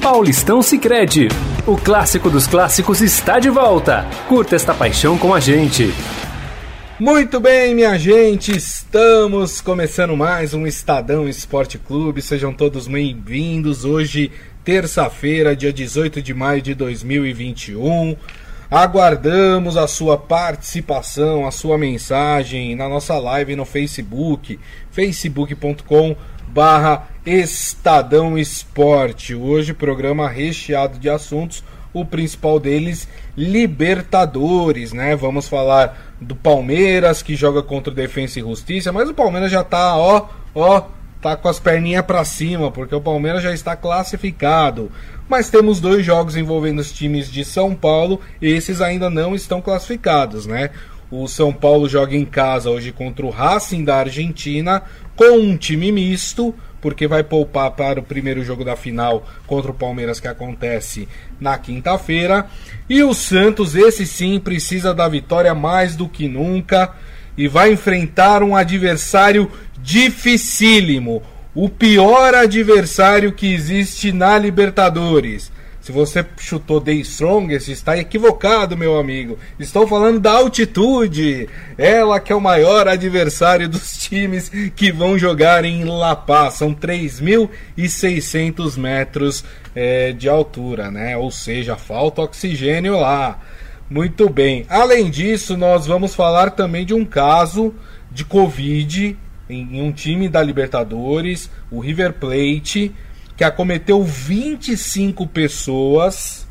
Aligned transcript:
Paulistão 0.00 0.62
Sicredi. 0.62 1.28
O 1.66 1.76
clássico 1.76 2.30
dos 2.30 2.46
clássicos 2.46 3.02
está 3.02 3.38
de 3.38 3.50
volta. 3.50 4.06
Curta 4.28 4.56
esta 4.56 4.72
paixão 4.72 5.18
com 5.18 5.34
a 5.34 5.38
gente. 5.38 5.92
Muito 6.98 7.38
bem, 7.38 7.74
minha 7.74 7.98
gente, 7.98 8.56
estamos 8.56 9.60
começando 9.60 10.16
mais 10.16 10.54
um 10.54 10.66
Estadão 10.66 11.28
Esporte 11.28 11.76
Clube. 11.76 12.22
Sejam 12.22 12.50
todos 12.52 12.88
bem-vindos. 12.88 13.84
Hoje, 13.84 14.32
terça-feira, 14.64 15.54
dia 15.54 15.72
18 15.72 16.22
de 16.22 16.32
maio 16.32 16.62
de 16.62 16.74
2021. 16.74 18.16
Aguardamos 18.70 19.76
a 19.76 19.86
sua 19.86 20.16
participação, 20.16 21.46
a 21.46 21.50
sua 21.50 21.76
mensagem 21.76 22.74
na 22.74 22.88
nossa 22.88 23.18
live 23.18 23.54
no 23.54 23.66
Facebook, 23.66 24.58
facebook.com 24.90 26.16
barra 26.52 27.06
Estadão 27.24 28.36
Esporte. 28.36 29.34
Hoje 29.34 29.72
programa 29.72 30.28
recheado 30.28 30.98
de 30.98 31.08
assuntos, 31.08 31.62
o 31.92 32.04
principal 32.04 32.58
deles 32.58 33.08
Libertadores, 33.36 34.92
né? 34.92 35.14
Vamos 35.14 35.48
falar 35.48 36.14
do 36.20 36.34
Palmeiras 36.34 37.22
que 37.22 37.36
joga 37.36 37.62
contra 37.62 37.92
o 37.92 37.94
Defensa 37.94 38.38
e 38.38 38.42
Justiça, 38.42 38.92
mas 38.92 39.08
o 39.08 39.14
Palmeiras 39.14 39.50
já 39.50 39.62
tá, 39.62 39.96
ó, 39.96 40.26
ó, 40.54 40.82
tá 41.22 41.36
com 41.36 41.48
as 41.48 41.60
perninhas 41.60 42.04
para 42.04 42.24
cima, 42.24 42.70
porque 42.70 42.94
o 42.94 43.00
Palmeiras 43.00 43.42
já 43.42 43.52
está 43.52 43.76
classificado. 43.76 44.90
Mas 45.28 45.48
temos 45.48 45.78
dois 45.80 46.04
jogos 46.04 46.36
envolvendo 46.36 46.80
os 46.80 46.90
times 46.90 47.30
de 47.30 47.44
São 47.44 47.74
Paulo, 47.76 48.20
esses 48.42 48.80
ainda 48.80 49.08
não 49.08 49.36
estão 49.36 49.62
classificados, 49.62 50.46
né? 50.46 50.70
O 51.10 51.26
São 51.26 51.52
Paulo 51.52 51.88
joga 51.88 52.14
em 52.14 52.24
casa 52.24 52.70
hoje 52.70 52.92
contra 52.92 53.26
o 53.26 53.30
Racing 53.30 53.84
da 53.84 53.96
Argentina 53.96 54.82
com 55.16 55.38
um 55.38 55.56
time 55.56 55.90
misto, 55.90 56.54
porque 56.80 57.08
vai 57.08 57.24
poupar 57.24 57.72
para 57.72 57.98
o 57.98 58.02
primeiro 58.02 58.44
jogo 58.44 58.64
da 58.64 58.76
final 58.76 59.26
contra 59.44 59.72
o 59.72 59.74
Palmeiras 59.74 60.20
que 60.20 60.28
acontece 60.28 61.08
na 61.40 61.58
quinta-feira. 61.58 62.46
E 62.88 63.02
o 63.02 63.12
Santos, 63.12 63.74
esse 63.74 64.06
sim, 64.06 64.38
precisa 64.38 64.94
da 64.94 65.08
vitória 65.08 65.52
mais 65.52 65.96
do 65.96 66.08
que 66.08 66.28
nunca 66.28 66.94
e 67.36 67.48
vai 67.48 67.72
enfrentar 67.72 68.42
um 68.44 68.54
adversário 68.54 69.50
dificílimo, 69.82 71.22
o 71.52 71.68
pior 71.68 72.36
adversário 72.36 73.32
que 73.32 73.52
existe 73.52 74.12
na 74.12 74.38
Libertadores. 74.38 75.50
Se 75.80 75.92
você 75.92 76.24
chutou 76.38 76.80
The 76.80 76.92
Strongest, 76.92 77.68
está 77.68 77.96
equivocado, 77.96 78.76
meu 78.76 78.98
amigo. 78.98 79.38
Estou 79.58 79.86
falando 79.86 80.20
da 80.20 80.32
altitude. 80.32 81.48
Ela 81.78 82.20
que 82.20 82.32
é 82.32 82.36
o 82.36 82.40
maior 82.40 82.86
adversário 82.86 83.66
dos 83.66 83.96
times 83.96 84.50
que 84.76 84.92
vão 84.92 85.18
jogar 85.18 85.64
em 85.64 85.84
La 85.84 86.14
Paz. 86.14 86.54
São 86.54 86.74
3.600 86.74 88.76
metros 88.76 89.42
é, 89.74 90.12
de 90.12 90.28
altura, 90.28 90.90
né? 90.90 91.16
Ou 91.16 91.30
seja, 91.30 91.76
falta 91.76 92.20
oxigênio 92.20 93.00
lá. 93.00 93.38
Muito 93.88 94.28
bem. 94.28 94.66
Além 94.68 95.08
disso, 95.08 95.56
nós 95.56 95.86
vamos 95.86 96.14
falar 96.14 96.50
também 96.50 96.84
de 96.84 96.92
um 96.92 97.06
caso 97.06 97.74
de 98.10 98.24
Covid 98.24 99.16
em 99.48 99.82
um 99.82 99.90
time 99.90 100.28
da 100.28 100.42
Libertadores, 100.42 101.50
o 101.70 101.80
River 101.80 102.12
Plate 102.12 102.94
que 103.40 103.44
acometeu 103.44 104.04
25 104.04 105.26
pessoas, 105.26 106.46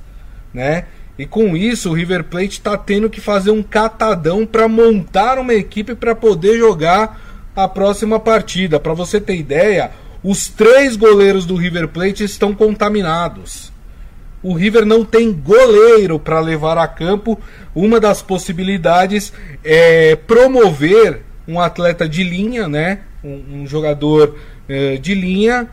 né? 0.51 0.85
E 1.19 1.25
com 1.27 1.55
isso 1.55 1.91
o 1.91 1.93
River 1.93 2.23
Plate 2.23 2.53
está 2.53 2.75
tendo 2.75 3.11
que 3.11 3.21
fazer 3.21 3.51
um 3.51 3.61
catadão 3.61 4.43
para 4.43 4.67
montar 4.67 5.37
uma 5.37 5.53
equipe 5.53 5.93
para 5.93 6.15
poder 6.15 6.57
jogar 6.57 7.51
a 7.55 7.67
próxima 7.67 8.19
partida. 8.19 8.79
Para 8.79 8.95
você 8.95 9.21
ter 9.21 9.35
ideia, 9.35 9.91
os 10.23 10.47
três 10.47 10.95
goleiros 10.95 11.45
do 11.45 11.55
River 11.55 11.89
Plate 11.89 12.23
estão 12.23 12.55
contaminados. 12.55 13.71
O 14.41 14.55
River 14.55 14.83
não 14.83 15.05
tem 15.05 15.31
goleiro 15.31 16.17
para 16.19 16.39
levar 16.39 16.79
a 16.79 16.87
campo. 16.87 17.39
Uma 17.75 17.99
das 17.99 18.23
possibilidades 18.23 19.31
é 19.63 20.15
promover 20.15 21.21
um 21.47 21.59
atleta 21.59 22.09
de 22.09 22.23
linha, 22.23 22.67
né? 22.67 23.01
Um, 23.23 23.61
um 23.61 23.67
jogador 23.67 24.35
uh, 24.67 24.97
de 24.97 25.13
linha 25.13 25.69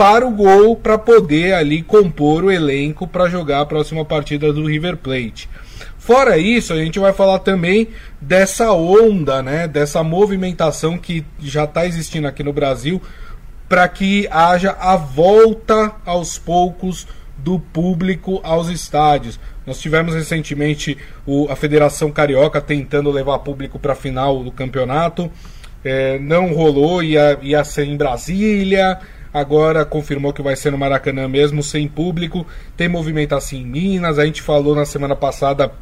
para 0.00 0.26
o 0.26 0.30
gol 0.30 0.76
para 0.76 0.96
poder 0.96 1.52
ali 1.52 1.82
compor 1.82 2.44
o 2.44 2.50
elenco 2.50 3.06
para 3.06 3.28
jogar 3.28 3.60
a 3.60 3.66
próxima 3.66 4.02
partida 4.02 4.50
do 4.50 4.64
River 4.64 4.96
Plate. 4.96 5.46
Fora 5.98 6.38
isso, 6.38 6.72
a 6.72 6.76
gente 6.78 6.98
vai 6.98 7.12
falar 7.12 7.40
também 7.40 7.88
dessa 8.18 8.72
onda, 8.72 9.42
né, 9.42 9.68
dessa 9.68 10.02
movimentação 10.02 10.96
que 10.96 11.22
já 11.38 11.64
está 11.64 11.84
existindo 11.84 12.26
aqui 12.26 12.42
no 12.42 12.50
Brasil 12.50 13.02
para 13.68 13.86
que 13.88 14.26
haja 14.30 14.70
a 14.80 14.96
volta 14.96 15.92
aos 16.06 16.38
poucos 16.38 17.06
do 17.36 17.58
público 17.58 18.40
aos 18.42 18.68
estádios. 18.68 19.38
Nós 19.66 19.78
tivemos 19.82 20.14
recentemente 20.14 20.96
o, 21.26 21.46
a 21.50 21.56
Federação 21.56 22.10
Carioca 22.10 22.58
tentando 22.58 23.10
levar 23.10 23.40
público 23.40 23.78
para 23.78 23.92
a 23.92 23.96
final 23.96 24.42
do 24.42 24.50
campeonato. 24.50 25.30
É, 25.84 26.18
não 26.18 26.54
rolou, 26.54 27.02
ia, 27.02 27.38
ia 27.42 27.62
ser 27.64 27.84
em 27.84 27.98
Brasília 27.98 28.98
agora 29.32 29.84
confirmou 29.84 30.32
que 30.32 30.42
vai 30.42 30.56
ser 30.56 30.70
no 30.72 30.78
Maracanã 30.78 31.28
mesmo, 31.28 31.62
sem 31.62 31.86
público. 31.88 32.46
Tem 32.76 32.88
movimentação 32.88 33.58
em 33.58 33.64
Minas, 33.64 34.18
a 34.18 34.26
gente 34.26 34.42
falou 34.42 34.74
na 34.74 34.84
semana 34.84 35.16
passada 35.16 35.72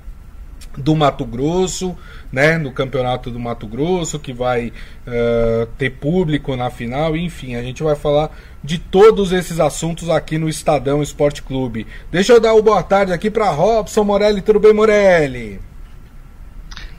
do 0.76 0.94
Mato 0.94 1.24
Grosso, 1.24 1.96
né, 2.32 2.58
no 2.58 2.72
campeonato 2.72 3.30
do 3.30 3.38
Mato 3.38 3.66
Grosso, 3.66 4.18
que 4.18 4.32
vai 4.32 4.68
uh, 4.68 5.66
ter 5.76 5.90
público 5.90 6.54
na 6.56 6.70
final, 6.70 7.16
enfim, 7.16 7.54
a 7.54 7.62
gente 7.62 7.82
vai 7.82 7.96
falar 7.96 8.30
de 8.62 8.78
todos 8.78 9.32
esses 9.32 9.60
assuntos 9.60 10.08
aqui 10.08 10.38
no 10.38 10.48
Estadão 10.48 11.02
Esporte 11.02 11.42
Clube. 11.42 11.86
Deixa 12.10 12.32
eu 12.32 12.40
dar 12.40 12.54
o 12.54 12.62
boa 12.62 12.82
tarde 12.82 13.12
aqui 13.12 13.30
para 13.30 13.50
Robson 13.50 14.04
Morelli, 14.04 14.40
tudo 14.42 14.60
bem, 14.60 14.72
Morelli? 14.72 15.60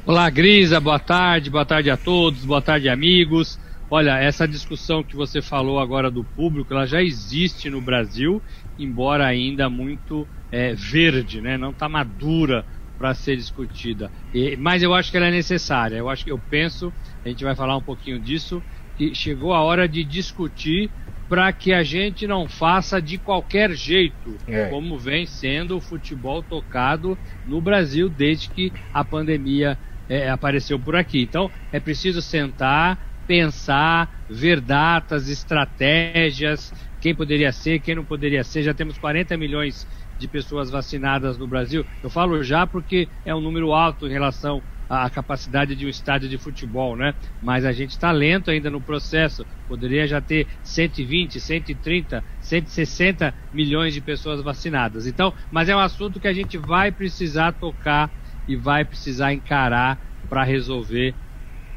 Olá, 0.05 0.29
Grisa, 0.29 0.79
boa 0.79 0.99
tarde, 0.99 1.49
boa 1.49 1.65
tarde 1.65 1.89
a 1.89 1.97
todos, 1.97 2.43
boa 2.43 2.61
tarde, 2.61 2.89
amigos. 2.89 3.59
Olha, 3.89 4.19
essa 4.19 4.47
discussão 4.47 5.03
que 5.03 5.15
você 5.15 5.41
falou 5.41 5.79
agora 5.79 6.11
do 6.11 6.23
público, 6.23 6.73
ela 6.73 6.85
já 6.85 7.01
existe 7.01 7.69
no 7.69 7.81
Brasil, 7.81 8.43
embora 8.77 9.25
ainda 9.25 9.69
muito 9.69 10.29
é, 10.51 10.73
verde, 10.75 11.41
né? 11.41 11.57
Não 11.57 11.71
está 11.71 11.89
madura 11.89 12.65
para 12.97 13.13
ser 13.15 13.35
discutida. 13.37 14.11
E, 14.33 14.55
mas 14.57 14.83
eu 14.83 14.93
acho 14.93 15.09
que 15.09 15.17
ela 15.17 15.27
é 15.27 15.31
necessária. 15.31 15.95
Eu 15.95 16.09
acho 16.09 16.23
que 16.23 16.31
eu 16.31 16.37
penso, 16.37 16.93
a 17.25 17.29
gente 17.29 17.43
vai 17.43 17.55
falar 17.55 17.77
um 17.77 17.81
pouquinho 17.81 18.19
disso, 18.19 18.63
que 18.95 19.15
chegou 19.15 19.53
a 19.53 19.61
hora 19.61 19.87
de 19.87 20.03
discutir 20.03 20.91
para 21.27 21.51
que 21.53 21.71
a 21.71 21.83
gente 21.83 22.27
não 22.27 22.47
faça 22.47 23.01
de 23.01 23.17
qualquer 23.19 23.71
jeito, 23.71 24.41
é. 24.47 24.67
como 24.69 24.99
vem 24.99 25.25
sendo 25.25 25.77
o 25.77 25.81
futebol 25.81 26.43
tocado 26.43 27.17
no 27.45 27.61
Brasil 27.61 28.09
desde 28.09 28.49
que 28.49 28.73
a 28.91 29.05
pandemia 29.05 29.79
é, 30.07 30.29
apareceu 30.29 30.79
por 30.79 30.95
aqui. 30.95 31.21
Então 31.21 31.51
é 31.71 31.79
preciso 31.79 32.21
sentar 32.21 32.99
pensar, 33.29 34.09
ver 34.27 34.59
datas, 34.59 35.29
estratégias, 35.29 36.73
quem 36.99 37.13
poderia 37.13 37.51
ser, 37.51 37.79
quem 37.79 37.93
não 37.93 38.03
poderia 38.03 38.43
ser. 38.43 38.63
Já 38.63 38.73
temos 38.73 38.97
40 38.97 39.37
milhões 39.37 39.85
de 40.17 40.27
pessoas 40.27 40.71
vacinadas 40.71 41.37
no 41.37 41.47
Brasil. 41.47 41.85
Eu 42.01 42.09
falo 42.09 42.41
já 42.41 42.65
porque 42.65 43.11
é 43.23 43.33
um 43.35 43.39
número 43.39 43.71
alto 43.71 44.07
em 44.07 44.11
relação 44.11 44.63
à 44.89 45.07
capacidade 45.11 45.75
de 45.75 45.85
um 45.85 45.89
estádio 45.89 46.27
de 46.27 46.39
futebol, 46.39 46.97
né? 46.97 47.13
Mas 47.39 47.65
a 47.65 47.71
gente 47.71 47.91
está 47.91 48.11
lento 48.11 48.49
ainda 48.49 48.71
no 48.71 48.81
processo. 48.81 49.45
Poderia 49.67 50.07
já 50.07 50.19
ter 50.19 50.47
120, 50.63 51.39
130, 51.39 52.25
160 52.39 53.35
milhões 53.53 53.93
de 53.93 54.01
pessoas 54.01 54.41
vacinadas. 54.41 55.05
Então, 55.05 55.35
mas 55.51 55.69
é 55.69 55.75
um 55.75 55.79
assunto 55.79 56.19
que 56.19 56.27
a 56.27 56.33
gente 56.33 56.57
vai 56.57 56.91
precisar 56.91 57.51
tocar 57.51 58.11
e 58.47 58.55
vai 58.55 58.83
precisar 58.83 59.33
encarar 59.33 59.99
para 60.27 60.43
resolver 60.43 61.15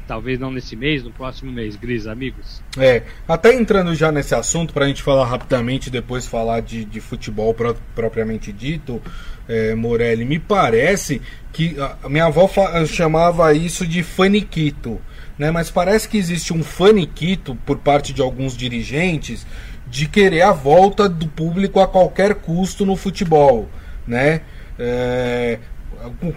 Talvez 0.07 0.39
não 0.39 0.51
nesse 0.51 0.75
mês, 0.75 1.03
no 1.03 1.11
próximo 1.11 1.51
mês, 1.51 1.75
Gris, 1.75 2.07
amigos. 2.07 2.61
É, 2.77 3.03
até 3.27 3.53
entrando 3.53 3.95
já 3.95 4.11
nesse 4.11 4.35
assunto, 4.35 4.73
para 4.73 4.85
a 4.85 4.87
gente 4.87 5.01
falar 5.01 5.25
rapidamente 5.25 5.89
depois 5.89 6.27
falar 6.27 6.61
de, 6.61 6.83
de 6.83 6.99
futebol 6.99 7.53
pro, 7.53 7.75
propriamente 7.95 8.51
dito, 8.51 9.01
é, 9.47 9.73
Morelli, 9.75 10.25
me 10.25 10.39
parece 10.39 11.21
que 11.51 11.75
a 12.03 12.09
minha 12.09 12.25
avó 12.25 12.49
chamava 12.87 13.53
isso 13.53 13.85
de 13.85 14.03
faniquito, 14.03 14.99
né? 15.37 15.51
Mas 15.51 15.69
parece 15.69 16.07
que 16.09 16.17
existe 16.17 16.53
um 16.53 16.63
faniquito 16.63 17.55
por 17.65 17.77
parte 17.77 18.13
de 18.13 18.21
alguns 18.21 18.57
dirigentes 18.57 19.45
de 19.87 20.07
querer 20.07 20.41
a 20.41 20.51
volta 20.51 21.07
do 21.07 21.27
público 21.27 21.79
a 21.79 21.87
qualquer 21.87 22.35
custo 22.35 22.85
no 22.85 22.95
futebol, 22.95 23.69
né? 24.07 24.41
É, 24.79 25.59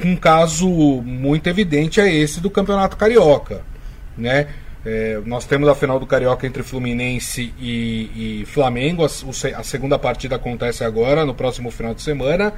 um 0.04 0.16
caso 0.16 0.68
muito 1.02 1.48
evidente 1.48 2.00
é 2.00 2.12
esse 2.12 2.40
do 2.40 2.50
Campeonato 2.50 2.96
Carioca, 2.96 3.62
né? 4.16 4.48
É, 4.84 5.20
nós 5.26 5.44
temos 5.44 5.68
a 5.68 5.74
final 5.74 5.98
do 5.98 6.06
Carioca 6.06 6.46
entre 6.46 6.62
Fluminense 6.62 7.52
e, 7.58 8.42
e 8.42 8.46
Flamengo. 8.46 9.04
A, 9.04 9.06
a, 9.06 9.62
segunda 9.64 9.98
partida 9.98 10.36
acontece 10.36 10.84
agora, 10.84 11.24
no 11.24 11.34
próximo 11.34 11.72
final 11.72 11.92
de 11.92 12.02
semana. 12.02 12.52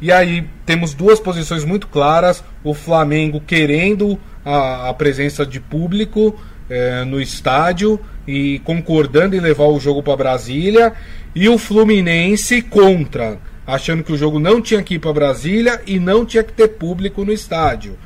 E 0.00 0.12
aí 0.12 0.46
temos 0.64 0.94
duas 0.94 1.18
posições 1.18 1.64
muito 1.64 1.88
claras: 1.88 2.44
o 2.62 2.74
Flamengo 2.74 3.40
querendo 3.40 4.16
a, 4.44 4.88
a 4.88 4.94
presença 4.94 5.44
de 5.44 5.58
público 5.58 6.38
é, 6.70 7.04
no 7.04 7.20
estádio 7.20 7.98
e 8.26 8.60
concordando 8.60 9.34
em 9.34 9.40
levar 9.40 9.64
o 9.64 9.80
jogo 9.80 10.00
para 10.00 10.16
Brasília, 10.16 10.92
e 11.34 11.48
o 11.48 11.58
Fluminense 11.58 12.62
contra, 12.62 13.38
achando 13.66 14.02
que 14.02 14.12
o 14.12 14.16
jogo 14.16 14.38
não 14.38 14.60
tinha 14.60 14.82
que 14.82 14.94
ir 14.94 14.98
para 14.98 15.12
Brasília 15.12 15.80
e 15.86 15.98
não 15.98 16.24
tinha 16.24 16.42
que 16.42 16.52
ter 16.52 16.68
público 16.68 17.24
no 17.24 17.32
estádio. 17.32 17.98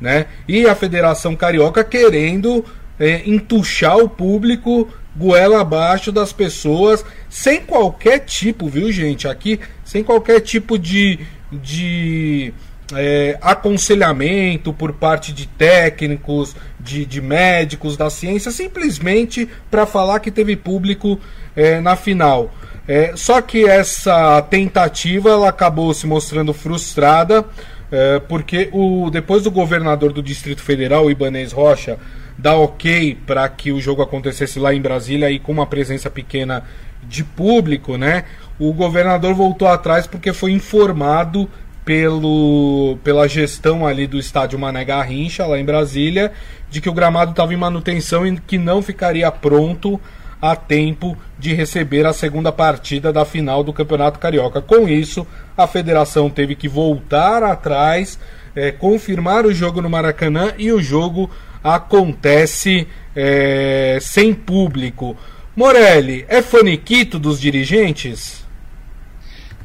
Né? 0.00 0.26
E 0.46 0.66
a 0.66 0.74
Federação 0.74 1.34
Carioca 1.34 1.82
querendo 1.82 2.64
é, 2.98 3.22
entuchar 3.28 3.96
o 3.98 4.08
público 4.08 4.88
goela 5.16 5.60
abaixo 5.60 6.12
das 6.12 6.32
pessoas, 6.32 7.04
sem 7.28 7.62
qualquer 7.62 8.20
tipo, 8.20 8.68
viu, 8.68 8.92
gente? 8.92 9.26
Aqui, 9.26 9.58
sem 9.84 10.04
qualquer 10.04 10.40
tipo 10.40 10.78
de, 10.78 11.20
de 11.50 12.52
é, 12.94 13.38
aconselhamento 13.40 14.72
por 14.72 14.92
parte 14.92 15.32
de 15.32 15.46
técnicos, 15.46 16.54
de, 16.78 17.06
de 17.06 17.20
médicos 17.20 17.96
da 17.96 18.10
ciência, 18.10 18.50
simplesmente 18.50 19.48
para 19.70 19.86
falar 19.86 20.20
que 20.20 20.30
teve 20.30 20.54
público 20.54 21.18
é, 21.54 21.80
na 21.80 21.96
final. 21.96 22.52
É, 22.88 23.12
só 23.16 23.40
que 23.42 23.64
essa 23.64 24.40
tentativa 24.42 25.30
ela 25.30 25.48
acabou 25.48 25.92
se 25.92 26.06
mostrando 26.06 26.52
frustrada, 26.52 27.44
é, 27.90 28.20
porque 28.20 28.68
o, 28.72 29.10
depois 29.10 29.42
do 29.42 29.50
governador 29.50 30.12
do 30.12 30.22
Distrito 30.22 30.62
Federal, 30.62 31.10
Ibanez 31.10 31.52
Rocha, 31.52 31.98
dar 32.38 32.56
ok 32.56 33.18
para 33.26 33.48
que 33.48 33.72
o 33.72 33.80
jogo 33.80 34.02
acontecesse 34.02 34.58
lá 34.58 34.74
em 34.74 34.80
Brasília 34.80 35.30
e 35.30 35.38
com 35.38 35.52
uma 35.52 35.66
presença 35.66 36.10
pequena 36.10 36.62
de 37.08 37.24
público, 37.24 37.96
né? 37.96 38.24
O 38.58 38.72
governador 38.72 39.34
voltou 39.34 39.68
atrás 39.68 40.06
porque 40.06 40.32
foi 40.32 40.52
informado 40.52 41.48
pelo, 41.84 42.98
pela 43.04 43.28
gestão 43.28 43.86
ali 43.86 44.06
do 44.06 44.18
estádio 44.18 44.58
Mané 44.58 44.84
Garrincha, 44.84 45.46
lá 45.46 45.58
em 45.58 45.64
Brasília, 45.64 46.32
de 46.68 46.80
que 46.80 46.88
o 46.88 46.92
gramado 46.92 47.30
estava 47.30 47.54
em 47.54 47.56
manutenção 47.56 48.26
e 48.26 48.38
que 48.40 48.58
não 48.58 48.82
ficaria 48.82 49.30
pronto 49.30 50.00
a 50.40 50.54
tempo 50.54 51.16
de 51.38 51.54
receber 51.54 52.06
a 52.06 52.12
segunda 52.12 52.52
partida 52.52 53.12
da 53.12 53.24
final 53.24 53.64
do 53.64 53.72
Campeonato 53.72 54.18
Carioca. 54.18 54.60
Com 54.60 54.88
isso, 54.88 55.26
a 55.56 55.66
federação 55.66 56.28
teve 56.28 56.54
que 56.54 56.68
voltar 56.68 57.42
atrás, 57.42 58.18
é, 58.54 58.70
confirmar 58.70 59.46
o 59.46 59.54
jogo 59.54 59.80
no 59.80 59.90
Maracanã 59.90 60.52
e 60.58 60.72
o 60.72 60.82
jogo 60.82 61.30
acontece 61.62 62.86
é, 63.14 63.98
sem 64.00 64.32
público. 64.32 65.16
Morelli, 65.54 66.24
é 66.28 66.42
faniquito 66.42 67.18
dos 67.18 67.40
dirigentes? 67.40 68.46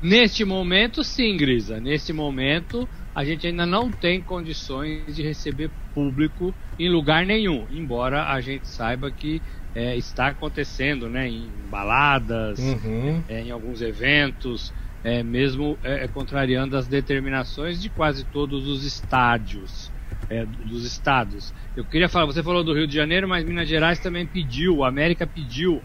Neste 0.02 0.44
momento, 0.44 1.04
sim, 1.04 1.38
Grisa. 1.38 1.80
Neste 1.80 2.12
momento, 2.12 2.88
a 3.14 3.24
gente 3.24 3.46
ainda 3.46 3.66
não 3.66 3.92
tem 3.92 4.22
condições 4.22 5.16
de 5.16 5.22
receber 5.22 5.70
público 5.94 6.54
em 6.80 6.90
lugar 6.90 7.26
nenhum, 7.26 7.68
embora 7.70 8.24
a 8.24 8.40
gente 8.42 8.68
saiba 8.68 9.12
que 9.12 9.42
é, 9.74 9.96
está 9.96 10.28
acontecendo, 10.28 11.10
né, 11.10 11.28
em 11.28 11.50
baladas, 11.70 12.60
uhum. 12.60 13.24
é, 13.28 13.42
em 13.42 13.52
alguns 13.52 13.82
eventos, 13.82 14.74
é, 15.04 15.24
mesmo 15.24 15.78
é, 15.84 16.06
é, 16.06 16.08
contrariando 16.08 16.78
as 16.78 16.88
determinações 16.88 17.82
de 17.82 17.90
quase 17.90 18.24
todos 18.26 18.68
os 18.68 18.84
estádios, 18.84 19.92
é, 20.30 20.46
dos 20.46 20.86
estados. 20.86 21.54
Eu 21.76 21.86
queria 21.86 22.10
falar, 22.10 22.26
você 22.26 22.44
falou 22.44 22.64
do 22.64 22.74
Rio 22.74 22.88
de 22.88 22.96
Janeiro, 22.96 23.28
mas 23.28 23.46
Minas 23.46 23.68
Gerais 23.68 24.00
também 24.00 24.26
pediu, 24.26 24.84
a 24.84 24.88
América 24.88 25.26
pediu 25.26 25.82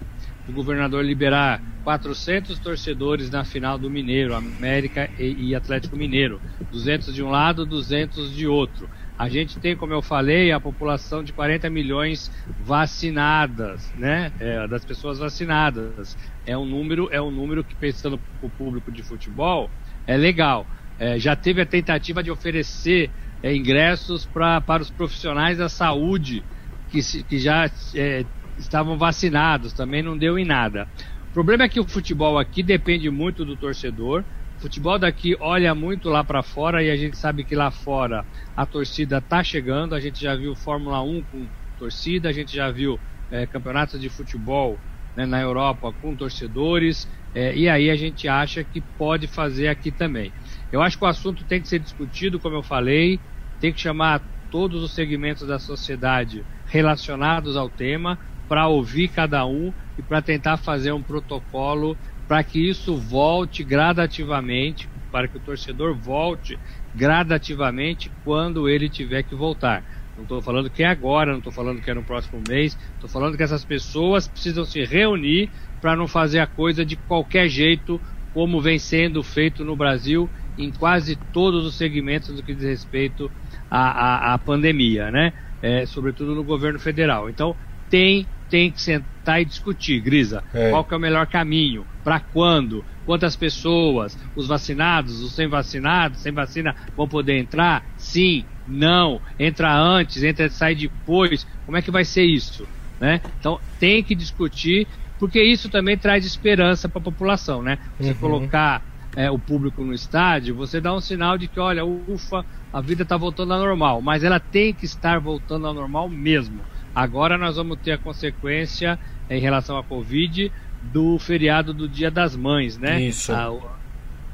o 0.49 0.53
governador 0.53 1.05
liberar 1.05 1.61
400 1.83 2.59
torcedores 2.59 3.31
na 3.31 3.45
final 3.45 3.79
do 3.79 3.91
Mineiro, 3.91 4.35
América 4.35 5.09
e, 5.19 5.49
e, 5.49 5.55
Atlético 5.55 5.97
Mineiro. 5.97 6.41
200 6.71 7.15
de 7.15 7.23
um 7.23 7.31
lado, 7.31 7.65
200 7.65 8.35
de 8.35 8.47
outro. 8.47 8.89
A 9.19 9.29
gente 9.29 9.59
tem, 9.59 9.77
como 9.77 9.93
eu 9.93 10.03
falei, 10.03 10.53
a 10.53 10.61
população 10.61 11.23
de 11.25 11.33
40 11.33 11.71
milhões 11.71 12.31
vacinadas, 12.59 13.91
né? 13.95 14.33
É, 14.39 14.69
das 14.69 14.85
pessoas 14.85 15.19
vacinadas. 15.19 16.17
É 16.45 16.57
um 16.57 16.67
número, 16.67 17.09
é 17.11 17.21
um 17.21 17.31
número 17.31 17.65
que 17.65 17.75
pensando 17.77 18.19
para 18.19 18.47
o 18.47 18.51
público 18.51 18.93
de 18.93 19.03
futebol 19.03 19.73
é 20.07 20.17
legal. 20.17 20.69
É, 20.99 21.19
já 21.19 21.35
teve 21.37 21.61
a 21.61 21.67
tentativa 21.67 22.23
de 22.23 22.31
oferecer 22.31 23.13
é, 23.43 23.55
ingressos 23.55 24.27
pra, 24.27 24.61
para 24.61 24.83
os 24.83 24.91
profissionais 24.91 25.59
da 25.59 25.69
saúde 25.69 26.47
que, 26.89 27.03
se, 27.03 27.25
que 27.25 27.39
já 27.39 27.71
é, 27.95 28.27
estavam 28.57 28.99
vacinados, 28.99 29.73
também 29.73 30.03
não 30.03 30.17
deu 30.17 30.39
em 30.39 30.45
nada. 30.45 30.89
O 31.29 31.33
problema 31.33 31.65
é 31.65 31.69
que 31.69 31.81
o 31.81 31.89
futebol 31.89 32.39
aqui 32.39 32.63
depende 32.63 33.11
muito 33.11 33.45
do 33.45 33.57
torcedor. 33.57 34.25
Futebol 34.67 34.99
daqui 34.99 35.37
olha 35.39 35.73
muito 35.77 36.09
lá 36.09 36.25
para 36.25 36.43
fora 36.43 36.83
e 36.83 36.91
a 36.91 36.97
gente 36.97 37.17
sabe 37.17 37.45
que 37.45 37.55
lá 37.55 37.71
fora 37.71 38.27
a 38.57 38.67
torcida 38.67 39.19
está 39.19 39.41
chegando. 39.45 39.95
A 39.95 40.01
gente 40.01 40.21
já 40.21 40.35
viu 40.35 40.57
Fórmula 40.57 41.01
1 41.05 41.23
com 41.23 41.49
torcida, 41.79 42.29
a 42.29 42.33
gente 42.33 42.53
já 42.53 42.69
viu 42.73 43.01
é, 43.31 43.47
campeonatos 43.47 44.01
de 44.01 44.09
futebol 44.09 44.83
né, 45.15 45.25
na 45.25 45.41
Europa 45.41 45.93
com 45.93 46.17
torcedores, 46.17 47.07
é, 47.33 47.57
e 47.57 47.69
aí 47.69 47.89
a 47.89 47.95
gente 47.95 48.27
acha 48.27 48.65
que 48.65 48.81
pode 48.81 49.29
fazer 49.29 49.69
aqui 49.69 49.93
também. 49.93 50.33
Eu 50.73 50.83
acho 50.83 50.99
que 50.99 51.05
o 51.05 51.09
assunto 51.09 51.45
tem 51.45 51.63
que 51.63 51.69
ser 51.69 51.79
discutido, 51.79 52.41
como 52.41 52.57
eu 52.57 52.63
falei, 52.65 53.21
tem 53.61 53.73
que 53.73 53.81
chamar 53.81 54.21
todos 54.51 54.83
os 54.83 54.97
segmentos 54.97 55.47
da 55.47 55.61
sociedade 55.61 56.45
relacionados 56.67 57.57
ao 57.57 57.71
tema, 57.71 58.19
para 58.49 58.69
ouvir 58.69 59.09
cada 59.09 59.47
um 59.47 59.73
e 59.99 60.03
para 60.03 60.23
tentar 60.23 60.57
fazer 60.57 60.93
um 60.93 61.03
protocolo 61.03 61.99
para 62.27 62.43
que 62.43 62.69
isso 62.69 62.97
volte 62.97 63.63
gradativamente, 63.63 64.89
para 65.11 65.29
que 65.29 65.37
o 65.37 65.41
torcedor 65.41 65.95
volte 65.95 66.59
gradativamente 66.95 68.11
quando 68.25 68.69
ele 68.69 68.89
tiver 68.89 69.23
que 69.23 69.35
voltar. 69.35 69.85
Não 70.17 70.23
estou 70.23 70.41
falando 70.41 70.71
que 70.71 70.83
é 70.83 70.87
agora, 70.87 71.31
não 71.31 71.39
estou 71.39 71.53
falando 71.53 71.81
que 71.81 71.91
é 71.91 71.95
no 71.95 72.03
próximo 72.03 72.43
mês, 72.49 72.77
estou 72.95 73.09
falando 73.09 73.37
que 73.37 73.43
essas 73.43 73.65
pessoas 73.65 74.27
precisam 74.27 74.65
se 74.65 74.83
reunir 74.85 75.51
para 75.81 75.95
não 75.95 76.09
fazer 76.09 76.41
a 76.41 76.47
coisa 76.47 76.85
de 76.85 76.97
qualquer 76.97 77.49
jeito, 77.49 78.01
como 78.33 78.61
vem 78.61 78.79
sendo 78.79 79.23
feito 79.23 79.65
no 79.65 79.77
Brasil 79.77 80.29
em 80.59 80.71
quase 80.71 81.17
todos 81.33 81.67
os 81.67 81.75
segmentos 81.77 82.35
do 82.35 82.43
que 82.43 82.55
diz 82.55 82.65
respeito 82.65 83.31
à, 83.71 84.31
à, 84.31 84.35
à 84.35 84.39
pandemia, 84.39 85.11
né? 85.11 85.33
É, 85.61 85.85
sobretudo 85.85 86.35
no 86.35 86.45
governo 86.45 86.79
federal. 86.79 87.29
Então, 87.29 87.55
tem 87.91 88.27
tem 88.49 88.71
que 88.71 88.81
sentar 88.81 89.41
e 89.41 89.45
discutir, 89.45 90.01
Grisa. 90.01 90.43
É. 90.55 90.71
Qual 90.71 90.85
que 90.85 90.95
é 90.95 90.97
o 90.97 91.01
melhor 91.01 91.27
caminho? 91.27 91.87
Para 92.05 92.21
quando? 92.21 92.85
Quantas 93.05 93.37
pessoas? 93.37 94.19
Os 94.35 94.47
vacinados, 94.47 95.21
os 95.21 95.35
sem 95.35 95.49
vacinados, 95.49 96.21
sem 96.21 96.33
vacina 96.33 96.75
vão 96.97 97.09
poder 97.09 97.39
entrar? 97.39 97.85
Sim, 97.97 98.45
não. 98.67 99.21
Entra 99.39 99.77
antes, 99.77 100.23
entra 100.23 100.49
sai 100.49 100.75
depois. 100.75 101.47
Como 101.65 101.77
é 101.77 101.83
que 101.83 101.91
vai 101.91 102.05
ser 102.05 102.25
isso? 102.25 102.67
Né? 103.01 103.21
Então 103.39 103.61
tem 103.79 104.03
que 104.03 104.15
discutir, 104.15 104.87
porque 105.19 105.43
isso 105.43 105.69
também 105.69 105.99
traz 105.99 106.25
esperança 106.25 106.89
para 106.89 107.01
a 107.01 107.05
população, 107.05 107.63
né? 107.63 107.79
Você 107.99 108.11
uhum. 108.11 108.17
colocar 108.17 108.83
é, 109.17 109.31
o 109.31 109.39
público 109.39 109.83
no 109.83 109.95
estádio, 109.95 110.55
você 110.55 110.81
dá 110.81 110.95
um 110.95 111.01
sinal 111.01 111.39
de 111.39 111.49
que, 111.49 111.59
olha, 111.59 111.85
ufa, 111.85 112.45
a 112.73 112.81
vida 112.81 113.03
está 113.03 113.17
voltando 113.17 113.55
ao 113.55 113.61
normal, 113.61 114.03
mas 114.03 114.23
ela 114.23 114.39
tem 114.39 114.75
que 114.75 114.85
estar 114.85 115.19
voltando 115.19 115.67
ao 115.67 115.75
normal 115.75 116.09
mesmo. 116.09 116.61
Agora 116.97 117.37
nós 117.37 117.57
vamos 117.57 117.79
ter 117.81 117.93
a 117.93 117.99
consequência 117.99 118.99
em 119.29 119.39
relação 119.39 119.77
à 119.77 119.85
Covid 119.85 120.51
do 120.83 121.19
feriado 121.19 121.75
do 121.75 121.87
Dia 121.87 122.11
das 122.11 122.35
Mães, 122.35 122.79
né? 122.79 123.03
Isso. 123.03 123.35
Ah, 123.35 123.53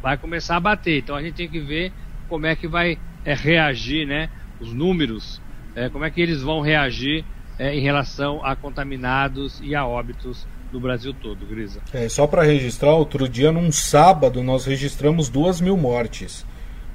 vai 0.01 0.17
começar 0.17 0.59
a 0.59 0.61
bater. 0.61 0.99
Então 0.99 1.17
a 1.17 1.23
gente 1.25 1.35
tem 1.35 1.49
que 1.49 1.59
ver 1.59 1.93
como 2.29 2.47
é 2.47 2.55
que 2.55 2.69
vai 2.69 2.97
é, 3.25 3.35
reagir, 3.35 4.07
né? 4.07 4.31
Os 4.61 4.73
números, 4.73 5.43
é, 5.75 5.89
como 5.89 6.05
é 6.05 6.11
que 6.11 6.21
eles 6.21 6.41
vão 6.41 6.61
reagir 6.61 7.25
é, 7.59 7.75
em 7.75 7.81
relação 7.81 8.41
a 8.47 8.55
contaminados 8.55 9.61
e 9.61 9.75
a 9.75 9.85
óbitos 9.85 10.47
no 10.73 10.79
Brasil 10.79 11.13
todo, 11.13 11.45
Grisa. 11.45 11.81
É, 11.93 12.09
só 12.09 12.29
para 12.29 12.45
registrar, 12.45 12.93
outro 12.93 13.29
dia, 13.29 13.51
num 13.51 13.73
sábado, 13.73 14.41
nós 14.41 14.67
registramos 14.67 15.29
duas 15.29 15.61
mil 15.61 15.77
mortes. 15.77 16.47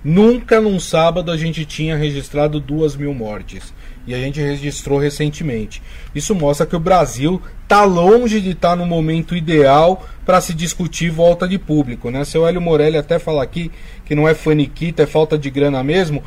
Nunca 0.01 0.61
num 0.61 0.79
sábado 0.79 1.29
a 1.29 1.35
gente 1.35 1.65
tinha 1.65 1.97
registrado 1.97 2.57
duas 2.57 2.95
mil 2.95 3.13
mortes 3.13 3.73
e 4.07 4.15
a 4.15 4.17
gente 4.17 4.39
registrou 4.39 4.97
recentemente. 4.97 5.81
Isso 6.15 6.33
mostra 6.33 6.65
que 6.65 6.75
o 6.75 6.79
Brasil 6.79 7.41
está 7.63 7.83
longe 7.83 8.39
de 8.39 8.51
estar 8.51 8.69
tá 8.69 8.75
no 8.75 8.85
momento 8.85 9.35
ideal 9.35 10.07
para 10.25 10.39
se 10.39 10.53
discutir 10.53 11.11
volta 11.11 11.47
de 11.47 11.59
público. 11.59 12.09
Né? 12.09 12.23
Seu 12.23 12.47
Hélio 12.47 12.61
Morelli 12.61 12.97
até 12.97 13.19
fala 13.19 13.43
aqui 13.43 13.69
que 14.05 14.15
não 14.15 14.27
é 14.27 14.33
faniquita, 14.33 15.03
é 15.03 15.05
falta 15.05 15.37
de 15.37 15.49
grana 15.49 15.83
mesmo. 15.83 16.23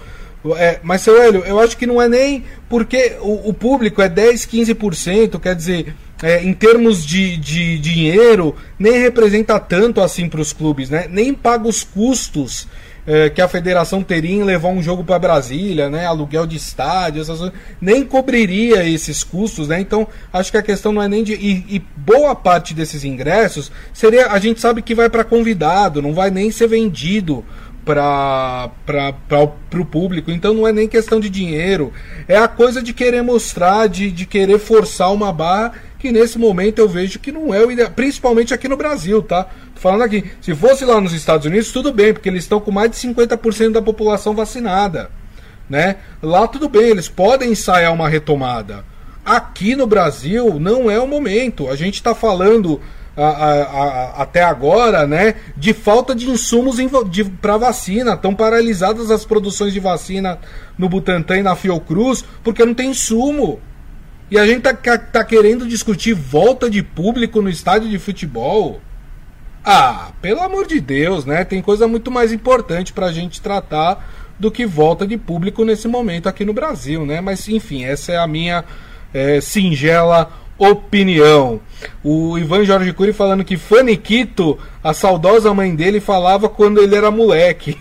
É, 0.56 0.78
mas, 0.82 1.02
seu 1.02 1.20
Hélio, 1.20 1.42
eu 1.44 1.58
acho 1.58 1.76
que 1.76 1.86
não 1.86 2.00
é 2.00 2.08
nem 2.08 2.44
porque 2.68 3.16
o, 3.20 3.50
o 3.50 3.54
público 3.54 4.00
é 4.00 4.08
10, 4.08 4.46
15%, 4.46 5.38
quer 5.38 5.54
dizer, 5.54 5.94
é, 6.22 6.42
em 6.42 6.52
termos 6.52 7.04
de, 7.04 7.36
de 7.36 7.78
dinheiro, 7.78 8.54
nem 8.78 8.98
representa 9.00 9.58
tanto 9.58 10.00
assim 10.00 10.28
para 10.28 10.40
os 10.40 10.52
clubes, 10.52 10.88
né? 10.88 11.06
nem 11.10 11.34
paga 11.34 11.68
os 11.68 11.82
custos 11.82 12.66
é, 13.12 13.28
que 13.28 13.42
a 13.42 13.48
federação 13.48 14.04
teria 14.04 14.36
em 14.36 14.44
levar 14.44 14.68
um 14.68 14.80
jogo 14.80 15.02
para 15.02 15.18
Brasília, 15.18 15.90
né? 15.90 16.06
Aluguel 16.06 16.46
de 16.46 16.54
estádio, 16.56 17.20
essas 17.20 17.38
coisas, 17.38 17.58
nem 17.80 18.04
cobriria 18.04 18.88
esses 18.88 19.24
custos, 19.24 19.66
né? 19.66 19.80
Então, 19.80 20.06
acho 20.32 20.52
que 20.52 20.56
a 20.56 20.62
questão 20.62 20.92
não 20.92 21.02
é 21.02 21.08
nem 21.08 21.24
de. 21.24 21.32
E, 21.32 21.66
e 21.68 21.82
boa 21.96 22.36
parte 22.36 22.72
desses 22.72 23.02
ingressos 23.02 23.72
seria. 23.92 24.28
A 24.28 24.38
gente 24.38 24.60
sabe 24.60 24.80
que 24.80 24.94
vai 24.94 25.10
para 25.10 25.24
convidado, 25.24 26.00
não 26.00 26.14
vai 26.14 26.30
nem 26.30 26.52
ser 26.52 26.68
vendido 26.68 27.44
para 27.84 28.70
o 29.72 29.84
público. 29.84 30.30
Então 30.30 30.54
não 30.54 30.68
é 30.68 30.72
nem 30.72 30.86
questão 30.86 31.18
de 31.18 31.28
dinheiro, 31.28 31.92
é 32.28 32.36
a 32.36 32.46
coisa 32.46 32.80
de 32.80 32.92
querer 32.92 33.22
mostrar, 33.22 33.88
de, 33.88 34.08
de 34.08 34.24
querer 34.24 34.60
forçar 34.60 35.12
uma 35.12 35.32
barra 35.32 35.72
que 35.98 36.10
nesse 36.10 36.38
momento 36.38 36.78
eu 36.78 36.88
vejo 36.88 37.18
que 37.18 37.30
não 37.30 37.52
é 37.52 37.64
o 37.64 37.70
ideal, 37.70 37.90
principalmente 37.90 38.54
aqui 38.54 38.66
no 38.66 38.76
Brasil, 38.76 39.22
tá? 39.22 39.46
Falando 39.80 40.02
aqui, 40.02 40.30
se 40.42 40.54
fosse 40.54 40.84
lá 40.84 41.00
nos 41.00 41.14
Estados 41.14 41.46
Unidos, 41.46 41.72
tudo 41.72 41.90
bem, 41.90 42.12
porque 42.12 42.28
eles 42.28 42.44
estão 42.44 42.60
com 42.60 42.70
mais 42.70 42.90
de 42.90 42.98
50% 42.98 43.72
da 43.72 43.80
população 43.80 44.34
vacinada, 44.34 45.10
né? 45.70 45.96
Lá 46.22 46.46
tudo 46.46 46.68
bem, 46.68 46.90
eles 46.90 47.08
podem 47.08 47.52
ensaiar 47.52 47.90
uma 47.90 48.06
retomada. 48.06 48.84
Aqui 49.24 49.74
no 49.74 49.86
Brasil 49.86 50.60
não 50.60 50.90
é 50.90 51.00
o 51.00 51.08
momento. 51.08 51.66
A 51.70 51.76
gente 51.76 51.94
está 51.94 52.14
falando 52.14 52.78
a, 53.16 53.24
a, 53.24 53.52
a, 53.62 54.22
até 54.22 54.42
agora, 54.42 55.06
né, 55.06 55.36
de 55.56 55.72
falta 55.72 56.14
de 56.14 56.28
insumos 56.28 56.76
para 57.40 57.56
vacina. 57.56 58.12
Estão 58.12 58.34
paralisadas 58.34 59.10
as 59.10 59.24
produções 59.24 59.72
de 59.72 59.80
vacina 59.80 60.38
no 60.76 60.90
Butantan 60.90 61.38
e 61.38 61.42
na 61.42 61.56
Fiocruz 61.56 62.22
porque 62.44 62.66
não 62.66 62.74
tem 62.74 62.90
insumo. 62.90 63.58
E 64.30 64.38
a 64.38 64.46
gente 64.46 64.60
tá, 64.60 64.74
tá 64.74 65.24
querendo 65.24 65.66
discutir 65.66 66.12
volta 66.12 66.68
de 66.68 66.82
público 66.82 67.40
no 67.40 67.48
estádio 67.48 67.88
de 67.88 67.98
futebol. 67.98 68.78
Ah, 69.64 70.12
pelo 70.22 70.40
amor 70.40 70.66
de 70.66 70.80
Deus, 70.80 71.24
né? 71.24 71.44
Tem 71.44 71.60
coisa 71.60 71.86
muito 71.86 72.10
mais 72.10 72.32
importante 72.32 72.92
para 72.92 73.06
a 73.06 73.12
gente 73.12 73.40
tratar 73.40 74.08
do 74.38 74.50
que 74.50 74.64
volta 74.64 75.06
de 75.06 75.18
público 75.18 75.64
nesse 75.64 75.86
momento 75.86 76.28
aqui 76.28 76.44
no 76.44 76.54
Brasil, 76.54 77.04
né? 77.04 77.20
Mas 77.20 77.46
enfim, 77.48 77.84
essa 77.84 78.12
é 78.12 78.16
a 78.16 78.26
minha 78.26 78.64
é, 79.12 79.40
singela 79.40 80.30
opinião. 80.58 81.60
O 82.04 82.38
Ivan 82.38 82.64
Jorge 82.64 82.92
Cury 82.92 83.12
falando 83.12 83.44
que 83.44 83.56
Faniquito, 83.56 84.58
a 84.84 84.92
saudosa 84.92 85.52
mãe 85.54 85.74
dele, 85.74 86.00
falava 86.00 86.48
quando 86.48 86.80
ele 86.80 86.94
era 86.94 87.10
moleque. 87.10 87.78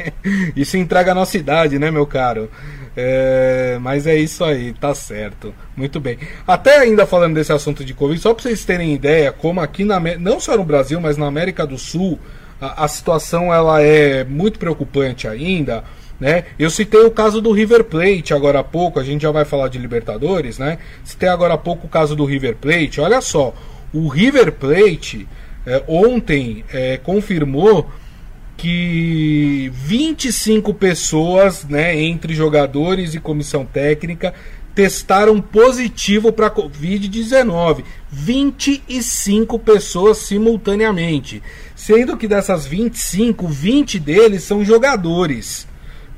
isso 0.56 0.76
entrega 0.76 1.12
a 1.12 1.14
nossa 1.14 1.36
idade, 1.36 1.78
né, 1.78 1.90
meu 1.90 2.06
caro? 2.06 2.50
É, 2.96 3.76
mas 3.80 4.06
é 4.06 4.16
isso 4.16 4.44
aí, 4.44 4.72
tá 4.72 4.94
certo. 4.94 5.54
Muito 5.76 5.98
bem. 5.98 6.18
Até 6.46 6.78
ainda 6.78 7.06
falando 7.06 7.34
desse 7.34 7.52
assunto 7.52 7.84
de 7.84 7.92
Covid, 7.92 8.20
só 8.20 8.32
para 8.32 8.42
vocês 8.42 8.64
terem 8.64 8.94
ideia, 8.94 9.32
como 9.32 9.60
aqui 9.60 9.84
na 9.84 10.00
não 10.18 10.38
só 10.38 10.56
no 10.56 10.64
Brasil, 10.64 11.00
mas 11.00 11.16
na 11.16 11.26
América 11.26 11.66
do 11.66 11.76
Sul, 11.76 12.18
a, 12.60 12.84
a 12.84 12.88
situação 12.88 13.52
ela 13.52 13.82
é 13.82 14.22
muito 14.24 14.58
preocupante 14.58 15.26
ainda. 15.26 15.82
Né? 16.20 16.44
Eu 16.56 16.70
citei 16.70 17.02
o 17.02 17.10
caso 17.10 17.40
do 17.40 17.50
River 17.50 17.84
Plate 17.84 18.32
agora 18.32 18.60
há 18.60 18.64
pouco, 18.64 19.00
a 19.00 19.04
gente 19.04 19.22
já 19.22 19.32
vai 19.32 19.44
falar 19.44 19.68
de 19.68 19.78
Libertadores, 19.78 20.58
né? 20.58 20.78
Citei 21.02 21.28
agora 21.28 21.54
há 21.54 21.58
pouco 21.58 21.88
o 21.88 21.90
caso 21.90 22.14
do 22.14 22.24
River 22.24 22.54
Plate. 22.54 23.00
Olha 23.00 23.20
só, 23.20 23.52
o 23.92 24.06
River 24.06 24.52
Plate 24.52 25.26
é, 25.66 25.82
ontem 25.88 26.64
é, 26.72 26.98
confirmou 26.98 27.90
que 28.56 29.70
25 29.74 30.72
pessoas, 30.74 31.64
né, 31.64 32.00
entre 32.00 32.34
jogadores 32.34 33.14
e 33.14 33.20
comissão 33.20 33.64
técnica, 33.64 34.32
testaram 34.74 35.40
positivo 35.40 36.32
para 36.32 36.50
Covid-19. 36.50 37.84
25 38.10 39.58
pessoas 39.58 40.18
simultaneamente. 40.18 41.42
Sendo 41.74 42.16
que 42.16 42.26
dessas 42.26 42.66
25, 42.66 43.46
20 43.46 43.98
deles 43.98 44.42
são 44.42 44.64
jogadores 44.64 45.66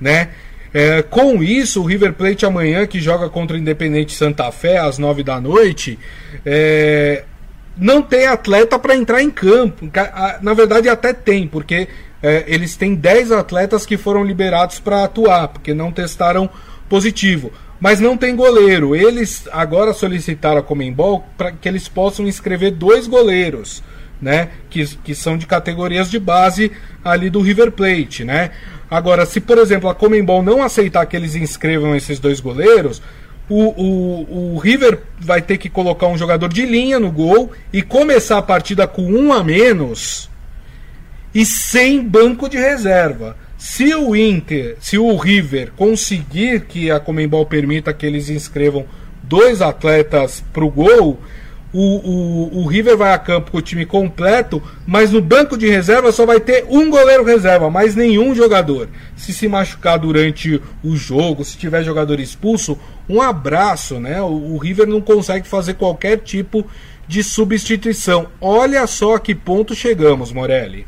né? 0.00 0.30
É, 0.72 1.02
com 1.02 1.42
isso, 1.42 1.80
o 1.80 1.86
River 1.86 2.12
Plate 2.12 2.44
amanhã, 2.44 2.86
que 2.86 3.00
joga 3.00 3.28
contra 3.28 3.56
o 3.56 3.60
Independente 3.60 4.14
Santa 4.14 4.50
Fé 4.52 4.78
às 4.78 4.98
9 4.98 5.22
da 5.22 5.40
noite, 5.40 5.98
é, 6.44 7.24
não 7.76 8.02
tem 8.02 8.26
atleta 8.26 8.78
para 8.78 8.94
entrar 8.94 9.22
em 9.22 9.30
campo. 9.30 9.90
Na 10.42 10.52
verdade, 10.52 10.88
até 10.88 11.14
tem, 11.14 11.46
porque 11.48 11.88
é, 12.26 12.44
eles 12.48 12.74
têm 12.74 12.96
10 12.96 13.30
atletas 13.30 13.86
que 13.86 13.96
foram 13.96 14.24
liberados 14.24 14.80
para 14.80 15.04
atuar, 15.04 15.46
porque 15.46 15.72
não 15.72 15.92
testaram 15.92 16.50
positivo. 16.88 17.52
Mas 17.78 18.00
não 18.00 18.16
tem 18.16 18.34
goleiro. 18.34 18.96
Eles 18.96 19.44
agora 19.52 19.92
solicitaram 19.92 20.58
a 20.58 20.62
Comembol 20.62 21.24
para 21.38 21.52
que 21.52 21.68
eles 21.68 21.86
possam 21.86 22.26
inscrever 22.26 22.72
dois 22.72 23.06
goleiros, 23.06 23.80
né? 24.20 24.48
Que, 24.68 24.84
que 25.04 25.14
são 25.14 25.38
de 25.38 25.46
categorias 25.46 26.10
de 26.10 26.18
base 26.18 26.72
ali 27.04 27.30
do 27.30 27.40
River 27.40 27.70
Plate, 27.70 28.24
né? 28.24 28.50
Agora, 28.90 29.24
se 29.24 29.40
por 29.40 29.58
exemplo 29.58 29.88
a 29.88 29.94
Comembol 29.94 30.42
não 30.42 30.64
aceitar 30.64 31.06
que 31.06 31.16
eles 31.16 31.36
inscrevam 31.36 31.94
esses 31.94 32.18
dois 32.18 32.40
goleiros, 32.40 33.00
o, 33.48 33.66
o, 33.80 34.54
o 34.54 34.58
River 34.58 35.00
vai 35.20 35.40
ter 35.40 35.58
que 35.58 35.70
colocar 35.70 36.08
um 36.08 36.18
jogador 36.18 36.48
de 36.48 36.66
linha 36.66 36.98
no 36.98 37.12
gol 37.12 37.52
e 37.72 37.82
começar 37.82 38.38
a 38.38 38.42
partida 38.42 38.84
com 38.84 39.02
um 39.02 39.32
a 39.32 39.44
menos 39.44 40.28
e 41.36 41.44
sem 41.44 42.02
banco 42.02 42.48
de 42.48 42.56
reserva. 42.56 43.36
Se 43.58 43.94
o 43.94 44.16
Inter, 44.16 44.78
se 44.80 44.96
o 44.96 45.14
River 45.16 45.70
conseguir 45.76 46.62
que 46.62 46.90
a 46.90 46.98
Comembol 46.98 47.44
permita 47.44 47.92
que 47.92 48.06
eles 48.06 48.30
inscrevam 48.30 48.86
dois 49.22 49.60
atletas 49.60 50.42
para 50.50 50.64
o 50.64 50.70
gol, 50.70 51.20
o, 51.74 52.62
o, 52.62 52.66
River 52.66 52.96
vai 52.96 53.12
a 53.12 53.18
campo 53.18 53.50
com 53.50 53.58
o 53.58 53.62
time 53.62 53.84
completo, 53.84 54.62
mas 54.86 55.12
no 55.12 55.20
banco 55.20 55.58
de 55.58 55.68
reserva 55.68 56.10
só 56.10 56.24
vai 56.24 56.40
ter 56.40 56.64
um 56.70 56.88
goleiro 56.88 57.22
reserva, 57.22 57.68
mais 57.68 57.94
nenhum 57.94 58.34
jogador. 58.34 58.88
Se 59.14 59.30
se 59.30 59.46
machucar 59.46 59.98
durante 59.98 60.62
o 60.82 60.96
jogo, 60.96 61.44
se 61.44 61.58
tiver 61.58 61.84
jogador 61.84 62.18
expulso, 62.18 62.78
um 63.06 63.20
abraço, 63.20 64.00
né? 64.00 64.22
O, 64.22 64.54
o 64.54 64.56
River 64.56 64.86
não 64.86 65.02
consegue 65.02 65.46
fazer 65.46 65.74
qualquer 65.74 66.16
tipo 66.16 66.64
de 67.06 67.22
substituição. 67.22 68.28
Olha 68.40 68.86
só 68.86 69.16
a 69.16 69.20
que 69.20 69.34
ponto 69.34 69.74
chegamos, 69.74 70.32
Morelli. 70.32 70.86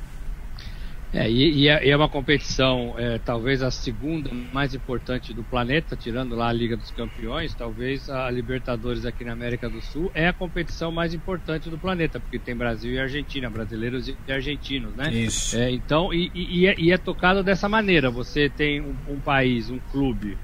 É, 1.13 1.31
e, 1.31 1.63
e, 1.63 1.69
é, 1.69 1.87
e, 1.87 1.91
é, 1.91 1.97
uma 1.97 2.09
competição, 2.09 2.95
é, 2.99 3.19
talvez 3.19 3.63
a 3.63 3.71
segunda 3.71 4.31
mais 4.53 4.75
importante 4.75 5.33
do 5.33 5.43
planeta, 5.43 5.97
tirando 5.97 6.37
lá 6.37 6.49
a 6.49 6.53
Liga 6.53 6.77
dos 6.77 6.91
Campeões, 6.91 7.55
talvez 7.55 8.11
a 8.11 8.31
Libertadores 8.31 9.07
aqui 9.07 9.25
na 9.25 9.33
América 9.33 9.71
do 9.71 9.81
Sul 9.81 10.11
é 10.15 10.29
a 10.29 10.35
competição 10.35 10.93
mais 10.93 11.15
importante 11.15 11.71
do 11.71 11.79
planeta, 11.79 12.21
porque 12.21 12.39
tem 12.39 12.55
Brasil 12.55 12.93
e 12.93 12.99
Argentina, 12.99 13.49
brasileiros 13.49 14.07
e 14.07 14.17
argentinos, 14.31 14.95
né? 14.95 15.11
Isso. 15.11 15.57
É, 15.57 15.71
então, 15.71 16.13
e, 16.13 16.31
e, 16.35 16.67
é, 16.67 16.75
e, 16.79 16.93
é, 16.93 16.99
tocado 16.99 17.43
dessa 17.43 17.69
maneira. 17.69 18.11
Você 18.11 18.51
tem 18.51 18.83
um, 18.83 18.95
um, 19.09 19.19
país, 19.19 19.71
um 19.71 19.79
clube 19.91 20.37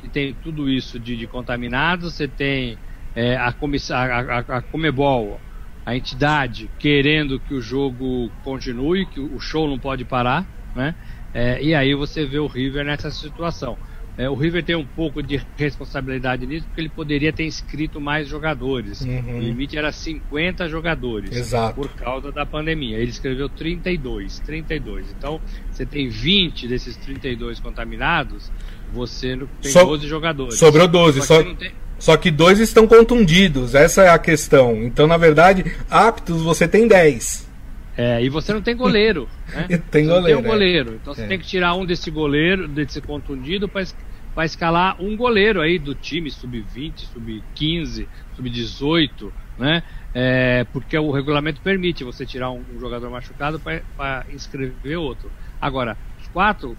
que 0.00 0.08
tem 0.08 0.32
tudo 0.34 0.68
isso 0.70 1.00
de, 1.00 1.16
de 1.16 1.26
contaminados, 1.26 2.14
você 2.14 2.28
tem 2.28 2.78
é, 3.14 3.36
a, 3.36 3.52
comissão, 3.52 3.96
a, 3.96 4.04
a, 4.04 4.38
a 4.38 4.62
Comebol, 4.62 5.40
a 5.84 5.96
entidade 5.96 6.70
querendo 6.78 7.40
que 7.40 7.54
o 7.54 7.60
jogo 7.60 8.30
continue, 8.44 9.06
que 9.06 9.20
o 9.20 9.40
show 9.40 9.68
não 9.68 9.78
pode 9.78 10.04
parar, 10.04 10.46
né? 10.74 10.94
É, 11.34 11.62
e 11.62 11.74
aí 11.74 11.94
você 11.94 12.26
vê 12.26 12.38
o 12.38 12.46
River 12.46 12.84
nessa 12.84 13.10
situação. 13.10 13.76
É, 14.16 14.28
o 14.28 14.34
River 14.34 14.62
tem 14.62 14.76
um 14.76 14.84
pouco 14.84 15.22
de 15.22 15.40
responsabilidade 15.56 16.46
nisso, 16.46 16.66
porque 16.66 16.82
ele 16.82 16.90
poderia 16.90 17.32
ter 17.32 17.46
inscrito 17.46 17.98
mais 17.98 18.28
jogadores. 18.28 19.00
Uhum. 19.00 19.38
O 19.38 19.40
limite 19.40 19.78
era 19.78 19.90
50 19.90 20.68
jogadores. 20.68 21.34
Exato. 21.34 21.74
Por 21.74 21.88
causa 21.94 22.30
da 22.30 22.44
pandemia. 22.44 22.98
Ele 22.98 23.10
escreveu 23.10 23.48
32. 23.48 24.38
32. 24.40 25.14
Então, 25.18 25.40
você 25.70 25.86
tem 25.86 26.10
20 26.10 26.68
desses 26.68 26.94
32 26.98 27.58
contaminados, 27.58 28.52
você 28.92 29.38
tem 29.62 29.72
so 29.72 29.86
12 29.86 30.06
jogadores. 30.06 30.58
Sobrou 30.58 30.86
12. 30.86 31.20
Só, 31.22 31.42
só... 31.42 31.54
Tem... 31.54 31.72
Só 32.02 32.16
que 32.16 32.32
dois 32.32 32.58
estão 32.58 32.84
contundidos, 32.84 33.76
essa 33.76 34.02
é 34.02 34.08
a 34.08 34.18
questão. 34.18 34.82
Então, 34.82 35.06
na 35.06 35.16
verdade, 35.16 35.64
aptos 35.88 36.42
você 36.42 36.66
tem 36.66 36.88
10. 36.88 37.48
É, 37.96 38.20
e 38.20 38.28
você 38.28 38.52
não 38.52 38.60
tem 38.60 38.76
goleiro. 38.76 39.28
Né? 39.54 39.80
tem 39.88 40.06
goleiro. 40.06 40.26
tem 40.26 40.34
um 40.34 40.42
goleiro. 40.42 40.90
É. 40.90 40.94
Então 40.96 41.14
você 41.14 41.22
é. 41.22 41.26
tem 41.28 41.38
que 41.38 41.46
tirar 41.46 41.74
um 41.74 41.86
desse 41.86 42.10
goleiro, 42.10 42.66
desse 42.66 43.00
contundido, 43.00 43.68
para 43.68 44.44
escalar 44.44 45.00
um 45.00 45.16
goleiro 45.16 45.60
aí 45.60 45.78
do 45.78 45.94
time, 45.94 46.28
sub-20, 46.28 46.92
sub-15, 47.12 48.08
sub-18, 48.34 49.30
né? 49.56 49.84
É, 50.12 50.64
porque 50.72 50.98
o 50.98 51.12
regulamento 51.12 51.60
permite 51.60 52.02
você 52.02 52.26
tirar 52.26 52.50
um, 52.50 52.64
um 52.74 52.80
jogador 52.80 53.10
machucado 53.10 53.60
para 53.60 54.26
inscrever 54.32 54.98
outro. 54.98 55.30
Agora, 55.60 55.96
os 56.20 56.26
quatro, 56.28 56.76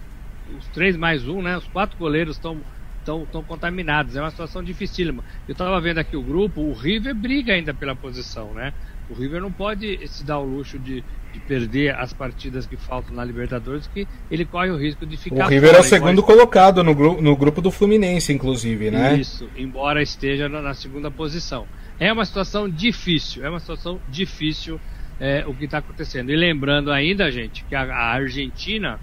os 0.58 0.66
três 0.66 0.98
mais 0.98 1.26
um, 1.26 1.40
né? 1.40 1.56
Os 1.56 1.66
quatro 1.68 1.96
goleiros 1.96 2.36
estão 2.36 2.60
estão 3.04 3.42
contaminados. 3.42 4.16
É 4.16 4.20
uma 4.20 4.30
situação 4.30 4.62
dificílima. 4.62 5.22
Eu 5.46 5.52
estava 5.52 5.80
vendo 5.80 5.98
aqui 5.98 6.16
o 6.16 6.22
grupo, 6.22 6.60
o 6.60 6.72
River 6.72 7.14
briga 7.14 7.52
ainda 7.52 7.74
pela 7.74 7.94
posição, 7.94 8.52
né? 8.54 8.72
O 9.10 9.14
River 9.14 9.40
não 9.40 9.52
pode 9.52 10.00
se 10.08 10.24
dar 10.24 10.38
o 10.38 10.44
luxo 10.44 10.78
de, 10.78 11.04
de 11.32 11.40
perder 11.40 11.94
as 11.94 12.12
partidas 12.12 12.66
que 12.66 12.76
faltam 12.76 13.14
na 13.14 13.22
Libertadores, 13.24 13.86
que 13.86 14.08
ele 14.30 14.46
corre 14.46 14.70
o 14.70 14.76
risco 14.76 15.04
de 15.04 15.16
ficar. 15.16 15.46
O 15.46 15.48
River 15.48 15.70
fora, 15.70 15.82
é 15.82 15.86
o 15.86 15.88
segundo 15.88 16.22
colocado 16.22 16.82
no, 16.82 16.94
gru 16.94 17.20
no 17.20 17.36
grupo 17.36 17.60
do 17.60 17.70
Fluminense, 17.70 18.32
inclusive, 18.32 18.90
né? 18.90 19.16
Isso, 19.16 19.48
embora 19.56 20.02
esteja 20.02 20.48
na, 20.48 20.62
na 20.62 20.74
segunda 20.74 21.10
posição. 21.10 21.66
É 22.00 22.12
uma 22.12 22.24
situação 22.24 22.68
difícil, 22.68 23.44
é 23.44 23.50
uma 23.50 23.60
situação 23.60 24.00
difícil 24.08 24.80
é, 25.20 25.44
o 25.46 25.54
que 25.54 25.66
está 25.66 25.78
acontecendo. 25.78 26.30
E 26.30 26.36
lembrando 26.36 26.90
ainda, 26.90 27.30
gente, 27.30 27.64
que 27.64 27.74
a, 27.74 27.82
a 27.82 28.12
Argentina 28.14 28.98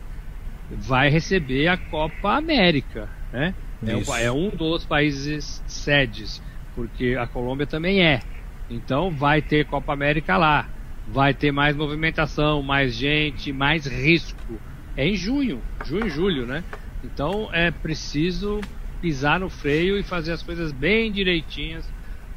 vai 0.72 1.10
receber 1.10 1.68
a 1.68 1.78
Copa 1.78 2.36
América, 2.36 3.10
né? 3.32 3.54
É, 3.86 4.24
é, 4.24 4.32
um 4.32 4.50
dos 4.50 4.86
países 4.86 5.62
sedes, 5.66 6.42
porque 6.76 7.16
a 7.20 7.26
Colômbia 7.26 7.66
também 7.66 8.04
é. 8.04 8.22
Então 8.70 9.12
vai 9.12 9.42
ter 9.42 9.66
Copa 9.66 9.94
América 9.94 10.38
lá. 10.38 10.70
Vai 11.08 11.34
ter 11.34 11.52
mais 11.52 11.76
movimentação, 11.76 12.62
mais 12.62 12.94
gente, 12.94 13.52
mais 13.52 13.86
risco. 13.86 14.60
É 14.96 15.08
em 15.08 15.16
junho, 15.16 15.62
junho 15.84 16.08
e 16.08 16.10
julho, 16.10 16.46
né? 16.46 16.64
Então 17.04 17.50
é 17.52 17.72
preciso 17.72 18.62
pisar 19.02 19.40
no 19.40 19.50
freio 19.50 19.98
e 19.98 20.04
fazer 20.04 20.32
as 20.32 20.44
coisas 20.44 20.72
bem 20.72 21.12
direitinhas 21.12 21.90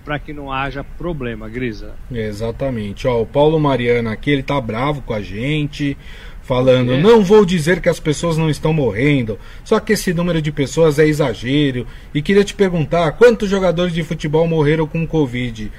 para 0.05 0.19
que 0.19 0.33
não 0.33 0.53
haja 0.53 0.85
problema, 0.85 1.49
Grisa. 1.49 1.95
Exatamente. 2.11 3.07
Ó, 3.07 3.23
o 3.23 3.27
Paulo 3.27 3.59
Mariana 3.59 4.13
aqui, 4.13 4.31
ele 4.31 4.43
tá 4.43 4.61
bravo 4.61 5.03
com 5.03 5.15
a 5.15 5.23
gente, 5.23 5.97
falando: 6.45 6.93
é. 6.93 7.01
"Não 7.01 7.25
vou 7.25 7.45
dizer 7.45 7.81
que 7.81 7.89
as 7.89 7.99
pessoas 7.99 8.37
não 8.37 8.49
estão 8.49 8.73
morrendo, 8.73 9.39
só 9.65 9.81
que 9.81 9.95
esse 9.95 10.15
número 10.15 10.41
de 10.41 10.53
pessoas 10.53 10.99
é 10.99 11.07
exagero". 11.07 11.87
E 12.15 12.23
queria 12.23 12.45
te 12.45 12.55
perguntar, 12.55 13.13
quantos 13.13 13.51
jogadores 13.51 13.93
de 13.93 14.03
futebol 14.03 14.47
morreram 14.47 14.87
com 14.87 15.07
Covid? 15.07 15.73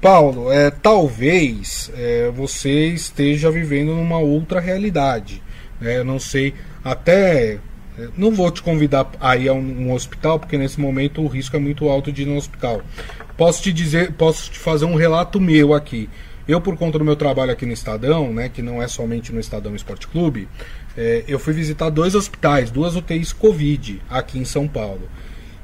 Paulo, 0.00 0.52
é, 0.52 0.70
talvez 0.70 1.90
é, 1.96 2.30
você 2.34 2.88
esteja 2.88 3.50
vivendo 3.50 3.94
numa 3.94 4.18
outra 4.18 4.60
realidade. 4.60 5.42
Né? 5.80 5.98
Eu 5.98 6.04
não 6.04 6.18
sei, 6.18 6.54
até 6.84 7.58
não 8.16 8.30
vou 8.30 8.50
te 8.50 8.62
convidar 8.62 9.10
a 9.20 9.36
ir 9.36 9.48
a 9.48 9.54
um, 9.54 9.86
um, 9.86 9.92
hospital, 9.92 10.38
porque 10.38 10.58
nesse 10.58 10.78
momento 10.78 11.22
o 11.22 11.26
risco 11.26 11.56
é 11.56 11.58
muito 11.58 11.88
alto 11.88 12.12
de 12.12 12.22
ir 12.22 12.26
no 12.26 12.36
hospital. 12.36 12.82
Posso 13.36 13.62
te 13.62 13.72
dizer, 13.72 14.12
posso 14.12 14.50
te 14.50 14.58
fazer 14.58 14.84
um 14.84 14.94
relato 14.94 15.40
meu 15.40 15.72
aqui. 15.72 16.08
Eu, 16.46 16.60
por 16.60 16.76
conta 16.76 16.98
do 16.98 17.04
meu 17.04 17.16
trabalho 17.16 17.50
aqui 17.50 17.66
no 17.66 17.72
Estadão, 17.72 18.32
né, 18.32 18.48
que 18.48 18.62
não 18.62 18.82
é 18.82 18.86
somente 18.86 19.32
no 19.32 19.40
Estadão 19.40 19.74
Esporte 19.74 20.06
Clube, 20.06 20.48
é, 20.96 21.24
eu 21.26 21.38
fui 21.38 21.52
visitar 21.52 21.90
dois 21.90 22.14
hospitais, 22.14 22.70
duas 22.70 22.94
UTIs 22.94 23.32
Covid 23.32 24.00
aqui 24.08 24.38
em 24.38 24.44
São 24.44 24.68
Paulo. 24.68 25.08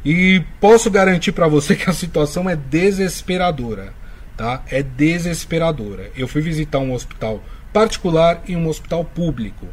E 0.05 0.43
posso 0.61 0.91
garantir 0.91 1.33
para 1.33 1.47
você 1.47 1.75
que 1.77 1.89
a 1.89 1.93
situação 1.93 2.51
é 2.51 2.57
desesperadora, 2.57 3.95
tá? 4.37 4.63
É 4.71 4.83
desesperadora. 4.83 6.11
Eu 6.17 6.27
fui 6.27 6.43
visitar 6.43 6.81
um 6.81 6.93
hospital 6.93 7.43
particular 7.73 8.43
e 8.49 8.57
um 8.57 8.69
hospital 8.69 9.05
público 9.05 9.67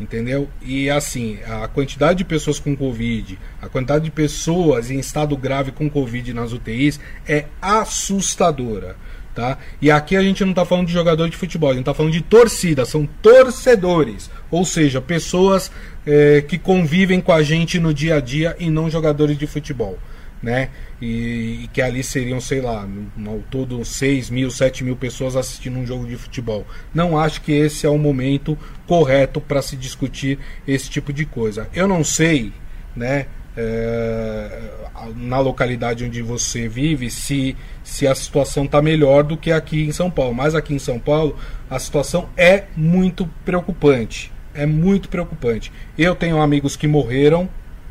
entendeu? 0.00 0.48
E 0.60 0.90
assim, 0.90 1.38
a 1.46 1.66
quantidade 1.68 2.18
de 2.18 2.24
pessoas 2.24 2.58
com 2.58 2.76
Covid, 2.76 3.38
a 3.60 3.68
quantidade 3.68 4.04
de 4.04 4.10
pessoas 4.10 4.90
em 4.90 4.98
estado 4.98 5.36
grave 5.36 5.72
com 5.72 5.88
Covid 5.88 6.32
nas 6.34 6.52
UTIs 6.52 7.00
é 7.26 7.46
assustadora. 7.60 8.96
Tá? 9.36 9.58
E 9.82 9.90
aqui 9.90 10.16
a 10.16 10.22
gente 10.22 10.42
não 10.42 10.52
está 10.52 10.64
falando 10.64 10.86
de 10.86 10.94
jogador 10.94 11.28
de 11.28 11.36
futebol, 11.36 11.68
a 11.68 11.74
gente 11.74 11.82
está 11.82 11.92
falando 11.92 12.14
de 12.14 12.22
torcida, 12.22 12.86
são 12.86 13.06
torcedores, 13.20 14.30
ou 14.50 14.64
seja, 14.64 14.98
pessoas 14.98 15.70
é, 16.06 16.40
que 16.40 16.56
convivem 16.56 17.20
com 17.20 17.32
a 17.32 17.42
gente 17.42 17.78
no 17.78 17.92
dia 17.92 18.14
a 18.14 18.20
dia 18.20 18.56
e 18.58 18.70
não 18.70 18.90
jogadores 18.90 19.36
de 19.36 19.46
futebol 19.46 19.98
né? 20.42 20.70
E, 21.00 21.64
e, 21.64 21.70
que 21.72 21.82
ali 21.82 22.02
seriam, 22.02 22.40
sei 22.40 22.60
lá, 22.60 22.86
ao 23.26 23.38
todo 23.50 23.84
6 23.84 24.30
mil, 24.30 24.50
7 24.50 24.84
mil 24.84 24.96
pessoas 24.96 25.36
assistindo 25.36 25.78
um 25.78 25.86
jogo 25.86 26.06
de 26.06 26.16
futebol. 26.16 26.66
Não 26.94 27.18
acho 27.18 27.40
que 27.42 27.52
esse 27.52 27.86
é 27.86 27.90
o 27.90 27.98
momento 27.98 28.56
correto 28.86 29.40
para 29.40 29.60
se 29.60 29.76
discutir 29.76 30.38
esse 30.66 30.88
tipo 30.88 31.12
de 31.12 31.26
coisa. 31.26 31.68
Eu 31.74 31.88
não 31.88 32.04
sei, 32.04 32.52
né? 32.94 33.26
É, 33.56 34.70
na 35.16 35.38
localidade 35.38 36.04
onde 36.04 36.22
você 36.22 36.68
vive, 36.68 37.10
se, 37.10 37.56
se 37.84 38.06
a 38.06 38.14
situação 38.14 38.64
está 38.64 38.82
melhor 38.82 39.22
do 39.22 39.36
que 39.36 39.52
aqui 39.52 39.84
em 39.84 39.92
São 39.92 40.10
Paulo. 40.10 40.34
Mas 40.34 40.54
aqui 40.54 40.74
em 40.74 40.78
São 40.78 40.98
Paulo 40.98 41.36
a 41.70 41.78
situação 41.78 42.28
é 42.36 42.64
muito 42.76 43.28
preocupante. 43.44 44.32
É 44.54 44.66
muito 44.66 45.08
preocupante. 45.08 45.72
Eu 45.98 46.14
tenho 46.14 46.40
amigos 46.40 46.76
que 46.76 46.86
morreram 46.86 47.48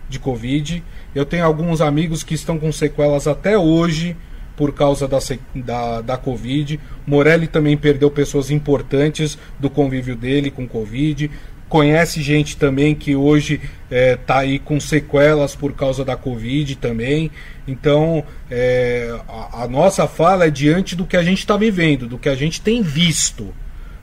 de 0.10 0.20
Covid. 0.20 0.84
Eu 1.14 1.26
tenho 1.26 1.46
alguns 1.46 1.82
amigos 1.82 2.24
que 2.24 2.34
estão 2.34 2.58
com 2.58 2.72
sequelas 2.72 3.28
até 3.28 3.58
hoje 3.58 4.16
por 4.56 4.74
causa 4.74 5.08
da, 5.08 5.20
da, 5.54 6.02
da 6.02 6.18
Covid. 6.18 6.80
Morelli 7.06 7.48
também 7.48 7.76
perdeu 7.76 8.10
pessoas 8.10 8.50
importantes 8.50 9.38
do 9.60 9.70
convívio 9.70 10.16
dele 10.16 10.50
com 10.50 10.68
Covid. 10.68 11.30
Conhece 11.68 12.22
gente 12.22 12.58
também 12.58 12.94
que 12.94 13.16
hoje 13.16 13.60
está 13.90 14.44
é, 14.44 14.46
aí 14.46 14.60
com 14.60 14.80
sequelas 14.80 15.56
por 15.56 15.74
causa 15.74 16.06
da 16.06 16.16
Covid 16.16 16.76
também. 16.76 17.32
Então, 17.68 18.24
é, 18.50 19.18
a, 19.28 19.64
a, 19.64 19.68
nossa 19.68 20.08
fala 20.08 20.46
é 20.46 20.50
diante 20.52 20.96
do 20.96 21.06
que 21.06 21.18
a 21.18 21.24
gente 21.24 21.40
está 21.40 21.58
vivendo, 21.58 22.08
do 22.08 22.18
que 22.18 22.30
a 22.30 22.36
gente 22.36 22.62
tem 22.62 22.84
visto. 22.84 23.54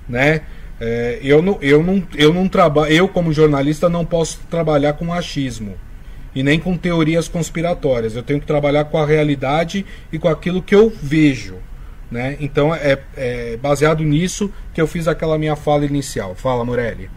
Né? 0.08 0.42
É, 0.80 1.20
eu 1.22 1.40
não, 1.40 1.58
eu 1.62 1.82
não, 1.82 2.02
eu 2.16 2.34
não 2.34 2.48
trabalho, 2.48 2.92
eu 2.92 3.08
como 3.08 3.32
jornalista 3.32 3.88
não 3.88 4.04
posso 4.04 4.40
trabalhar 4.50 4.94
com 4.94 5.12
achismo 5.12 5.76
e 6.34 6.42
nem 6.42 6.58
com 6.58 6.76
teorias 6.76 7.28
conspiratórias. 7.28 8.16
Eu 8.16 8.22
tenho 8.24 8.40
que 8.40 8.46
trabalhar 8.46 8.86
com 8.86 8.98
a 8.98 9.06
realidade 9.06 9.86
e 10.12 10.18
com 10.18 10.28
aquilo 10.28 10.60
que 10.60 10.74
eu 10.74 10.90
vejo. 10.90 11.56
Né? 12.10 12.36
Então 12.40 12.74
é, 12.74 12.98
é 13.16 13.56
baseado 13.56 14.02
nisso 14.02 14.52
que 14.74 14.80
eu 14.80 14.86
fiz 14.86 15.06
aquela 15.06 15.38
minha 15.38 15.54
fala 15.54 15.86
inicial. 15.86 16.34
Fala, 16.34 16.64
Morelli. 16.64 17.08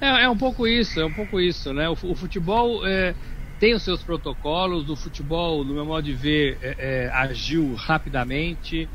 É, 0.00 0.22
é 0.24 0.28
um 0.30 0.36
pouco 0.38 0.66
isso, 0.66 1.00
é 1.00 1.04
um 1.04 1.12
pouco 1.12 1.40
isso, 1.40 1.72
né? 1.72 1.88
O, 1.88 1.92
o 2.02 2.14
futebol 2.14 2.86
é, 2.86 3.16
tem 3.58 3.74
os 3.74 3.82
seus 3.82 4.04
protocolos, 4.04 4.88
o 4.88 4.96
futebol, 4.96 5.64
no 5.64 5.74
meu 5.74 5.84
modo 5.84 6.04
de 6.04 6.14
ver, 6.14 6.58
é, 6.62 7.06
é 7.06 7.10
agiu 7.10 7.74
rapidamente. 7.74 8.90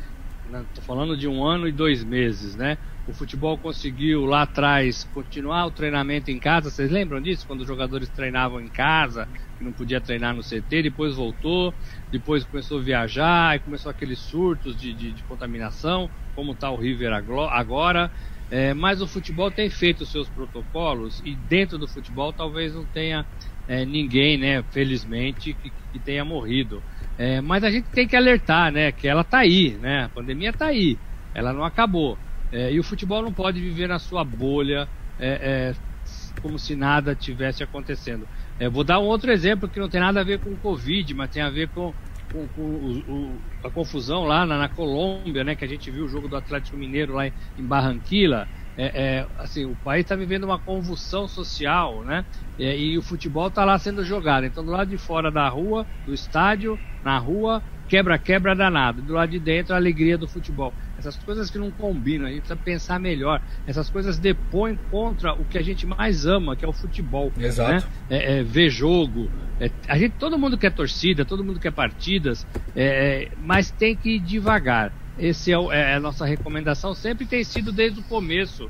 Estou 0.45 0.83
falando 0.83 1.17
de 1.17 1.27
um 1.27 1.43
ano 1.45 1.67
e 1.67 1.71
dois 1.71 2.03
meses, 2.03 2.55
né? 2.55 2.77
O 3.05 3.13
futebol 3.13 3.57
conseguiu 3.59 4.25
lá 4.25 4.43
atrás 4.43 5.03
continuar 5.03 5.65
o 5.65 5.71
treinamento 5.71 6.31
em 6.31 6.39
casa. 6.39 6.69
Vocês 6.71 6.91
lembram 6.91 7.21
disso? 7.21 7.45
Quando 7.45 7.61
os 7.61 7.67
jogadores 7.67 8.09
treinavam 8.09 8.61
em 8.61 8.69
casa, 8.69 9.27
que 9.57 9.63
não 9.63 9.73
podia 9.73 10.01
treinar 10.01 10.33
no 10.35 10.43
CT, 10.43 10.83
depois 10.83 11.15
voltou, 11.15 11.75
depois 12.11 12.45
começou 12.45 12.79
a 12.79 12.83
viajar, 12.83 13.55
e 13.55 13.59
começou 13.61 13.89
aqueles 13.89 14.19
surtos 14.21 14.77
de, 14.77 14.93
de, 14.93 15.13
de 15.13 15.23
contaminação, 15.23 16.09
como 16.33 16.53
está 16.53 16.71
o 16.71 16.77
River 16.77 17.13
agora. 17.13 18.11
É, 18.49 18.73
mas 18.73 19.01
o 19.01 19.07
futebol 19.07 19.51
tem 19.51 19.69
feito 19.69 20.01
os 20.03 20.11
seus 20.11 20.29
protocolos 20.29 21.19
e 21.23 21.35
dentro 21.35 21.77
do 21.77 21.87
futebol 21.87 22.31
talvez 22.33 22.73
não 22.73 22.85
tenha 22.87 23.25
é, 23.67 23.85
ninguém, 23.85 24.37
né, 24.37 24.63
felizmente, 24.71 25.55
que, 25.55 25.71
que 25.91 25.99
tenha 25.99 26.23
morrido. 26.23 26.83
É, 27.17 27.41
mas 27.41 27.63
a 27.63 27.71
gente 27.71 27.89
tem 27.91 28.07
que 28.07 28.15
alertar, 28.15 28.71
né, 28.71 28.91
que 28.91 29.07
ela 29.07 29.21
está 29.21 29.39
aí, 29.39 29.77
né, 29.79 30.03
a 30.05 30.09
pandemia 30.09 30.49
está 30.51 30.67
aí, 30.67 30.99
ela 31.33 31.53
não 31.53 31.63
acabou. 31.63 32.19
É, 32.51 32.71
e 32.71 32.79
o 32.79 32.83
futebol 32.83 33.23
não 33.23 33.33
pode 33.33 33.59
viver 33.59 33.87
na 33.87 33.97
sua 33.99 34.23
bolha 34.23 34.87
é, 35.17 35.71
é, 35.71 35.75
como 36.39 36.59
se 36.59 36.75
nada 36.75 37.15
tivesse 37.15 37.63
acontecendo. 37.63 38.27
Vou 38.71 38.83
dar 38.83 38.99
um 38.99 39.05
outro 39.05 39.31
exemplo 39.31 39.69
que 39.69 39.79
não 39.79 39.89
tem 39.89 39.99
nada 40.01 40.19
a 40.21 40.23
ver 40.23 40.39
com 40.39 40.53
o 40.53 40.59
Covid, 40.59 41.13
mas 41.13 41.29
tem 41.29 41.41
a 41.41 41.49
ver 41.49 41.69
com, 41.69 41.95
com, 42.33 42.47
com 42.47 42.61
o, 42.61 42.99
o, 43.07 43.41
a 43.63 43.69
confusão 43.69 44.23
lá 44.23 44.43
na, 44.43 44.57
na, 44.57 44.67
Colômbia, 44.67 45.43
né? 45.43 45.55
Que 45.55 45.63
a 45.63 45.67
gente 45.67 45.91
viu 45.91 46.05
o 46.05 46.09
jogo 46.09 46.27
do 46.27 46.35
Atlético 46.35 46.75
Mineiro 46.75 47.13
lá 47.13 47.27
em, 47.27 47.33
em 47.55 47.65
Barranquilla. 47.65 48.49
É, 48.75 48.85
é, 48.85 49.27
assim, 49.37 49.65
o 49.65 49.75
país 49.75 50.03
está 50.03 50.15
vivendo 50.15 50.45
uma 50.45 50.57
convulsão 50.57 51.27
social, 51.27 52.03
né? 52.03 52.25
É, 52.57 52.75
e 52.75 52.97
o 52.97 53.03
futebol 53.03 53.47
está 53.47 53.63
lá 53.63 53.77
sendo 53.77 54.03
jogado. 54.03 54.45
Então, 54.45 54.65
do 54.65 54.71
lado 54.71 54.89
de 54.89 54.97
fora 54.97 55.31
da 55.31 55.47
rua, 55.47 55.85
do 56.03 56.11
estádio, 56.11 56.79
na 57.03 57.19
rua, 57.19 57.63
quebra-quebra 57.87 58.55
danado. 58.55 59.03
Do 59.03 59.13
lado 59.13 59.29
de 59.29 59.39
dentro, 59.39 59.75
a 59.75 59.77
alegria 59.77 60.17
do 60.17 60.27
futebol 60.27 60.73
essas 61.05 61.21
coisas 61.23 61.49
que 61.49 61.57
não 61.57 61.69
combinam, 61.69 62.25
a 62.25 62.29
gente 62.29 62.39
precisa 62.39 62.55
pensar 62.55 62.99
melhor. 62.99 63.41
Essas 63.67 63.89
coisas 63.89 64.17
depõem 64.17 64.79
contra 64.89 65.33
o 65.33 65.43
que 65.43 65.57
a 65.57 65.61
gente 65.61 65.85
mais 65.85 66.25
ama, 66.25 66.55
que 66.55 66.63
é 66.63 66.67
o 66.67 66.73
futebol. 66.73 67.31
Exato. 67.37 67.85
Né? 68.09 68.17
É, 68.17 68.39
é, 68.39 68.43
ver 68.43 68.69
jogo. 68.69 69.29
É, 69.59 69.69
a 69.87 69.97
gente, 69.97 70.13
todo 70.17 70.37
mundo 70.37 70.57
quer 70.57 70.71
torcida, 70.71 71.25
todo 71.25 71.43
mundo 71.43 71.59
quer 71.59 71.71
partidas, 71.71 72.47
é, 72.75 72.85
é 72.85 73.29
mas 73.43 73.69
tem 73.69 73.95
que 73.95 74.15
ir 74.15 74.19
devagar. 74.19 74.93
Essa 75.19 75.51
é, 75.51 75.53
é, 75.71 75.93
a 75.95 75.99
nossa 75.99 76.25
recomendação, 76.25 76.95
sempre 76.95 77.25
tem 77.25 77.43
sido 77.43 77.71
desde 77.71 77.99
o 77.99 78.03
começo 78.03 78.69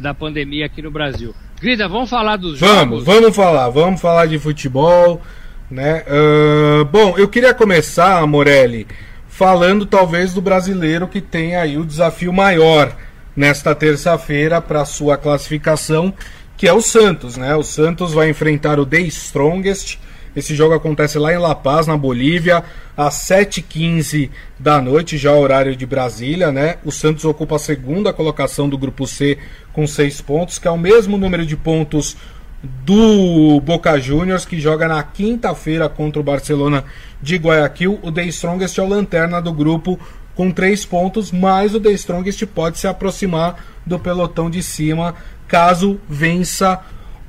da 0.00 0.14
pandemia 0.14 0.66
aqui 0.66 0.80
no 0.80 0.92
Brasil. 0.92 1.34
Grida, 1.60 1.88
vamos 1.88 2.08
falar 2.08 2.36
dos 2.36 2.60
vamos, 2.60 2.76
jogos? 2.76 3.04
Vamos, 3.04 3.20
vamos 3.20 3.36
falar, 3.36 3.68
vamos 3.68 4.00
falar 4.00 4.26
de 4.26 4.38
futebol. 4.38 5.20
Né? 5.68 6.04
Uh, 6.06 6.84
bom, 6.84 7.18
eu 7.18 7.26
queria 7.26 7.52
começar, 7.52 8.24
Morelli, 8.26 8.86
falando 9.32 9.86
talvez 9.86 10.34
do 10.34 10.42
brasileiro 10.42 11.08
que 11.08 11.18
tem 11.18 11.56
aí 11.56 11.78
o 11.78 11.86
desafio 11.86 12.30
maior 12.30 12.94
nesta 13.34 13.74
terça-feira 13.74 14.60
para 14.60 14.84
sua 14.84 15.16
classificação, 15.16 16.12
que 16.54 16.68
é 16.68 16.72
o 16.72 16.82
Santos, 16.82 17.38
né? 17.38 17.56
O 17.56 17.62
Santos 17.62 18.12
vai 18.12 18.28
enfrentar 18.28 18.78
o 18.78 18.84
The 18.84 19.00
Strongest. 19.00 19.98
Esse 20.36 20.54
jogo 20.54 20.74
acontece 20.74 21.18
lá 21.18 21.32
em 21.32 21.38
La 21.38 21.54
Paz, 21.54 21.86
na 21.86 21.96
Bolívia, 21.96 22.62
às 22.94 23.14
7h15 23.26 24.28
da 24.58 24.82
noite, 24.82 25.16
já 25.16 25.32
horário 25.32 25.74
de 25.74 25.86
Brasília, 25.86 26.52
né? 26.52 26.76
O 26.84 26.92
Santos 26.92 27.24
ocupa 27.24 27.56
a 27.56 27.58
segunda 27.58 28.12
colocação 28.12 28.68
do 28.68 28.76
grupo 28.76 29.06
C 29.06 29.38
com 29.72 29.86
seis 29.86 30.20
pontos, 30.20 30.58
que 30.58 30.68
é 30.68 30.70
o 30.70 30.78
mesmo 30.78 31.16
número 31.16 31.46
de 31.46 31.56
pontos 31.56 32.18
do 32.62 33.60
Boca 33.60 33.98
Juniors, 33.98 34.44
que 34.44 34.60
joga 34.60 34.86
na 34.86 35.02
quinta-feira 35.02 35.88
contra 35.88 36.20
o 36.20 36.24
Barcelona 36.24 36.84
de 37.20 37.36
Guayaquil. 37.36 37.98
O 38.02 38.12
The 38.12 38.24
Strongest 38.26 38.78
é 38.78 38.82
o 38.82 38.88
lanterna 38.88 39.40
do 39.40 39.52
grupo 39.52 39.98
com 40.34 40.50
três 40.50 40.84
pontos, 40.84 41.32
mas 41.32 41.74
o 41.74 41.80
The 41.80 41.90
Strongest 41.92 42.46
pode 42.46 42.78
se 42.78 42.86
aproximar 42.86 43.56
do 43.84 43.98
pelotão 43.98 44.48
de 44.48 44.62
cima 44.62 45.14
caso 45.46 46.00
vença 46.08 46.80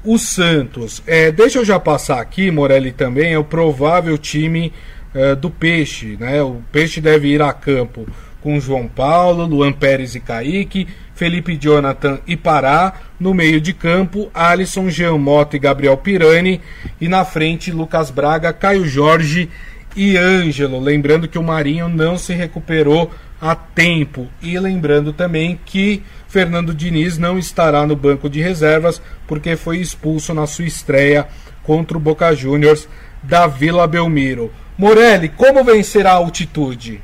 o 0.05 0.17
Santos. 0.17 1.01
É, 1.05 1.31
deixa 1.31 1.59
eu 1.59 1.65
já 1.65 1.79
passar 1.79 2.21
aqui, 2.21 2.51
Morelli, 2.51 2.91
também, 2.91 3.33
é 3.33 3.39
o 3.39 3.43
provável 3.43 4.17
time 4.17 4.71
é, 5.13 5.35
do 5.35 5.49
Peixe. 5.49 6.17
Né? 6.19 6.41
O 6.41 6.61
Peixe 6.71 7.01
deve 7.01 7.27
ir 7.27 7.41
a 7.41 7.51
campo 7.51 8.07
com 8.41 8.59
João 8.59 8.87
Paulo, 8.87 9.45
Luan 9.45 9.71
Pérez 9.71 10.15
e 10.15 10.19
Kaique, 10.19 10.87
Felipe 11.13 11.55
Jonathan 11.57 12.19
e 12.25 12.35
Pará. 12.35 12.93
No 13.19 13.33
meio 13.33 13.61
de 13.61 13.73
campo, 13.73 14.29
Alisson, 14.33 14.89
Jean 14.89 15.17
Mota 15.17 15.55
e 15.55 15.59
Gabriel 15.59 15.97
Pirani. 15.97 16.61
E 16.99 17.07
na 17.07 17.23
frente, 17.23 17.71
Lucas 17.71 18.09
Braga, 18.09 18.51
Caio 18.53 18.85
Jorge 18.85 19.49
e 19.95 20.17
Ângelo. 20.17 20.79
Lembrando 20.79 21.27
que 21.27 21.37
o 21.37 21.43
Marinho 21.43 21.87
não 21.87 22.17
se 22.17 22.33
recuperou 22.33 23.11
a 23.39 23.55
tempo. 23.55 24.27
E 24.41 24.57
lembrando 24.57 25.11
também 25.11 25.59
que 25.65 26.01
Fernando 26.27 26.73
Diniz 26.73 27.17
não 27.17 27.37
estará 27.37 27.85
no 27.85 27.95
banco 27.95 28.29
de 28.29 28.41
reservas 28.41 29.01
porque 29.27 29.55
foi 29.55 29.77
expulso 29.77 30.33
na 30.33 30.47
sua 30.47 30.65
estreia 30.65 31.27
contra 31.63 31.97
o 31.97 31.99
Boca 31.99 32.33
Juniors 32.33 32.87
da 33.21 33.47
Vila 33.47 33.85
Belmiro. 33.85 34.51
Morelli, 34.77 35.29
como 35.29 35.63
vencer 35.63 36.07
a 36.07 36.13
altitude? 36.13 37.01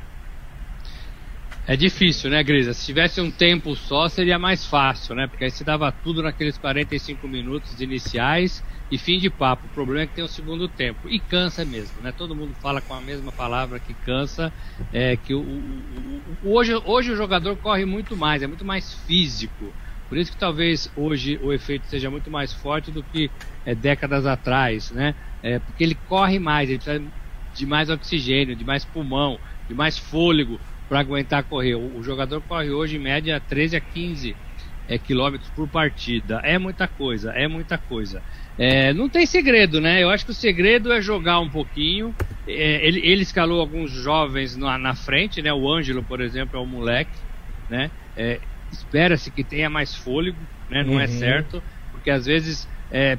É 1.70 1.76
difícil, 1.76 2.30
né, 2.30 2.42
Grisa? 2.42 2.74
Se 2.74 2.84
tivesse 2.84 3.20
um 3.20 3.30
tempo 3.30 3.76
só, 3.76 4.08
seria 4.08 4.40
mais 4.40 4.66
fácil, 4.66 5.14
né? 5.14 5.28
Porque 5.28 5.44
aí 5.44 5.52
você 5.52 5.62
dava 5.62 5.92
tudo 5.92 6.20
naqueles 6.20 6.58
45 6.58 7.28
minutos 7.28 7.80
iniciais 7.80 8.64
e 8.90 8.98
fim 8.98 9.18
de 9.18 9.30
papo. 9.30 9.68
O 9.68 9.70
problema 9.70 10.02
é 10.02 10.06
que 10.08 10.14
tem 10.14 10.24
o 10.24 10.28
segundo 10.28 10.68
tempo. 10.68 11.08
E 11.08 11.20
cansa 11.20 11.64
mesmo, 11.64 12.02
né? 12.02 12.10
Todo 12.10 12.34
mundo 12.34 12.56
fala 12.60 12.82
com 12.82 12.92
a 12.92 13.00
mesma 13.00 13.32
palavra 13.32 13.78
que 13.78 13.94
cansa. 13.94 14.52
É 14.90 15.16
que 15.16 15.32
o, 15.32 15.40
o, 15.40 16.36
o, 16.42 16.56
hoje, 16.56 16.74
hoje 16.74 17.12
o 17.12 17.16
jogador 17.16 17.56
corre 17.56 17.84
muito 17.84 18.16
mais, 18.16 18.42
é 18.42 18.48
muito 18.48 18.64
mais 18.64 18.92
físico. 18.92 19.72
Por 20.08 20.18
isso 20.18 20.32
que 20.32 20.36
talvez 20.36 20.90
hoje 20.96 21.38
o 21.40 21.52
efeito 21.52 21.86
seja 21.86 22.10
muito 22.10 22.32
mais 22.32 22.52
forte 22.52 22.90
do 22.90 23.04
que 23.04 23.30
é, 23.64 23.76
décadas 23.76 24.26
atrás, 24.26 24.90
né? 24.90 25.14
É, 25.40 25.60
porque 25.60 25.84
ele 25.84 25.94
corre 25.94 26.40
mais, 26.40 26.68
ele 26.68 26.80
precisa 26.80 27.12
de 27.52 27.66
mais 27.66 27.90
oxigênio, 27.90 28.56
de 28.56 28.64
mais 28.64 28.84
pulmão, 28.84 29.40
de 29.68 29.74
mais 29.74 29.98
fôlego 29.98 30.60
para 30.90 30.98
aguentar 30.98 31.44
correr. 31.44 31.76
O, 31.76 31.98
o, 31.98 32.02
jogador 32.02 32.42
corre 32.42 32.70
hoje 32.70 32.96
em 32.96 32.98
média 32.98 33.40
13 33.48 33.76
a 33.76 33.80
15 33.80 34.36
é, 34.88 34.98
quilômetros 34.98 35.48
por 35.50 35.68
partida. 35.68 36.40
É 36.42 36.58
muita 36.58 36.88
coisa, 36.88 37.30
é 37.30 37.46
muita 37.46 37.78
coisa. 37.78 38.20
É, 38.58 38.92
não 38.92 39.08
tem 39.08 39.24
segredo, 39.24 39.80
né? 39.80 40.02
Eu 40.02 40.10
acho 40.10 40.24
que 40.24 40.32
o 40.32 40.34
segredo 40.34 40.92
é 40.92 41.00
jogar 41.00 41.38
um 41.38 41.48
pouquinho. 41.48 42.12
É, 42.46 42.84
ele, 42.84 43.00
ele, 43.06 43.22
escalou 43.22 43.60
alguns 43.60 43.92
jovens 43.92 44.56
na, 44.56 44.76
na, 44.76 44.96
frente, 44.96 45.40
né? 45.40 45.52
O 45.52 45.72
Ângelo, 45.72 46.02
por 46.02 46.20
exemplo, 46.20 46.58
é 46.58 46.62
um 46.62 46.66
moleque, 46.66 47.16
né? 47.70 47.88
É, 48.16 48.40
espera-se 48.72 49.30
que 49.30 49.44
tenha 49.44 49.70
mais 49.70 49.94
fôlego, 49.94 50.38
né? 50.68 50.82
Não 50.82 50.94
é 50.94 50.96
uhum. 50.96 51.00
é 51.02 51.06
certo, 51.06 51.62
porque 51.92 52.10
às 52.10 52.26
vezes 52.26 52.68
é, 52.90 53.16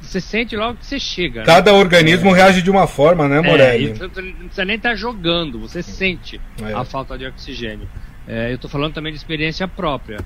você 0.00 0.20
sente 0.20 0.56
logo 0.56 0.78
que 0.78 0.86
você 0.86 0.98
chega. 0.98 1.40
Né? 1.40 1.46
Cada 1.46 1.72
né? 1.72 1.78
organismo 1.78 2.34
é. 2.34 2.38
reage 2.38 2.62
de 2.62 2.70
uma 2.70 2.86
forma, 2.86 3.28
né, 3.28 3.40
Morelli? 3.40 3.90
É, 3.90 3.98
não 3.98 4.08
precisa 4.08 4.64
nem 4.64 4.76
estar 4.76 4.90
tá 4.90 4.94
jogando, 4.94 5.58
você 5.58 5.82
sente 5.82 6.40
é. 6.62 6.72
a 6.72 6.84
falta 6.84 7.16
de 7.18 7.26
oxigênio. 7.26 7.88
É, 8.26 8.50
eu 8.50 8.54
estou 8.54 8.70
falando 8.70 8.94
também 8.94 9.12
de 9.12 9.18
experiência 9.18 9.68
própria. 9.68 10.18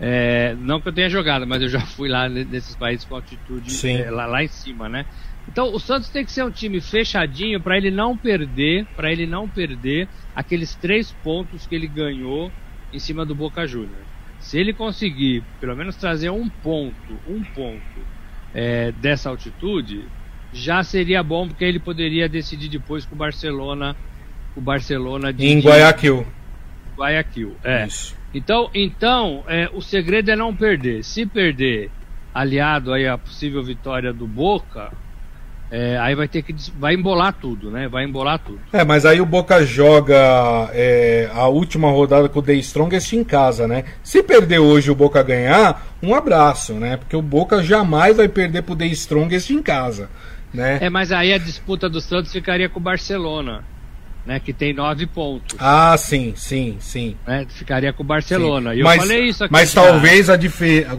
É, 0.00 0.56
não 0.58 0.80
que 0.80 0.88
eu 0.88 0.92
tenha 0.92 1.10
jogado, 1.10 1.46
mas 1.46 1.60
eu 1.62 1.68
já 1.68 1.80
fui 1.80 2.08
lá 2.08 2.28
nesses 2.28 2.74
países 2.74 3.04
com 3.04 3.14
altitude 3.14 3.86
é, 3.86 4.10
lá, 4.10 4.26
lá 4.26 4.42
em 4.42 4.48
cima, 4.48 4.88
né? 4.88 5.04
Então 5.46 5.72
o 5.72 5.78
Santos 5.78 6.08
tem 6.08 6.24
que 6.24 6.32
ser 6.32 6.44
um 6.44 6.50
time 6.50 6.80
fechadinho 6.80 7.60
para 7.60 7.76
ele 7.76 7.90
não 7.90 8.16
perder, 8.16 8.86
para 8.96 9.12
ele 9.12 9.26
não 9.26 9.48
perder 9.48 10.08
aqueles 10.34 10.74
três 10.74 11.12
pontos 11.22 11.66
que 11.66 11.74
ele 11.74 11.86
ganhou 11.86 12.50
em 12.92 12.98
cima 12.98 13.26
do 13.26 13.34
Boca 13.34 13.66
Juniors. 13.66 14.08
Se 14.38 14.58
ele 14.58 14.72
conseguir, 14.72 15.42
pelo 15.60 15.76
menos 15.76 15.96
trazer 15.96 16.30
um 16.30 16.48
ponto, 16.48 17.12
um 17.28 17.42
ponto 17.42 18.00
é, 18.54 18.92
dessa 18.92 19.28
altitude, 19.30 20.04
já 20.52 20.82
seria 20.82 21.22
bom 21.22 21.48
porque 21.48 21.64
ele 21.64 21.78
poderia 21.78 22.28
decidir 22.28 22.68
depois 22.68 23.04
com 23.04 23.14
o 23.14 23.18
Barcelona, 23.18 23.96
o 24.56 24.60
Barcelona 24.60 25.32
de, 25.32 25.46
em 25.46 25.60
Guayaquil. 25.60 26.26
Guayaquil, 26.96 27.56
é. 27.62 27.86
Isso. 27.86 28.16
Então, 28.34 28.70
então 28.74 29.44
é, 29.46 29.68
o 29.72 29.80
segredo 29.80 30.30
é 30.30 30.36
não 30.36 30.54
perder. 30.54 31.04
Se 31.04 31.26
perder, 31.26 31.90
aliado 32.34 32.92
aí 32.92 33.06
à 33.06 33.16
possível 33.18 33.62
vitória 33.62 34.12
do 34.12 34.26
Boca, 34.26 34.92
é, 35.70 35.96
aí 35.98 36.16
vai 36.16 36.26
ter 36.26 36.42
que 36.42 36.52
vai 36.76 36.94
embolar 36.94 37.32
tudo, 37.32 37.70
né? 37.70 37.86
Vai 37.86 38.04
embolar 38.04 38.40
tudo. 38.40 38.58
É, 38.72 38.84
mas 38.84 39.06
aí 39.06 39.20
o 39.20 39.26
Boca 39.26 39.64
joga 39.64 40.68
é, 40.72 41.30
a 41.32 41.46
última 41.46 41.88
rodada 41.90 42.28
com 42.28 42.40
o 42.40 42.42
The 42.42 42.54
Strongest 42.54 43.12
em 43.12 43.22
casa, 43.22 43.68
né? 43.68 43.84
Se 44.02 44.20
perder 44.20 44.58
hoje 44.58 44.90
o 44.90 44.96
Boca 44.96 45.22
ganhar, 45.22 45.86
um 46.02 46.12
abraço, 46.12 46.74
né? 46.74 46.96
Porque 46.96 47.14
o 47.14 47.22
Boca 47.22 47.62
jamais 47.62 48.16
vai 48.16 48.26
perder 48.26 48.62
pro 48.62 48.74
The 48.74 48.86
Strongest 48.86 49.50
em 49.50 49.62
casa, 49.62 50.10
né? 50.52 50.78
É, 50.80 50.90
mas 50.90 51.12
aí 51.12 51.32
a 51.32 51.38
disputa 51.38 51.88
do 51.88 52.00
Santos 52.00 52.32
ficaria 52.32 52.68
com 52.68 52.80
o 52.80 52.82
Barcelona. 52.82 53.64
Né, 54.26 54.38
que 54.38 54.52
tem 54.52 54.74
nove 54.74 55.06
pontos. 55.06 55.56
Ah, 55.58 55.96
sim, 55.96 56.34
sim, 56.36 56.76
sim. 56.78 57.16
Né, 57.26 57.46
ficaria 57.48 57.90
com 57.90 58.02
o 58.02 58.06
Barcelona. 58.06 58.74
E 58.74 58.80
eu 58.80 58.84
mas, 58.84 59.00
falei 59.00 59.24
isso 59.24 59.42
aqui. 59.42 59.50
Mas 59.50 59.72
já. 59.72 59.82
talvez 59.82 60.28
a 60.28 60.38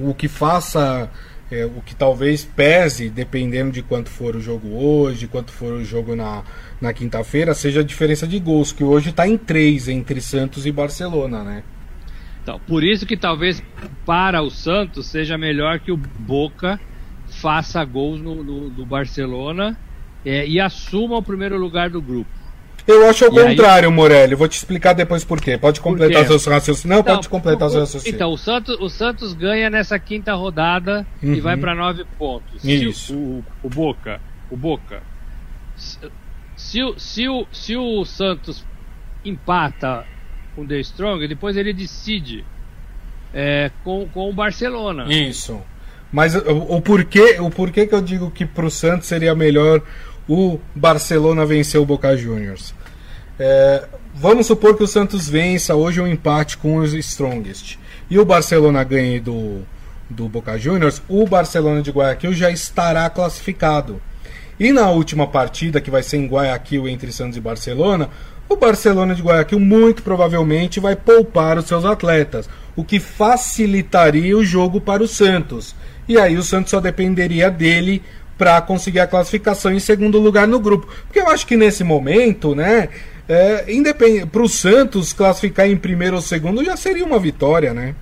o 0.02 0.14
que 0.16 0.28
faça 0.28 1.08
é, 1.52 1.66
o 1.66 1.82
que 1.82 1.94
talvez 1.94 2.46
pese, 2.46 3.10
dependendo 3.10 3.72
de 3.72 3.82
quanto 3.82 4.10
for 4.10 4.36
o 4.36 4.42
jogo 4.42 4.70
hoje, 4.70 5.28
quanto 5.28 5.52
for 5.52 5.74
o 5.74 5.84
jogo 5.84 6.16
na, 6.16 6.44
na 6.80 6.94
quinta-feira, 6.94 7.54
seja 7.54 7.82
a 7.82 7.84
diferença 7.84 8.26
de 8.26 8.40
gols, 8.40 8.72
que 8.72 8.84
hoje 8.84 9.10
está 9.10 9.28
em 9.28 9.38
três 9.38 9.90
entre 9.90 10.22
Santos 10.22 10.66
e 10.66 10.72
Barcelona, 10.72 11.44
né? 11.44 11.64
Então, 12.42 12.60
por 12.66 12.84
isso 12.84 13.06
que 13.06 13.18
talvez 13.18 13.62
para 14.06 14.42
o 14.42 14.50
Santos 14.50 15.06
seja 15.08 15.38
melhor 15.38 15.80
que 15.80 15.92
o 15.92 15.98
Boca 15.98 16.80
faça 17.28 17.84
gols 17.84 18.20
no, 18.20 18.44
no, 18.44 18.70
no 18.70 18.86
Barcelona 18.86 19.78
é, 20.26 20.48
e 20.48 20.60
assuma 20.60 21.18
o 21.18 21.24
primeiro 21.24 21.58
lugar 21.58 21.90
do 21.90 22.02
grupo. 22.02 22.41
Eu 22.88 23.08
acho 23.10 23.26
o 23.26 23.30
contrário, 23.30 23.90
aí... 23.90 23.96
Morelli. 23.96 24.36
Vou 24.36 24.48
te 24.48 24.58
explicar 24.58 24.94
depois 24.94 25.24
por 25.24 25.40
quê. 25.40 25.58
Pode 25.58 25.80
completar 25.80 26.26
seus 26.26 26.46
raciocínios. 26.46 26.86
Não, 26.86 27.00
então, 27.00 27.16
pode 27.16 27.30
completar 27.30 27.68
os 27.68 27.76
raciocínios. 27.76 28.16
Então, 28.16 28.32
o 28.32 28.38
Santos, 28.38 28.78
o 28.80 28.90
Santos 28.90 29.34
ganha 29.34 29.70
nessa 29.70 29.98
quinta 30.00 30.34
rodada 30.34 31.06
uhum. 31.22 31.34
e 31.34 31.42
vai 31.42 31.58
para 31.58 31.76
nove 31.76 32.06
pontos. 32.18 32.64
Isso. 32.64 33.08
Se 33.08 33.14
o, 33.14 33.44
o, 33.64 33.70
Boca, 33.70 34.20
o 34.50 34.58
Boca, 34.58 35.04
se, 35.76 36.00
se, 36.56 36.84
o, 36.84 36.98
se, 36.98 37.28
o, 37.28 37.48
se 37.52 37.78
o 37.78 38.04
Santos 38.06 38.66
empata 39.24 40.06
com 40.56 40.64
o 40.64 40.68
The 40.68 40.80
Strong, 40.80 41.28
depois 41.28 41.56
ele 41.56 41.74
decide 41.74 42.44
é, 43.34 43.72
com, 43.84 44.08
com 44.10 44.30
o 44.30 44.34
Barcelona. 44.34 45.06
Isso. 45.08 45.62
Mas 46.12 46.36
o, 46.36 46.76
o, 46.76 46.82
porquê, 46.82 47.38
o 47.40 47.50
porquê 47.50 47.88
que 47.88 47.96
eu 47.96 48.02
digo 48.02 48.30
que 48.30 48.46
para 48.46 48.66
o 48.66 48.72
Santos 48.72 49.08
seria 49.08 49.34
melhor 49.34 49.82
o 50.28 50.60
Barcelona 50.76 51.46
venceu 51.46 51.82
o 51.82 51.86
Boca 51.86 52.16
Juniors. 52.16 52.74
É, 53.40 53.88
vamos 54.14 54.48
supor 54.48 54.76
que 54.76 54.84
o 54.84 54.88
Santos 54.88 55.28
vença 55.28 55.76
hoje 55.76 56.00
um 56.00 56.08
empate 56.08 56.58
com 56.58 56.78
os 56.78 56.94
Strongest 56.94 57.78
e 58.10 58.20
o 58.20 58.26
Barcelona 58.26 58.84
ganhe 58.84 59.20
do, 59.20 59.62
do 60.10 60.28
Boca 60.28 60.58
Juniors, 60.58 61.02
o 61.08 61.26
Barcelona 61.26 61.82
de 61.82 61.92
Guayaquil 61.92 62.34
já 62.34 62.52
estará 62.52 63.10
classificado. 63.10 64.02
E 64.60 64.72
na 64.72 64.90
última 64.92 65.26
partida, 65.26 65.82
que 65.82 65.90
vai 65.90 66.04
ser 66.04 66.18
em 66.18 66.28
Guayaquil 66.28 66.88
entre 66.88 67.12
Santos 67.12 67.38
e 67.38 67.42
Barcelona, 67.42 68.10
o 68.48 68.56
Barcelona 68.56 69.16
de 69.16 69.22
Guayaquil 69.22 69.60
muito 69.60 70.04
provavelmente 70.04 70.80
vai 70.80 70.96
poupar 70.96 71.58
os 71.58 71.66
seus 71.66 71.86
atletas, 71.86 72.50
o 72.76 72.84
que 72.84 73.00
facilitaria 73.00 74.38
o 74.38 74.44
jogo 74.44 74.82
para 74.82 75.02
o 75.02 75.08
Santos. 75.08 75.74
E 76.08 76.18
aí 76.18 76.38
o 76.38 76.44
Santos 76.44 76.72
só 76.72 76.80
dependeria 76.80 77.50
dele 77.50 78.04
para 78.42 78.60
conseguir 78.60 79.00
a 79.00 79.06
classificação 79.06 79.72
em 79.72 79.80
segundo 79.80 80.18
lugar 80.18 80.48
no 80.48 80.60
grupo. 80.60 80.88
Porque 81.06 81.20
eu 81.20 81.30
acho 81.30 81.46
que 81.46 81.56
nesse 81.56 81.84
momento, 81.84 82.56
né, 82.56 82.90
é, 83.30 83.64
para 84.26 84.42
o 84.42 84.50
Santos 84.50 85.14
classificar 85.14 85.70
em 85.70 85.78
primeiro 85.78 86.16
ou 86.16 86.24
segundo 86.24 86.66
já 86.66 86.76
seria 86.76 87.06
uma 87.06 87.20
vitória, 87.20 87.72
né? 87.72 87.94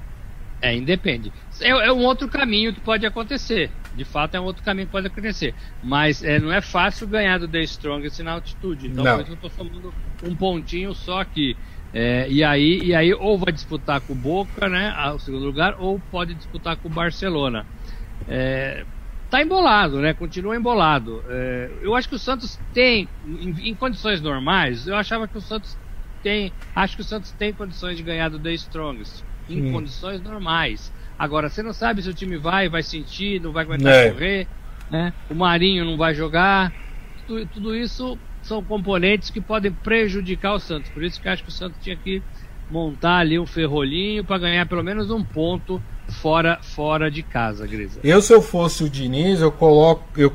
É, 0.61 0.73
independe. 0.73 1.29
É, 1.59 1.71
é, 1.71 1.91
um 1.91 2.05
outro 2.05 2.29
caminho 2.29 2.73
que 2.73 2.79
pode 2.79 3.05
acontecer. 3.05 3.69
De 3.93 4.05
fato, 4.05 4.35
é 4.35 4.39
um 4.39 4.45
outro 4.45 4.63
caminho 4.63 4.85
que 4.85 4.93
pode 4.93 5.07
acontecer. 5.07 5.53
Mas 5.83 6.23
é, 6.23 6.39
não 6.39 6.53
é 6.53 6.61
fácil 6.61 7.05
ganhar 7.05 7.37
do 7.37 7.45
The 7.45 7.59
Strongest 7.63 8.19
na 8.19 8.31
altitude. 8.31 8.87
Então, 8.87 9.03
não. 9.03 9.15
por 9.17 9.23
isso 9.23 9.31
eu 9.31 9.35
estou 9.35 9.49
somando 9.49 9.93
um 10.23 10.33
pontinho 10.33 10.95
só 10.95 11.19
aqui. 11.19 11.57
É, 11.93 12.27
e, 12.29 12.45
aí, 12.45 12.79
e 12.81 12.95
aí, 12.95 13.13
ou 13.13 13.37
vai 13.37 13.51
disputar 13.51 13.99
com 13.99 14.13
o 14.13 14.15
Boca, 14.15 14.69
né, 14.69 14.95
o 15.13 15.19
segundo 15.19 15.43
lugar, 15.43 15.75
ou 15.77 15.99
pode 16.09 16.33
disputar 16.33 16.77
com 16.77 16.87
o 16.87 16.91
Barcelona. 16.91 17.65
É, 18.25 18.85
tá 19.29 19.41
embolado, 19.41 19.99
né? 19.99 20.13
Continua 20.13 20.55
embolado. 20.55 21.23
É, 21.29 21.69
eu 21.81 21.95
acho 21.95 22.09
que 22.09 22.15
o 22.15 22.19
Santos 22.19 22.59
tem, 22.73 23.07
em, 23.25 23.69
em, 23.69 23.75
condições 23.75 24.21
normais, 24.21 24.87
eu 24.87 24.95
achava 24.95 25.27
que 25.27 25.37
o 25.37 25.41
Santos 25.41 25.77
tem, 26.23 26.51
acho 26.75 26.95
que 26.95 27.01
o 27.01 27.05
Santos 27.05 27.31
tem 27.31 27.53
condições 27.53 27.97
de 27.97 28.03
ganhar 28.03 28.29
do 28.29 28.39
The 28.39 28.53
Strongest, 28.53 29.23
em 29.49 29.61
Sim. 29.61 29.71
condições 29.71 30.21
normais. 30.21 30.91
Agora, 31.17 31.49
você 31.49 31.61
não 31.61 31.73
sabe 31.73 32.01
se 32.01 32.09
o 32.09 32.13
time 32.13 32.37
vai, 32.37 32.69
vai 32.69 32.81
sentir, 32.81 33.41
não 33.41 33.51
vai 33.51 33.63
aguentar 33.63 33.93
é. 33.93 34.11
correr, 34.11 34.47
né? 34.89 35.13
O 35.29 35.35
Marinho 35.35 35.85
não 35.85 35.97
vai 35.97 36.13
jogar. 36.13 36.73
Tudo, 37.27 37.45
tudo 37.47 37.75
isso 37.75 38.17
são 38.41 38.63
componentes 38.63 39.29
que 39.29 39.41
podem 39.41 39.71
prejudicar 39.71 40.53
o 40.53 40.59
Santos. 40.59 40.89
Por 40.89 41.03
isso 41.03 41.21
que 41.21 41.27
eu 41.27 41.31
acho 41.31 41.43
que 41.43 41.49
o 41.49 41.53
Santos 41.53 41.77
tinha 41.81 41.95
que 41.95 42.21
montar 42.69 43.17
ali 43.17 43.37
um 43.37 43.45
ferrolinho 43.45 44.23
para 44.23 44.37
ganhar 44.37 44.65
pelo 44.65 44.83
menos 44.83 45.11
um 45.11 45.23
ponto 45.23 45.81
fora 46.09 46.59
fora 46.61 47.09
de 47.09 47.23
casa, 47.23 47.65
Grisa. 47.65 47.99
Eu 48.03 48.21
se 48.21 48.33
eu 48.33 48.41
fosse 48.41 48.83
o 48.83 48.89
Diniz, 48.89 49.41
eu 49.41 49.51
coloco, 49.51 50.03
eu 50.17 50.31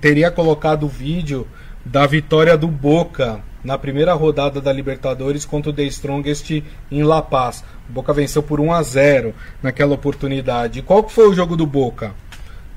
teria 0.00 0.30
colocado 0.30 0.84
o 0.84 0.88
vídeo 0.88 1.46
da 1.84 2.06
vitória 2.06 2.56
do 2.56 2.68
Boca 2.68 3.40
na 3.64 3.76
primeira 3.76 4.14
rodada 4.14 4.60
da 4.60 4.72
Libertadores 4.72 5.44
contra 5.44 5.70
o 5.70 5.74
The 5.74 5.84
Strongest 5.84 6.62
em 6.90 7.02
La 7.02 7.22
Paz. 7.22 7.64
O 7.88 7.92
Boca 7.92 8.12
venceu 8.12 8.42
por 8.42 8.60
1 8.60 8.72
a 8.72 8.82
0 8.82 9.34
naquela 9.62 9.94
oportunidade. 9.94 10.82
Qual 10.82 11.02
que 11.02 11.12
foi 11.12 11.28
o 11.28 11.34
jogo 11.34 11.56
do 11.56 11.66
Boca? 11.66 12.14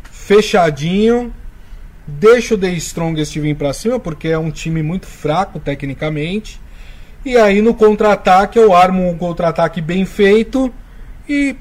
Fechadinho, 0.03 1.33
deixa 2.07 2.55
o 2.55 2.57
The 2.57 2.71
Strongest 2.73 3.37
vir 3.37 3.55
para 3.55 3.73
cima, 3.73 3.99
porque 3.99 4.29
é 4.29 4.37
um 4.37 4.51
time 4.51 4.81
muito 4.81 5.05
fraco 5.05 5.59
tecnicamente. 5.59 6.59
E 7.23 7.37
aí 7.37 7.61
no 7.61 7.73
contra-ataque 7.73 8.57
eu 8.57 8.73
armo 8.73 9.07
um 9.07 9.17
contra-ataque 9.17 9.79
bem 9.79 10.05
feito 10.05 10.73
e, 11.29 11.55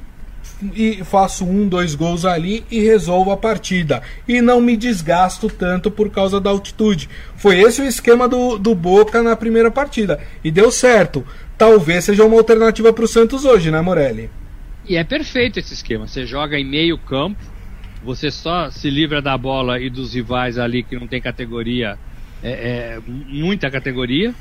e 0.74 1.02
faço 1.04 1.44
um, 1.44 1.66
dois 1.68 1.94
gols 1.94 2.24
ali 2.24 2.64
e 2.70 2.80
resolvo 2.80 3.30
a 3.30 3.36
partida. 3.36 4.02
E 4.28 4.40
não 4.40 4.60
me 4.60 4.76
desgasto 4.76 5.48
tanto 5.48 5.90
por 5.90 6.10
causa 6.10 6.40
da 6.40 6.50
altitude. 6.50 7.08
Foi 7.36 7.58
esse 7.60 7.80
o 7.80 7.86
esquema 7.86 8.28
do, 8.28 8.58
do 8.58 8.74
Boca 8.74 9.22
na 9.22 9.34
primeira 9.34 9.70
partida. 9.70 10.20
E 10.44 10.50
deu 10.50 10.70
certo. 10.70 11.24
Talvez 11.56 12.04
seja 12.04 12.24
uma 12.24 12.36
alternativa 12.36 12.92
para 12.92 13.04
o 13.04 13.08
Santos 13.08 13.44
hoje, 13.44 13.70
né, 13.70 13.80
Morelli? 13.80 14.30
E 14.88 14.96
é 14.96 15.04
perfeito 15.04 15.58
esse 15.58 15.74
esquema. 15.74 16.06
Você 16.06 16.26
joga 16.26 16.58
em 16.58 16.64
meio 16.64 16.98
campo, 16.98 17.40
você 18.02 18.30
só 18.30 18.70
se 18.70 18.90
livra 18.90 19.20
da 19.20 19.36
bola 19.36 19.80
e 19.80 19.90
dos 19.90 20.14
rivais 20.14 20.58
ali 20.58 20.82
que 20.82 20.98
não 20.98 21.06
tem 21.06 21.20
categoria, 21.20 21.98
é, 22.42 22.50
é, 22.50 22.98
muita 23.06 23.70
categoria, 23.70 24.34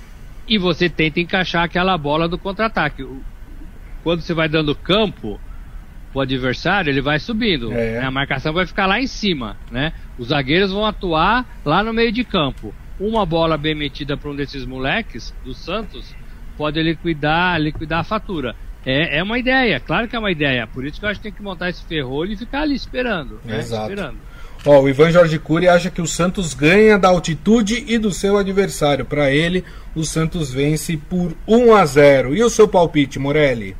e 0.47 0.57
você 0.57 0.89
tenta 0.89 1.19
encaixar 1.19 1.63
aquela 1.63 1.97
bola 1.97 2.27
do 2.27 2.37
contra-ataque. 2.37 3.05
Quando 4.01 4.21
você 4.21 4.33
vai 4.33 4.47
dando 4.47 4.73
campo 4.73 5.39
o 6.13 6.21
adversário, 6.21 6.89
ele 6.89 7.01
vai 7.01 7.19
subindo. 7.19 7.71
É. 7.71 7.99
Né? 7.99 8.05
A 8.05 8.11
marcação 8.11 8.53
vai 8.53 8.65
ficar 8.65 8.85
lá 8.85 8.99
em 8.99 9.07
cima, 9.07 9.57
né? 9.71 9.93
Os 10.17 10.29
zagueiros 10.29 10.71
vão 10.71 10.85
atuar 10.85 11.59
lá 11.63 11.83
no 11.83 11.93
meio 11.93 12.11
de 12.11 12.23
campo. 12.23 12.73
Uma 12.99 13.25
bola 13.25 13.57
bem 13.57 13.75
metida 13.75 14.17
para 14.17 14.29
um 14.29 14.35
desses 14.35 14.65
moleques 14.65 15.33
do 15.43 15.53
Santos 15.53 16.13
pode 16.57 16.81
liquidar, 16.81 17.59
liquidar 17.59 17.99
a 17.99 18.03
fatura. 18.03 18.55
É, 18.85 19.19
é 19.19 19.23
uma 19.23 19.37
ideia, 19.37 19.79
claro 19.79 20.07
que 20.07 20.15
é 20.15 20.19
uma 20.19 20.31
ideia. 20.31 20.67
Por 20.67 20.85
isso 20.85 20.99
que 20.99 21.05
eu 21.05 21.09
acho 21.09 21.19
que 21.19 21.23
tem 21.23 21.31
que 21.31 21.41
montar 21.41 21.69
esse 21.69 21.83
ferrolho 21.85 22.33
e 22.33 22.37
ficar 22.37 22.61
ali 22.61 22.75
esperando. 22.75 23.39
Né? 23.45 23.59
Exato. 23.59 23.89
Esperando. 23.89 24.17
Ó, 24.65 24.81
o 24.81 24.89
Ivan 24.89 25.11
Jorge 25.11 25.39
Cury 25.39 25.69
acha 25.69 25.89
que 25.89 26.01
o 26.01 26.07
Santos 26.07 26.53
ganha 26.53 26.99
da 26.99 27.07
altitude 27.07 27.85
e 27.87 27.97
do 27.97 28.11
seu 28.11 28.37
adversário. 28.37 29.05
Para 29.05 29.31
ele, 29.31 29.63
o 29.95 30.03
Santos 30.03 30.51
vence 30.51 30.97
por 30.97 31.33
1 31.47 31.73
a 31.73 31.85
0. 31.85 32.35
E 32.35 32.43
o 32.43 32.49
seu 32.49 32.67
palpite, 32.67 33.17
Morelli? 33.17 33.75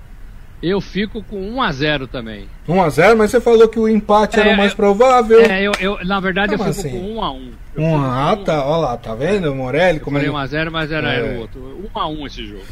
Eu 0.61 0.81
fico 0.81 1.23
com 1.23 1.39
1 1.39 1.61
a 1.61 1.71
0 1.71 2.07
também. 2.07 2.47
1 2.67 2.81
a 2.81 2.89
0, 2.89 3.17
mas 3.17 3.31
você 3.31 3.39
falou 3.39 3.67
que 3.67 3.79
o 3.79 3.87
empate 3.87 4.37
é, 4.37 4.41
era 4.41 4.53
o 4.53 4.57
mais 4.57 4.71
eu, 4.71 4.75
provável. 4.75 5.39
É, 5.39 5.61
eu, 5.61 5.71
eu, 5.79 6.05
na 6.05 6.19
verdade 6.19 6.57
Como 6.57 6.69
eu 6.69 6.73
fico 6.73 6.87
assim? 6.87 6.99
com 6.99 7.15
1 7.15 7.23
a 7.23 7.31
1. 7.31 7.51
Eu 7.75 7.83
1 7.83 7.97
a, 7.97 8.31
ah, 8.31 8.35
tá, 8.35 8.65
olha 8.65 8.77
lá, 8.77 8.97
tá 8.97 9.15
vendo, 9.15 9.55
Morelli? 9.55 9.99
Eu 9.99 10.03
como 10.03 10.17
falei 10.17 10.29
1 10.29 10.37
a 10.37 10.47
0, 10.47 10.71
mas 10.71 10.91
era, 10.91 11.13
é. 11.13 11.15
era 11.15 11.37
o 11.37 11.39
outro. 11.39 11.89
1 11.95 11.99
a 11.99 12.07
1 12.07 12.27
esse 12.27 12.45
jogo. 12.45 12.63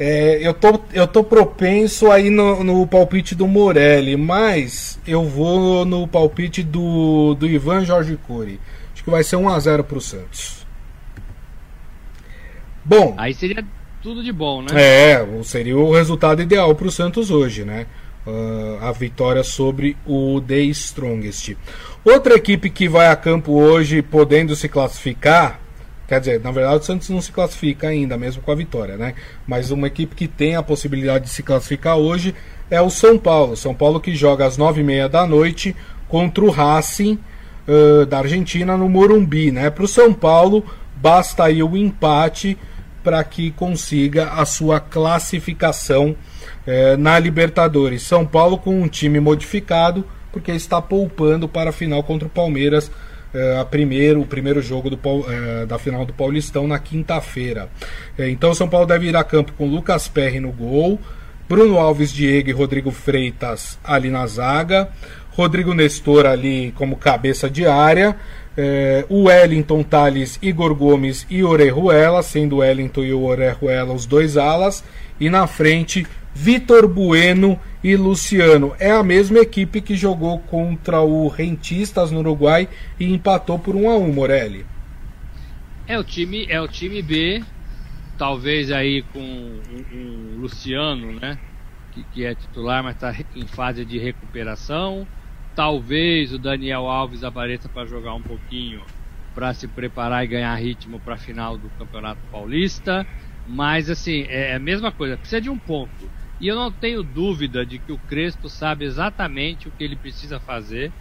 É, 0.00 0.38
eu, 0.40 0.54
tô, 0.54 0.80
eu 0.92 1.06
tô 1.06 1.22
propenso 1.22 2.10
aí 2.10 2.30
no, 2.30 2.64
no 2.64 2.86
palpite 2.86 3.34
do 3.34 3.46
Morelli, 3.46 4.16
mas 4.16 4.98
eu 5.06 5.22
vou 5.24 5.84
no 5.84 6.08
palpite 6.08 6.62
do, 6.62 7.34
do 7.34 7.46
Ivan 7.46 7.84
Jorge 7.84 8.18
Cury. 8.26 8.58
Acho 8.92 9.04
que 9.04 9.10
vai 9.10 9.22
ser 9.22 9.36
1x0 9.36 9.82
pro 9.82 10.00
Santos. 10.00 10.66
Bom. 12.84 13.14
Aí 13.16 13.32
seria 13.32 13.64
tudo 14.04 14.22
de 14.22 14.30
bom, 14.30 14.60
né? 14.60 14.68
É, 14.74 15.26
seria 15.42 15.78
o 15.78 15.90
resultado 15.90 16.42
ideal 16.42 16.74
pro 16.74 16.90
Santos 16.90 17.30
hoje, 17.30 17.64
né? 17.64 17.86
Uh, 18.26 18.78
a 18.82 18.92
vitória 18.92 19.42
sobre 19.42 19.96
o 20.06 20.42
The 20.46 20.60
Strongest. 20.64 21.56
Outra 22.04 22.34
equipe 22.34 22.68
que 22.68 22.86
vai 22.86 23.08
a 23.08 23.16
campo 23.16 23.52
hoje 23.52 24.02
podendo 24.02 24.54
se 24.54 24.68
classificar 24.68 25.60
Quer 26.06 26.20
dizer, 26.20 26.40
na 26.42 26.50
verdade 26.50 26.82
o 26.82 26.82
Santos 26.82 27.08
não 27.08 27.22
se 27.22 27.32
classifica 27.32 27.88
ainda, 27.88 28.18
mesmo 28.18 28.42
com 28.42 28.52
a 28.52 28.54
vitória, 28.54 28.94
né? 28.98 29.14
Mas 29.46 29.70
uma 29.70 29.86
equipe 29.86 30.14
que 30.14 30.28
tem 30.28 30.54
a 30.54 30.62
possibilidade 30.62 31.24
de 31.24 31.30
se 31.30 31.42
classificar 31.42 31.96
hoje 31.96 32.34
é 32.70 32.78
o 32.78 32.90
São 32.90 33.18
Paulo. 33.18 33.56
São 33.56 33.74
Paulo 33.74 33.98
que 33.98 34.14
joga 34.14 34.44
às 34.44 34.58
nove 34.58 34.82
e 34.82 34.84
meia 34.84 35.08
da 35.08 35.26
noite 35.26 35.74
contra 36.06 36.44
o 36.44 36.50
Racing 36.50 37.18
uh, 37.66 38.04
da 38.04 38.18
Argentina 38.18 38.76
no 38.76 38.86
Morumbi, 38.86 39.50
né? 39.50 39.70
Para 39.70 39.84
o 39.84 39.88
São 39.88 40.12
Paulo 40.12 40.62
basta 40.94 41.44
aí 41.44 41.62
o 41.62 41.74
empate 41.74 42.58
para 43.04 43.22
que 43.22 43.52
consiga 43.52 44.30
a 44.30 44.44
sua 44.44 44.80
classificação 44.80 46.16
uh, 46.66 46.96
na 46.98 47.18
Libertadores. 47.18 48.02
São 48.02 48.26
Paulo 48.26 48.58
com 48.58 48.80
um 48.80 48.88
time 48.88 49.20
modificado 49.20 50.04
porque 50.32 50.50
está 50.50 50.82
poupando 50.82 51.48
para 51.48 51.70
a 51.70 51.72
final 51.72 52.02
contra 52.02 52.26
o 52.26 52.30
Palmeiras 52.30 52.90
é, 53.34 53.58
a 53.58 53.64
primeiro, 53.64 54.20
o 54.20 54.26
primeiro 54.26 54.62
jogo 54.62 54.88
do, 54.88 54.98
é, 55.28 55.66
da 55.66 55.76
final 55.76 56.06
do 56.06 56.12
Paulistão 56.12 56.68
na 56.68 56.78
quinta-feira. 56.78 57.68
É, 58.16 58.28
então 58.30 58.54
São 58.54 58.68
Paulo 58.68 58.86
deve 58.86 59.08
ir 59.08 59.16
a 59.16 59.24
campo 59.24 59.52
com 59.58 59.66
Lucas 59.66 60.06
Perry 60.06 60.38
no 60.38 60.52
gol, 60.52 61.00
Bruno 61.48 61.78
Alves, 61.78 62.12
Diego 62.12 62.48
e 62.48 62.52
Rodrigo 62.52 62.92
Freitas 62.92 63.76
ali 63.82 64.08
na 64.08 64.24
zaga, 64.28 64.88
Rodrigo 65.32 65.74
Nestor 65.74 66.26
ali 66.26 66.72
como 66.76 66.96
cabeça 66.96 67.50
de 67.50 67.66
área, 67.66 68.16
é, 68.56 69.04
o 69.08 69.24
Wellington, 69.24 69.82
Thales, 69.82 70.38
Igor 70.40 70.74
Gomes 70.74 71.26
e 71.28 71.42
Orejuela, 71.42 72.22
sendo 72.22 72.56
o 72.56 72.58
Wellington 72.58 73.02
e 73.02 73.12
o 73.12 73.22
Orejuela 73.22 73.92
os 73.92 74.06
dois 74.06 74.36
alas, 74.36 74.84
e 75.18 75.28
na 75.28 75.46
frente 75.46 76.06
Vitor 76.34 76.88
Bueno 76.88 77.58
e 77.82 77.96
Luciano. 77.96 78.74
É 78.78 78.90
a 78.90 79.02
mesma 79.02 79.38
equipe 79.38 79.80
que 79.80 79.94
jogou 79.94 80.38
contra 80.40 81.00
o 81.00 81.28
Rentistas 81.28 82.10
no 82.10 82.20
Uruguai 82.20 82.68
e 82.98 83.12
empatou 83.12 83.58
por 83.58 83.76
1 83.76 83.90
a 83.90 83.96
1 83.96 84.12
Morelli. 84.12 84.66
É 85.86 85.98
o 85.98 86.02
time, 86.02 86.46
é 86.48 86.60
o 86.60 86.66
time 86.66 87.02
B, 87.02 87.44
talvez 88.16 88.72
aí 88.72 89.02
com 89.12 89.20
o, 89.20 90.40
Luciano, 90.40 91.12
né? 91.12 91.38
Que, 91.92 92.04
que, 92.04 92.24
é 92.24 92.34
titular, 92.34 92.82
mas 92.82 92.96
está 92.96 93.14
em 93.36 93.46
fase 93.46 93.84
de 93.84 93.98
recuperação. 93.98 95.06
Talvez 95.54 96.32
o 96.32 96.38
Daniel 96.38 96.88
Alves 96.88 97.22
apareça 97.22 97.68
para 97.68 97.86
jogar 97.86 98.14
um 98.14 98.22
pouquinho 98.22 98.82
para 99.34 99.52
se 99.52 99.66
preparar 99.66 100.24
e 100.24 100.28
ganhar 100.28 100.54
ritmo 100.54 101.00
para 101.00 101.14
a 101.14 101.18
final 101.18 101.58
do 101.58 101.68
Campeonato 101.70 102.20
Paulista. 102.30 103.06
Mas 103.46 103.90
assim, 103.90 104.22
é 104.28 104.54
a 104.54 104.58
mesma 104.58 104.90
coisa, 104.90 105.16
precisa 105.16 105.40
de 105.40 105.50
um 105.50 105.58
ponto. 105.58 106.10
E 106.40 106.48
eu 106.48 106.56
não 106.56 106.70
tenho 106.70 107.02
dúvida 107.02 107.64
de 107.64 107.78
que 107.78 107.92
o 107.92 107.98
Crespo 107.98 108.48
sabe 108.48 108.84
exatamente 108.84 109.68
o 109.68 109.72
que 109.72 109.84
ele 109.84 109.96
precisa 109.96 110.40
fazer 110.40 110.92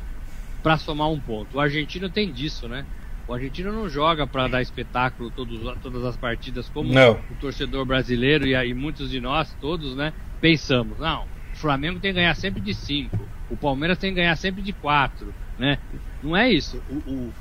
para 0.62 0.78
somar 0.78 1.10
um 1.10 1.20
ponto. 1.20 1.58
O 1.58 1.60
argentino 1.60 2.10
tem 2.10 2.32
disso, 2.32 2.68
né? 2.68 2.86
O 3.28 3.34
argentino 3.34 3.72
não 3.72 3.90
joga 3.90 4.28
para 4.28 4.48
dar 4.48 4.62
espetáculo 4.62 5.32
todos, 5.32 5.60
todas 5.82 6.04
as 6.06 6.18
partidas 6.18 6.70
como 6.70 6.94
não. 6.94 7.14
o 7.30 7.36
torcedor 7.40 7.86
brasileiro 7.86 8.46
e, 8.46 8.54
e 8.54 8.74
muitos 8.74 9.10
de 9.10 9.20
nós, 9.20 9.54
todos, 9.60 9.96
né? 9.96 10.14
Pensamos, 10.42 11.00
não, 11.00 11.24
o 11.24 11.58
Flamengo 11.58 12.00
tem 12.00 12.12
que 12.12 12.20
ganhar 12.20 12.36
sempre 12.36 12.62
de 12.62 12.74
5, 12.74 13.33
o 13.50 13.58
Palmeiras 13.58 13.98
tem 13.98 14.12
que 14.12 14.18
ganhar 14.18 14.36
sempre 14.36 14.62
de 14.62 14.74
4, 14.74 15.34
né? 15.58 15.78
Não 16.22 16.36
é 16.36 16.52
isso. 16.52 16.82
O, 16.90 17.12
o, 17.12 17.34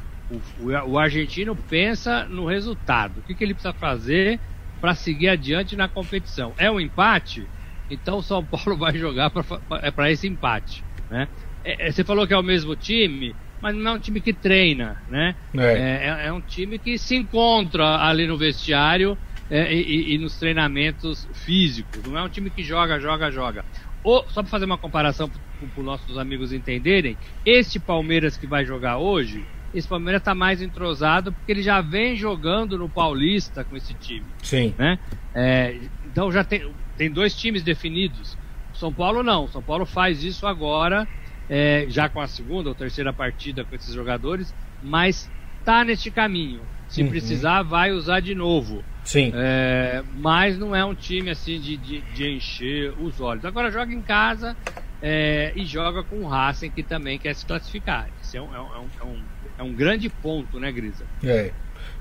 o, 0.60 0.90
o, 0.92 0.98
argentino 0.98 1.54
pensa 1.54 2.24
no 2.24 2.46
resultado. 2.46 3.18
O 3.18 3.22
que, 3.22 3.34
que 3.34 3.44
ele 3.44 3.54
precisa 3.54 3.72
fazer 3.72 4.40
para 4.80 4.94
seguir 4.94 5.28
adiante 5.28 5.76
na 5.76 5.88
competição? 5.88 6.52
É 6.58 6.70
um 6.70 6.80
empate? 6.80 7.46
Então 7.90 8.18
o 8.18 8.22
São 8.22 8.44
Paulo 8.44 8.76
vai 8.78 8.96
jogar 8.96 9.30
para 9.30 10.08
é 10.08 10.12
esse 10.12 10.26
empate. 10.26 10.84
Né? 11.10 11.28
É, 11.64 11.88
é, 11.88 11.92
você 11.92 12.02
falou 12.02 12.26
que 12.26 12.34
é 12.34 12.38
o 12.38 12.42
mesmo 12.42 12.74
time, 12.74 13.34
mas 13.60 13.74
não 13.74 13.92
é 13.92 13.94
um 13.94 13.98
time 13.98 14.20
que 14.20 14.32
treina, 14.32 15.00
né? 15.08 15.36
É, 15.56 15.64
é, 15.64 16.24
é, 16.24 16.26
é 16.26 16.32
um 16.32 16.40
time 16.40 16.78
que 16.78 16.98
se 16.98 17.14
encontra 17.14 17.98
ali 17.98 18.26
no 18.26 18.36
vestiário 18.36 19.16
e, 19.50 20.14
e, 20.14 20.18
nos 20.18 20.38
treinamentos 20.38 21.28
físicos. 21.32 22.02
Não 22.04 22.18
é 22.18 22.22
um 22.22 22.28
time 22.28 22.48
que 22.48 22.62
joga, 22.62 22.98
joga, 22.98 23.30
joga. 23.30 23.64
Ou, 24.02 24.24
só 24.30 24.42
para 24.42 24.50
fazer 24.50 24.64
uma 24.64 24.78
comparação 24.78 25.30
para 25.66 25.80
os 25.80 25.86
nossos 25.86 26.18
amigos 26.18 26.52
entenderem, 26.52 27.16
este 27.44 27.78
Palmeiras 27.78 28.36
que 28.36 28.46
vai 28.46 28.64
jogar 28.64 28.98
hoje, 28.98 29.44
esse 29.74 29.88
Palmeiras 29.88 30.20
está 30.20 30.34
mais 30.34 30.60
entrosado 30.60 31.32
porque 31.32 31.50
ele 31.50 31.62
já 31.62 31.80
vem 31.80 32.14
jogando 32.16 32.76
no 32.76 32.88
Paulista 32.88 33.64
com 33.64 33.76
esse 33.76 33.94
time. 33.94 34.26
Sim. 34.42 34.74
Né? 34.78 34.98
É, 35.34 35.76
então 36.06 36.30
já 36.30 36.44
tem, 36.44 36.70
tem 36.96 37.10
dois 37.10 37.34
times 37.34 37.62
definidos. 37.62 38.36
São 38.74 38.92
Paulo 38.92 39.22
não. 39.22 39.48
São 39.48 39.62
Paulo 39.62 39.86
faz 39.86 40.22
isso 40.22 40.46
agora, 40.46 41.08
é, 41.48 41.86
já 41.88 42.08
com 42.08 42.20
a 42.20 42.26
segunda 42.26 42.68
ou 42.68 42.74
terceira 42.74 43.12
partida 43.12 43.64
com 43.64 43.74
esses 43.74 43.94
jogadores, 43.94 44.54
mas 44.82 45.30
tá 45.64 45.84
neste 45.84 46.10
caminho. 46.10 46.60
Se 46.88 47.02
uhum. 47.02 47.08
precisar, 47.08 47.62
vai 47.62 47.92
usar 47.92 48.20
de 48.20 48.34
novo. 48.34 48.84
Sim. 49.04 49.32
É, 49.34 50.02
mas 50.14 50.58
não 50.58 50.76
é 50.76 50.84
um 50.84 50.94
time 50.94 51.30
assim 51.30 51.58
de, 51.58 51.76
de, 51.76 52.00
de, 52.00 52.30
encher 52.30 52.92
os 53.00 53.20
olhos. 53.20 53.44
Agora 53.44 53.70
joga 53.70 53.92
em 53.92 54.02
casa 54.02 54.56
é, 55.02 55.52
e 55.56 55.66
joga 55.66 56.02
com 56.04 56.16
o 56.20 56.28
Racing, 56.28 56.70
que 56.70 56.82
também 56.82 57.18
quer 57.18 57.34
se 57.34 57.44
classificar. 57.44 58.08
Isso 58.22 58.36
é 58.36 58.40
um, 58.40 58.54
é 58.54 58.60
um, 58.60 58.86
é 59.00 59.04
um, 59.04 59.22
é 59.58 59.62
um 59.62 59.72
grande 59.72 60.08
ponto, 60.08 60.60
né, 60.60 60.70
Grisa? 60.70 61.04
É. 61.24 61.50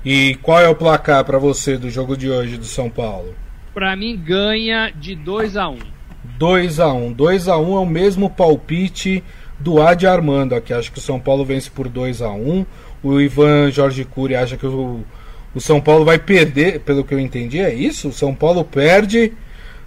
E 0.04 0.36
qual 0.36 0.60
é 0.60 0.68
o 0.68 0.74
placar 0.74 1.24
para 1.24 1.38
você 1.38 1.76
do 1.76 1.90
jogo 1.90 2.16
de 2.16 2.30
hoje 2.30 2.56
do 2.56 2.64
São 2.64 2.88
Paulo? 2.88 3.34
Para 3.74 3.96
mim, 3.96 4.16
ganha 4.16 4.90
de 4.90 5.16
2 5.16 5.56
a 5.56 5.68
1 5.68 5.72
um. 5.72 5.78
2 6.38 6.80
a 6.80 6.92
1 6.92 7.06
um. 7.06 7.12
2 7.12 7.48
a 7.48 7.56
1 7.58 7.70
um 7.72 7.76
é 7.76 7.80
o 7.80 7.86
mesmo 7.86 8.30
palpite 8.30 9.24
do 9.58 9.82
Adi 9.82 10.06
Armando 10.06 10.54
aqui. 10.54 10.72
Acho 10.72 10.92
que 10.92 10.98
o 10.98 11.02
São 11.02 11.18
Paulo 11.18 11.44
vence 11.44 11.70
por 11.70 11.88
2 11.88 12.22
a 12.22 12.30
1 12.30 12.50
um. 12.50 12.66
O 13.02 13.20
Ivan 13.20 13.70
Jorge 13.70 14.04
Cury 14.04 14.36
acha 14.36 14.56
que 14.56 14.66
o, 14.66 15.04
o 15.54 15.60
São 15.60 15.80
Paulo 15.80 16.04
vai 16.04 16.18
perder, 16.18 16.80
pelo 16.80 17.02
que 17.02 17.12
eu 17.12 17.18
entendi, 17.18 17.58
é 17.58 17.74
isso? 17.74 18.08
O 18.08 18.12
São 18.12 18.34
Paulo 18.34 18.64
perde 18.64 19.32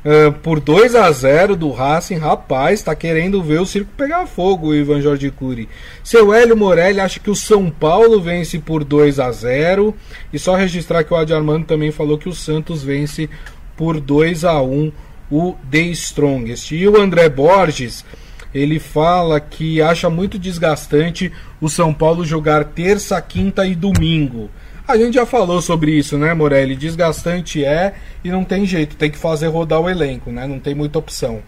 uh, 0.06 0.32
por 0.32 0.60
2 0.60 0.96
a 0.96 1.12
0 1.12 1.56
do 1.56 1.72
Racing. 1.72 2.18
Rapaz, 2.18 2.84
tá 2.84 2.96
querendo 2.96 3.42
ver 3.42 3.60
o 3.60 3.66
circo 3.66 3.92
pegar 3.98 4.28
fogo, 4.28 4.68
o 4.68 4.76
Ivan 4.76 5.02
Jorge 5.02 5.32
Cury. 5.32 5.68
Seu 6.04 6.34
Hélio 6.34 6.56
Morelli 6.56 7.00
acha 7.00 7.20
que 7.20 7.30
o 7.30 7.36
São 7.36 7.70
Paulo 7.70 8.22
vence 8.22 8.60
por 8.60 8.84
2 8.84 9.20
a 9.20 9.32
0 9.32 9.96
E 10.32 10.38
só 10.38 10.56
registrar 10.56 11.04
que 11.04 11.14
o 11.14 11.18
Adi 11.18 11.34
Armando 11.34 11.66
também 11.66 11.92
falou 11.92 12.18
que 12.18 12.30
o 12.30 12.36
Santos 12.36 12.84
vence 12.84 13.30
por 13.76 14.00
2 14.00 14.46
a 14.46 14.62
1 14.62 14.92
o 15.32 15.56
The 15.70 15.80
Strongest. 15.80 16.72
E 16.72 16.88
o 16.88 17.02
André 17.02 17.28
Borges, 17.30 18.06
ele 18.54 18.80
fala 18.80 19.40
que 19.40 19.82
acha 19.82 20.10
muito 20.10 20.38
desgastante 20.38 21.32
o 21.60 21.68
São 21.68 21.94
Paulo 21.94 22.24
jogar 22.24 22.64
terça, 22.66 23.20
quinta 23.22 23.66
e 23.66 23.74
domingo. 23.74 24.50
A 24.88 24.98
gente 24.98 25.16
já 25.16 25.26
falou 25.26 25.62
sobre 25.62 25.92
isso, 25.92 26.18
né, 26.18 26.34
Morelli? 26.34 26.76
Desgastante 26.76 27.64
é 27.64 27.96
e 28.24 28.30
não 28.30 28.44
tem 28.44 28.66
jeito, 28.66 28.96
tem 28.96 29.10
que 29.10 29.18
fazer 29.18 29.48
rodar 29.48 29.80
o 29.80 29.90
elenco, 29.90 30.32
né? 30.32 30.46
Não 30.46 30.60
tem 30.60 30.76
muita 30.76 31.00
opção. 31.00 31.42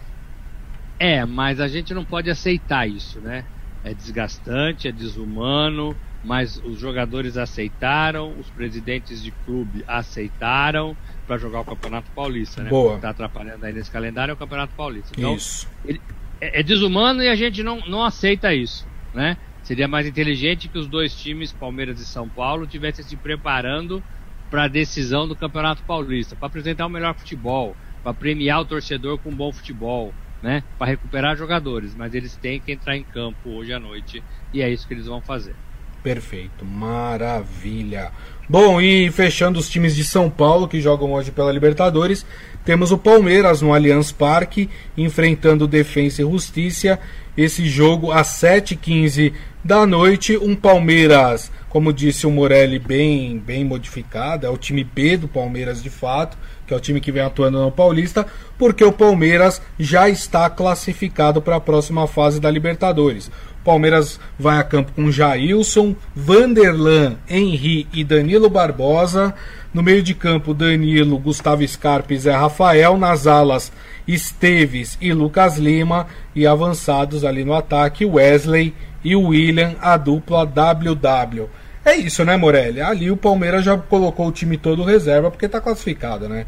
É, 0.98 1.24
mas 1.24 1.60
a 1.60 1.68
gente 1.68 1.94
não 1.94 2.04
pode 2.04 2.28
aceitar 2.28 2.88
isso, 2.88 3.20
né? 3.20 3.44
É 3.84 3.94
desgastante, 3.94 4.88
é 4.88 4.92
desumano, 4.92 5.96
mas 6.24 6.60
os 6.64 6.80
jogadores 6.80 7.36
aceitaram, 7.36 8.34
os 8.38 8.50
presidentes 8.50 9.22
de 9.22 9.30
clube 9.30 9.84
aceitaram 9.86 10.96
para 11.26 11.38
jogar 11.38 11.60
o 11.60 11.64
Campeonato 11.64 12.10
Paulista, 12.10 12.62
né? 12.62 12.70
Boa. 12.70 12.88
O 12.88 12.90
que 12.92 12.96
está 12.96 13.10
atrapalhando 13.10 13.64
aí 13.64 13.72
nesse 13.72 13.90
calendário 13.90 14.32
é 14.32 14.34
o 14.34 14.36
Campeonato 14.36 14.74
Paulista. 14.76 15.12
Então, 15.16 15.36
isso. 15.36 15.68
Ele, 15.84 16.00
é, 16.40 16.60
é 16.60 16.62
desumano 16.62 17.22
e 17.22 17.28
a 17.28 17.36
gente 17.36 17.62
não, 17.62 17.80
não 17.86 18.04
aceita 18.04 18.52
isso, 18.52 18.84
né? 19.14 19.36
Seria 19.68 19.86
mais 19.86 20.06
inteligente 20.06 20.66
que 20.70 20.78
os 20.78 20.88
dois 20.88 21.14
times, 21.14 21.52
Palmeiras 21.52 22.00
e 22.00 22.06
São 22.06 22.30
Paulo, 22.30 22.66
tivessem 22.66 23.04
se 23.04 23.18
preparando 23.18 24.02
para 24.48 24.64
a 24.64 24.68
decisão 24.68 25.28
do 25.28 25.36
Campeonato 25.36 25.84
Paulista, 25.84 26.34
para 26.34 26.48
apresentar 26.48 26.86
o 26.86 26.88
melhor 26.88 27.14
futebol, 27.14 27.76
para 28.02 28.14
premiar 28.14 28.62
o 28.62 28.64
torcedor 28.64 29.18
com 29.18 29.36
bom 29.36 29.52
futebol, 29.52 30.16
né? 30.40 30.64
Para 30.78 30.86
recuperar 30.92 31.36
jogadores, 31.36 31.94
mas 31.94 32.14
eles 32.14 32.38
têm 32.38 32.62
que 32.62 32.72
entrar 32.72 32.96
em 32.96 33.04
campo 33.04 33.50
hoje 33.58 33.70
à 33.70 33.78
noite 33.78 34.24
e 34.50 34.62
é 34.62 34.72
isso 34.72 34.88
que 34.88 34.94
eles 34.94 35.04
vão 35.04 35.20
fazer. 35.22 35.60
Perfeito, 36.08 36.64
maravilha. 36.64 38.10
Bom, 38.48 38.80
e 38.80 39.10
fechando 39.10 39.58
os 39.58 39.68
times 39.68 39.94
de 39.94 40.02
São 40.02 40.30
Paulo 40.30 40.66
que 40.66 40.80
jogam 40.80 41.12
hoje 41.12 41.30
pela 41.30 41.52
Libertadores, 41.52 42.24
temos 42.64 42.90
o 42.90 42.96
Palmeiras 42.96 43.60
no 43.60 43.74
Allianz 43.74 44.10
Parque 44.10 44.70
enfrentando 44.96 45.68
Defensa 45.68 46.22
e 46.22 46.24
Justiça. 46.24 46.98
Esse 47.36 47.68
jogo 47.68 48.10
às 48.10 48.28
7h15 48.28 49.34
da 49.62 49.84
noite, 49.84 50.38
um 50.38 50.56
Palmeiras, 50.56 51.52
como 51.68 51.92
disse 51.92 52.26
o 52.26 52.30
Morelli, 52.30 52.78
bem, 52.78 53.38
bem 53.38 53.62
modificado, 53.62 54.46
é 54.46 54.48
o 54.48 54.56
time 54.56 54.82
B 54.82 55.18
do 55.18 55.28
Palmeiras 55.28 55.82
de 55.82 55.90
fato, 55.90 56.38
que 56.68 56.74
é 56.74 56.76
o 56.76 56.80
time 56.80 57.00
que 57.00 57.10
vem 57.10 57.22
atuando 57.22 57.62
no 57.62 57.72
Paulista, 57.72 58.26
porque 58.58 58.84
o 58.84 58.92
Palmeiras 58.92 59.60
já 59.78 60.08
está 60.08 60.50
classificado 60.50 61.40
para 61.40 61.56
a 61.56 61.60
próxima 61.60 62.06
fase 62.06 62.38
da 62.38 62.50
Libertadores. 62.50 63.30
Palmeiras 63.64 64.20
vai 64.38 64.58
a 64.58 64.64
campo 64.64 64.92
com 64.92 65.10
Jailson, 65.10 65.96
Vanderlan, 66.14 67.16
Henri 67.28 67.88
e 67.92 68.04
Danilo 68.04 68.48
Barbosa. 68.48 69.34
No 69.74 69.82
meio 69.82 70.02
de 70.02 70.14
campo, 70.14 70.54
Danilo, 70.54 71.18
Gustavo 71.18 71.66
Scarpa 71.66 72.14
e 72.14 72.18
Zé 72.18 72.32
Rafael. 72.32 72.96
Nas 72.96 73.26
alas, 73.26 73.72
Esteves 74.06 74.96
e 75.00 75.12
Lucas 75.12 75.58
Lima. 75.58 76.06
E 76.34 76.46
avançados 76.46 77.24
ali 77.24 77.44
no 77.44 77.52
ataque, 77.52 78.06
Wesley 78.06 78.74
e 79.04 79.14
William, 79.14 79.74
a 79.80 79.96
dupla 79.96 80.46
WW. 80.46 81.48
É 81.84 81.94
isso, 81.96 82.24
né, 82.24 82.36
Morelli? 82.36 82.80
Ali 82.80 83.10
o 83.10 83.16
Palmeiras 83.16 83.64
já 83.64 83.76
colocou 83.76 84.28
o 84.28 84.32
time 84.32 84.56
todo 84.56 84.84
reserva 84.84 85.30
porque 85.30 85.46
está 85.46 85.60
classificado, 85.60 86.28
né? 86.28 86.46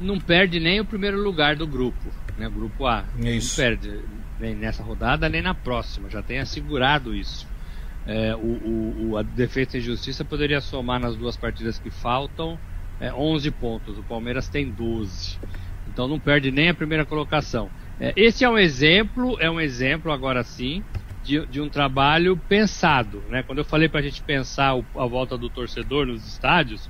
Não 0.00 0.18
perde 0.18 0.60
nem 0.60 0.80
o 0.80 0.84
primeiro 0.84 1.20
lugar 1.20 1.56
do 1.56 1.66
grupo, 1.66 2.12
né? 2.36 2.48
Grupo 2.48 2.86
A. 2.86 3.04
Isso. 3.16 3.60
Não 3.60 3.64
perde 3.64 4.04
nem 4.38 4.54
nessa 4.54 4.82
rodada 4.82 5.28
nem 5.28 5.42
na 5.42 5.54
próxima, 5.54 6.08
já 6.08 6.22
tem 6.22 6.38
assegurado 6.38 7.14
isso. 7.14 7.46
É, 8.06 8.34
o, 8.36 9.10
o, 9.10 9.16
a 9.16 9.22
Defesa 9.22 9.76
e 9.76 9.80
Justiça 9.80 10.24
poderia 10.24 10.60
somar 10.60 10.98
nas 11.00 11.16
duas 11.16 11.36
partidas 11.36 11.78
que 11.78 11.90
faltam 11.90 12.58
é, 13.00 13.12
11 13.12 13.50
pontos, 13.52 13.98
o 13.98 14.02
Palmeiras 14.02 14.48
tem 14.48 14.70
12. 14.70 15.38
Então 15.86 16.08
não 16.08 16.18
perde 16.18 16.50
nem 16.50 16.68
a 16.68 16.74
primeira 16.74 17.04
colocação. 17.04 17.70
É, 18.00 18.12
esse 18.16 18.44
é 18.44 18.48
um 18.48 18.58
exemplo, 18.58 19.36
é 19.40 19.50
um 19.50 19.60
exemplo 19.60 20.12
agora 20.12 20.42
sim, 20.42 20.82
de, 21.22 21.44
de 21.46 21.60
um 21.60 21.68
trabalho 21.68 22.36
pensado. 22.48 23.22
Né? 23.28 23.42
Quando 23.42 23.58
eu 23.58 23.64
falei 23.64 23.88
para 23.88 24.00
a 24.00 24.02
gente 24.02 24.22
pensar 24.22 24.74
o, 24.76 24.84
a 24.96 25.06
volta 25.06 25.36
do 25.36 25.50
torcedor 25.50 26.06
nos 26.06 26.26
estádios, 26.26 26.88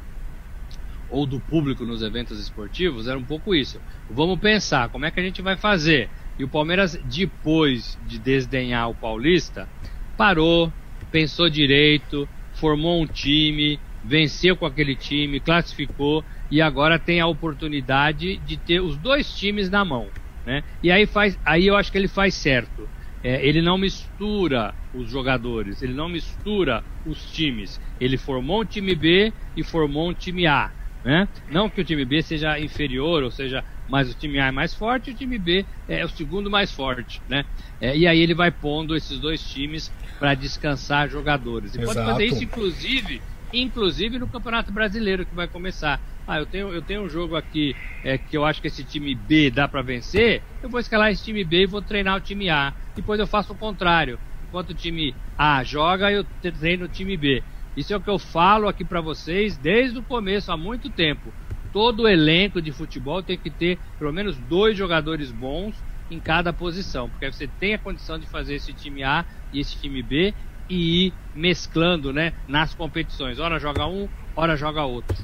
ou 1.08 1.26
do 1.26 1.40
público 1.40 1.84
nos 1.84 2.02
eventos 2.02 2.38
esportivos, 2.40 3.06
era 3.06 3.18
um 3.18 3.24
pouco 3.24 3.54
isso. 3.54 3.80
Vamos 4.08 4.38
pensar, 4.38 4.88
como 4.90 5.06
é 5.06 5.10
que 5.10 5.20
a 5.20 5.22
gente 5.22 5.42
vai 5.42 5.56
fazer? 5.56 6.10
E 6.38 6.44
o 6.44 6.48
Palmeiras, 6.48 6.98
depois 7.04 7.98
de 8.06 8.18
desdenhar 8.18 8.90
o 8.90 8.94
Paulista, 8.94 9.68
parou, 10.16 10.72
pensou 11.10 11.48
direito, 11.48 12.28
formou 12.52 13.02
um 13.02 13.06
time, 13.06 13.80
venceu 14.04 14.56
com 14.56 14.66
aquele 14.66 14.94
time, 14.94 15.40
classificou 15.40 16.24
e 16.50 16.60
agora 16.60 16.98
tem 16.98 17.20
a 17.20 17.26
oportunidade 17.26 18.36
de 18.38 18.56
ter 18.56 18.80
os 18.80 18.96
dois 18.96 19.34
times 19.34 19.70
na 19.70 19.84
mão. 19.84 20.08
Né? 20.44 20.62
E 20.82 20.90
aí, 20.90 21.06
faz, 21.06 21.38
aí 21.44 21.66
eu 21.66 21.76
acho 21.76 21.90
que 21.90 21.98
ele 21.98 22.08
faz 22.08 22.34
certo. 22.34 22.88
É, 23.22 23.44
ele 23.44 23.60
não 23.60 23.76
mistura 23.76 24.74
os 24.94 25.10
jogadores, 25.10 25.82
ele 25.82 25.92
não 25.92 26.08
mistura 26.08 26.84
os 27.04 27.30
times. 27.32 27.80
Ele 27.98 28.16
formou 28.16 28.62
um 28.62 28.64
time 28.64 28.94
B 28.94 29.32
e 29.56 29.64
formou 29.64 30.08
um 30.08 30.14
time 30.14 30.46
A. 30.46 30.72
Né? 31.04 31.28
Não 31.48 31.70
que 31.70 31.80
o 31.80 31.84
time 31.84 32.04
B 32.04 32.22
seja 32.22 32.58
inferior, 32.58 33.22
ou 33.22 33.30
seja, 33.30 33.64
mas 33.88 34.10
o 34.10 34.14
time 34.14 34.38
A 34.38 34.48
é 34.48 34.50
mais 34.50 34.74
forte 34.74 35.10
e 35.10 35.12
o 35.14 35.16
time 35.16 35.38
B 35.38 35.66
é 35.86 36.04
o 36.04 36.08
segundo 36.08 36.50
mais 36.50 36.72
forte, 36.72 37.22
né? 37.28 37.44
É, 37.80 37.96
e 37.96 38.06
aí 38.06 38.18
ele 38.20 38.34
vai 38.34 38.50
pondo 38.50 38.96
esses 38.96 39.18
dois 39.20 39.42
times 39.42 39.90
para 40.18 40.34
descansar 40.34 41.08
jogadores. 41.08 41.74
E 41.74 41.80
Exato. 41.80 41.94
pode 41.94 42.04
fazer 42.04 42.24
isso, 42.26 42.44
inclusive, 42.44 43.22
inclusive 43.52 44.18
no 44.18 44.28
Campeonato 44.28 44.72
Brasileiro 44.72 45.24
que 45.24 45.34
vai 45.34 45.48
começar. 45.48 46.02
Ah, 46.26 46.38
eu 46.38 46.46
tenho, 46.46 46.72
eu 46.72 46.82
tenho 46.82 47.02
um 47.02 47.08
jogo 47.08 47.36
aqui 47.36 47.76
é, 48.02 48.18
que 48.18 48.36
eu 48.36 48.44
acho 48.44 48.60
que 48.60 48.66
esse 48.66 48.84
time 48.84 49.14
B 49.14 49.50
dá 49.50 49.66
para 49.68 49.82
vencer. 49.82 50.44
Eu 50.62 50.68
vou 50.68 50.80
escalar 50.80 51.10
esse 51.10 51.22
time 51.22 51.44
B 51.44 51.62
e 51.62 51.66
vou 51.66 51.80
treinar 51.80 52.16
o 52.16 52.20
time 52.20 52.48
A. 52.50 52.74
Depois 52.94 53.18
eu 53.18 53.26
faço 53.26 53.52
o 53.52 53.56
contrário. 53.56 54.20
Enquanto 54.42 54.70
o 54.70 54.74
time 54.74 55.16
A 55.36 55.62
joga, 55.64 56.10
eu 56.10 56.24
treino 56.24 56.84
o 56.84 56.88
time 56.88 57.16
B. 57.16 57.44
Isso 57.78 57.94
é 57.94 57.96
o 57.96 58.00
que 58.00 58.10
eu 58.10 58.18
falo 58.18 58.66
aqui 58.66 58.84
para 58.84 59.00
vocês 59.00 59.56
desde 59.56 59.98
o 59.98 60.02
começo, 60.02 60.50
há 60.50 60.56
muito 60.56 60.90
tempo 60.90 61.32
todo 61.72 62.08
elenco 62.08 62.60
de 62.60 62.72
futebol 62.72 63.22
tem 63.22 63.36
que 63.36 63.50
ter 63.50 63.78
pelo 63.98 64.12
menos 64.12 64.36
dois 64.36 64.76
jogadores 64.76 65.30
bons 65.30 65.74
em 66.10 66.18
cada 66.18 66.52
posição, 66.52 67.08
porque 67.08 67.30
você 67.30 67.48
tem 67.60 67.74
a 67.74 67.78
condição 67.78 68.18
de 68.18 68.26
fazer 68.26 68.54
esse 68.54 68.72
time 68.72 69.02
A 69.04 69.24
e 69.52 69.60
esse 69.60 69.76
time 69.76 70.02
B 70.02 70.34
e 70.68 71.06
ir 71.06 71.12
mesclando, 71.34 72.12
né, 72.12 72.32
nas 72.46 72.74
competições. 72.74 73.38
Ora 73.38 73.58
joga 73.58 73.86
um, 73.86 74.08
ora 74.34 74.56
joga 74.56 74.82
outro. 74.84 75.16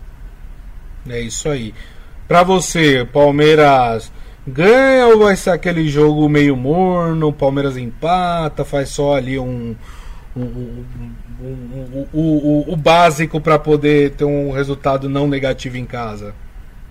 É 1.08 1.20
isso 1.20 1.48
aí. 1.48 1.74
Para 2.28 2.42
você, 2.42 3.04
Palmeiras 3.04 4.12
ganha 4.46 5.06
ou 5.06 5.24
vai 5.24 5.36
ser 5.36 5.50
aquele 5.50 5.88
jogo 5.88 6.28
meio 6.28 6.54
morno? 6.54 7.32
Palmeiras 7.32 7.76
empata, 7.76 8.64
faz 8.64 8.90
só 8.90 9.16
ali 9.16 9.38
um, 9.38 9.74
um, 10.36 10.84
um 11.42 12.06
o, 12.12 12.72
o 12.72 12.76
básico 12.76 13.40
para 13.40 13.58
poder 13.58 14.12
ter 14.12 14.24
um 14.24 14.50
resultado 14.50 15.08
não 15.08 15.28
negativo 15.28 15.76
em 15.76 15.86
casa? 15.86 16.34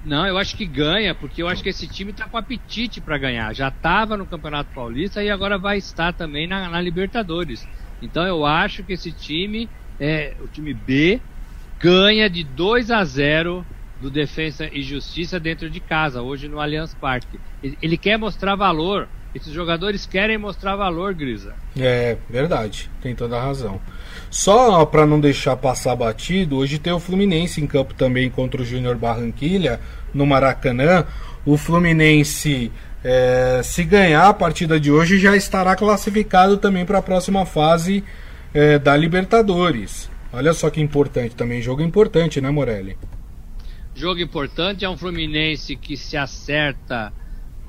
Não, 0.06 0.28
eu 0.28 0.38
acho 0.38 0.58
que 0.58 0.66
ganha, 0.66 1.16
porque 1.16 1.42
eu 1.42 1.48
acho 1.48 1.64
que 1.64 1.70
esse 1.70 1.88
time 1.88 2.12
está 2.12 2.28
com 2.28 2.38
apetite 2.38 3.00
para 3.00 3.18
ganhar. 3.18 3.54
Já 3.54 3.70
estava 3.70 4.18
no 4.18 4.26
Campeonato 4.26 4.74
Paulista 4.74 5.24
e 5.24 5.30
agora 5.30 5.58
vai 5.58 5.78
estar 5.78 6.12
também 6.12 6.46
na, 6.46 6.70
na, 6.70 6.82
Libertadores. 6.82 7.66
Então 8.02 8.26
eu 8.26 8.46
acho 8.46 8.84
que 8.84 8.94
esse 8.94 9.12
time, 9.14 9.70
é, 9.98 10.34
o 10.42 10.48
time 10.48 10.74
B, 10.74 11.22
ganha 11.80 12.30
de 12.30 12.44
2 12.44 12.92
a 12.92 13.04
0 13.06 13.66
do 14.02 14.12
Defensa 14.12 14.70
e 14.72 14.82
Justiça 14.82 15.40
dentro 15.40 15.70
de 15.70 15.80
casa, 15.80 16.22
hoje 16.22 16.50
no 16.50 16.60
Allianz 16.60 16.94
Parque. 16.94 17.40
Ele 17.82 17.98
quer 17.98 18.18
mostrar 18.18 18.56
valor. 18.56 19.08
Esses 19.34 19.52
jogadores 19.52 20.06
querem 20.06 20.38
mostrar 20.38 20.76
valor, 20.76 21.14
Grisa. 21.14 21.56
É, 21.78 22.18
verdade. 22.30 22.90
Tem 23.02 23.16
toda 23.16 23.36
a 23.36 23.42
razão. 23.42 23.82
Só 24.30 24.86
para 24.86 25.08
não 25.08 25.20
deixar 25.20 25.56
passar 25.58 25.96
batido, 25.96 26.58
hoje 26.58 26.78
tem 26.78 26.94
o 26.94 27.00
Fluminense 27.00 27.60
em 27.60 27.66
campo 27.66 27.94
também 27.96 28.30
contra 28.30 28.62
o 28.62 28.66
Júnior 28.66 28.96
Barranquilha, 28.96 29.80
no 30.14 30.26
Maracanã. 30.26 31.06
O 31.46 31.58
Fluminense, 31.58 32.72
é, 33.04 33.62
se 33.64 33.84
ganhar 33.84 34.28
a 34.28 34.34
partida 34.34 34.80
de 34.80 34.92
hoje, 34.92 35.18
já 35.18 35.36
estará 35.36 35.76
classificado 35.76 36.58
também 36.58 36.86
para 36.86 37.00
a 37.00 37.02
próxima 37.02 37.44
fase 37.44 38.04
é, 38.54 38.78
da 38.78 38.96
Libertadores. 38.96 40.10
Olha 40.32 40.54
só 40.54 40.70
que 40.70 40.80
importante 40.80 41.36
também, 41.36 41.62
jogo 41.62 41.82
importante, 41.82 42.40
né, 42.40 42.52
Morelli? 42.52 42.98
Jogo 43.96 44.20
importante, 44.20 44.86
é 44.86 44.90
um 44.90 44.98
Fluminense 44.98 45.76
que 45.76 45.98
se 45.98 46.18
acerta 46.18 47.14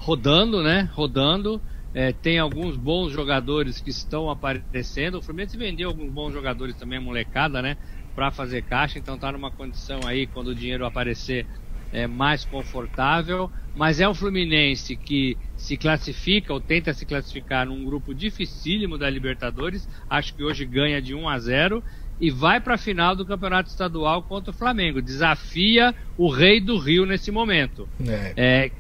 rodando, 0.05 0.63
né? 0.63 0.89
Rodando 0.93 1.63
é, 1.95 2.13
tem 2.13 2.39
alguns 2.39 2.77
bons 2.77 3.11
jogadores 3.11 3.81
que 3.81 3.89
estão 3.89 4.29
aparecendo. 4.29 5.17
O 5.17 5.23
Fluminense 5.23 5.57
vendeu 5.57 5.89
alguns 5.89 6.13
bons 6.13 6.33
jogadores 6.33 6.77
também, 6.77 7.01
molecada, 7.01 7.63
né? 7.63 7.77
Para 8.15 8.31
fazer 8.31 8.63
caixa, 8.63 8.99
então 8.99 9.19
tá 9.19 9.33
numa 9.33 9.51
condição 9.51 10.01
aí, 10.07 10.27
quando 10.27 10.49
o 10.49 10.55
dinheiro 10.55 10.85
aparecer, 10.85 11.47
é, 11.91 12.07
mais 12.07 12.45
confortável, 12.45 13.51
mas 13.75 13.99
é 13.99 14.09
um 14.09 14.15
Fluminense 14.15 14.95
que 14.97 15.39
se 15.57 15.77
classifica 15.77 16.53
ou 16.53 16.61
tenta 16.61 16.93
se 16.93 17.07
classificar 17.07 17.67
num 17.67 17.85
grupo 17.85 18.15
dificílimo 18.15 18.99
da 18.99 19.09
Libertadores, 19.09 19.89
acho 20.11 20.35
que 20.35 20.43
hoje 20.43 20.67
ganha 20.67 21.01
de 21.01 21.15
1 21.15 21.29
a 21.29 21.39
0 21.39 21.83
e 22.21 22.31
vai 22.31 22.61
para 22.61 22.75
a 22.75 22.79
final 22.79 23.17
do 23.17 23.25
Campeonato 23.25 23.71
Estadual 23.71 24.23
contra 24.23 24.51
o 24.51 24.57
Flamengo. 24.57 25.01
Desafia 25.01 25.95
o 26.17 26.29
Rei 26.29 26.61
do 26.61 26.79
Rio 26.79 27.07
nesse 27.07 27.31
momento. 27.31 27.89
É. 28.07 28.33
É, 28.37 28.71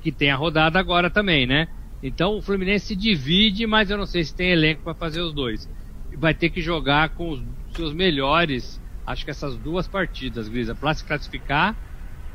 que 0.00 0.10
tem 0.12 0.30
a 0.30 0.36
rodada 0.36 0.78
agora 0.78 1.10
também, 1.10 1.46
né? 1.46 1.68
Então 2.02 2.36
o 2.36 2.42
Fluminense 2.42 2.86
se 2.86 2.96
divide, 2.96 3.66
mas 3.66 3.90
eu 3.90 3.98
não 3.98 4.06
sei 4.06 4.24
se 4.24 4.34
tem 4.34 4.50
elenco 4.50 4.82
para 4.82 4.94
fazer 4.94 5.20
os 5.20 5.32
dois. 5.32 5.68
Vai 6.16 6.34
ter 6.34 6.50
que 6.50 6.60
jogar 6.60 7.10
com 7.10 7.30
os 7.30 7.42
seus 7.74 7.92
melhores, 7.92 8.80
acho 9.06 9.24
que 9.24 9.30
essas 9.30 9.56
duas 9.56 9.86
partidas, 9.86 10.48
Grisa, 10.48 10.74
para 10.74 10.94
se 10.94 11.04
classificar 11.04 11.76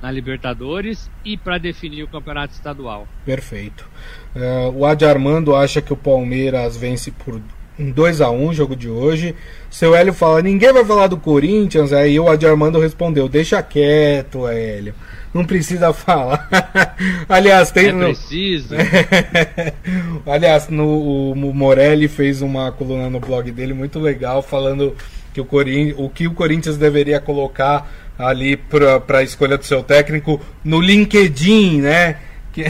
na 0.02 0.12
Libertadores 0.12 1.10
e 1.24 1.38
para 1.38 1.58
definir 1.58 2.04
o 2.04 2.08
campeonato 2.08 2.54
estadual. 2.54 3.08
Perfeito. 3.24 3.88
Uh, 4.36 4.78
o 4.80 4.86
Adi 4.86 5.06
Armando 5.06 5.56
acha 5.56 5.82
que 5.82 5.94
o 5.94 5.98
Palmeiras 5.98 6.76
vence 6.76 7.12
por 7.12 7.40
um 7.80 7.92
2 7.92 8.22
a 8.22 8.30
1 8.30 8.54
jogo 8.54 8.76
de 8.76 8.90
hoje. 8.90 9.36
Seu 9.70 9.96
Hélio 9.96 10.14
fala: 10.14 10.42
ninguém 10.42 10.72
vai 10.72 10.86
falar 10.86 11.08
do 11.08 11.18
Corinthians. 11.18 11.94
Aí 11.94 12.20
o 12.20 12.30
Adi 12.30 12.46
Armando 12.46 12.80
respondeu: 12.80 13.28
deixa 13.28 13.62
quieto, 13.62 14.48
Hélio. 14.48 14.94
Não 15.34 15.46
precisa 15.46 15.94
falar. 15.94 16.48
Aliás, 17.28 17.72
tem. 17.72 17.90
É 17.90 17.94
preciso. 17.94 18.76
Aliás, 20.28 20.68
no, 20.68 21.32
o 21.32 21.54
Morelli 21.54 22.08
fez 22.08 22.42
uma 22.42 22.72
coluna 22.72 23.10
no 23.10 23.20
blog 23.20 23.50
dele 23.52 23.74
muito 23.74 24.00
legal 24.00 24.42
falando 24.42 24.96
que 25.34 25.40
o, 25.40 25.46
Corin... 25.46 25.94
o 25.98 26.10
que 26.10 26.28
o 26.28 26.34
Corinthians 26.34 26.78
deveria 26.78 27.22
colocar 27.22 27.90
ali 28.20 28.58
para 28.58 29.20
a 29.20 29.24
escolha 29.24 29.58
do 29.58 29.66
seu 29.66 29.82
técnico 29.82 30.40
no 30.64 30.80
LinkedIn, 30.80 31.82
né? 31.82 32.18
Que, 32.52 32.66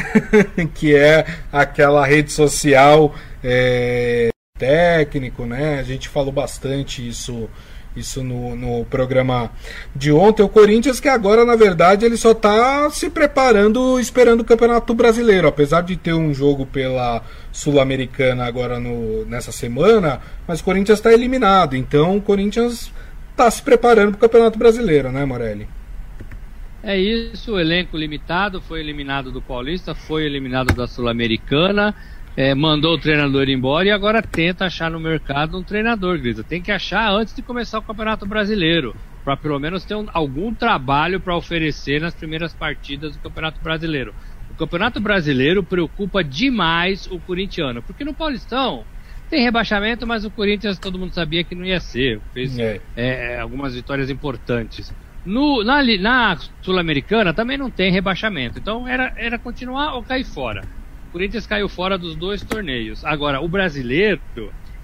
que 0.75 0.95
é 0.95 1.25
aquela 1.51 2.05
rede 2.05 2.31
social 2.31 3.15
é, 3.43 4.29
técnico, 4.61 5.43
né? 5.43 5.79
A 5.79 5.83
gente 5.83 6.07
falou 6.07 6.31
bastante 6.31 7.07
isso 7.07 7.49
isso 7.93 8.23
no, 8.23 8.55
no 8.55 8.85
programa 8.85 9.51
de 9.93 10.13
ontem. 10.13 10.41
O 10.43 10.47
Corinthians, 10.47 11.01
que 11.01 11.09
agora, 11.09 11.43
na 11.43 11.57
verdade, 11.57 12.05
ele 12.05 12.15
só 12.15 12.31
está 12.31 12.89
se 12.89 13.09
preparando, 13.09 13.99
esperando 13.99 14.41
o 14.41 14.45
Campeonato 14.45 14.93
Brasileiro. 14.93 15.45
Apesar 15.45 15.81
de 15.81 15.97
ter 15.97 16.13
um 16.13 16.33
jogo 16.33 16.65
pela 16.65 17.21
Sul-Americana 17.51 18.45
agora 18.45 18.79
no, 18.79 19.25
nessa 19.25 19.51
semana, 19.51 20.21
mas 20.47 20.61
o 20.61 20.63
Corinthians 20.63 20.99
está 20.99 21.11
eliminado. 21.11 21.75
Então 21.75 22.15
o 22.15 22.21
Corinthians 22.21 22.93
está 23.31 23.51
se 23.51 23.61
preparando 23.61 24.11
para 24.11 24.17
o 24.17 24.29
Campeonato 24.29 24.57
Brasileiro, 24.57 25.11
né, 25.11 25.25
Morelli? 25.25 25.67
É 26.81 26.97
isso, 26.97 27.59
elenco 27.59 27.97
limitado, 27.97 28.61
foi 28.61 28.79
eliminado 28.79 29.31
do 29.31 29.41
Paulista, 29.41 29.93
foi 29.93 30.23
eliminado 30.23 30.73
da 30.73 30.87
Sul-Americana 30.87 31.93
é, 32.35 32.55
mandou 32.55 32.95
o 32.95 32.97
treinador 32.97 33.49
embora 33.49 33.87
e 33.87 33.91
agora 33.91 34.21
tenta 34.21 34.65
achar 34.65 34.89
no 34.89 34.99
mercado 34.99 35.57
um 35.57 35.63
treinador, 35.63 36.17
Grisa. 36.19 36.43
Tem 36.43 36.61
que 36.61 36.71
achar 36.71 37.11
antes 37.11 37.35
de 37.35 37.41
começar 37.41 37.79
o 37.79 37.83
Campeonato 37.83 38.25
Brasileiro, 38.25 38.95
para 39.23 39.35
pelo 39.35 39.59
menos 39.59 39.83
ter 39.83 39.95
um, 39.95 40.07
algum 40.13 40.53
trabalho 40.53 41.19
para 41.19 41.35
oferecer 41.35 42.01
nas 42.01 42.13
primeiras 42.13 42.53
partidas 42.53 43.15
do 43.15 43.21
Campeonato 43.21 43.61
Brasileiro. 43.61 44.13
O 44.49 44.55
Campeonato 44.55 44.99
Brasileiro 44.99 45.63
preocupa 45.63 46.23
demais 46.23 47.07
o 47.07 47.19
corintiano, 47.19 47.81
porque 47.81 48.03
no 48.03 48.13
Paulistão 48.13 48.83
tem 49.29 49.43
rebaixamento, 49.43 50.05
mas 50.05 50.25
o 50.25 50.31
Corinthians 50.31 50.77
todo 50.77 50.99
mundo 50.99 51.13
sabia 51.13 51.43
que 51.43 51.55
não 51.55 51.65
ia 51.65 51.79
ser. 51.79 52.19
Fez 52.33 52.57
é. 52.59 52.81
É, 52.95 53.39
algumas 53.39 53.73
vitórias 53.73 54.09
importantes. 54.09 54.93
No, 55.25 55.63
na, 55.63 55.83
na 55.99 56.37
Sul-Americana 56.61 57.33
também 57.33 57.57
não 57.57 57.69
tem 57.69 57.91
rebaixamento, 57.91 58.57
então 58.57 58.87
era, 58.87 59.13
era 59.15 59.37
continuar 59.37 59.93
ou 59.95 60.03
cair 60.03 60.25
fora. 60.25 60.63
Corinthians 61.11 61.45
caiu 61.45 61.67
fora 61.67 61.97
dos 61.97 62.15
dois 62.15 62.41
torneios. 62.41 63.03
Agora, 63.03 63.41
o 63.41 63.47
brasileiro 63.47 64.21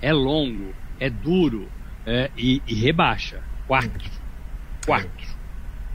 é 0.01 0.13
longo, 0.13 0.73
é 0.99 1.09
duro 1.09 1.67
é, 2.05 2.29
e, 2.37 2.61
e, 2.67 2.73
rebaixa. 2.75 3.41
Quatro. 3.67 4.11
Quatro. 4.85 5.37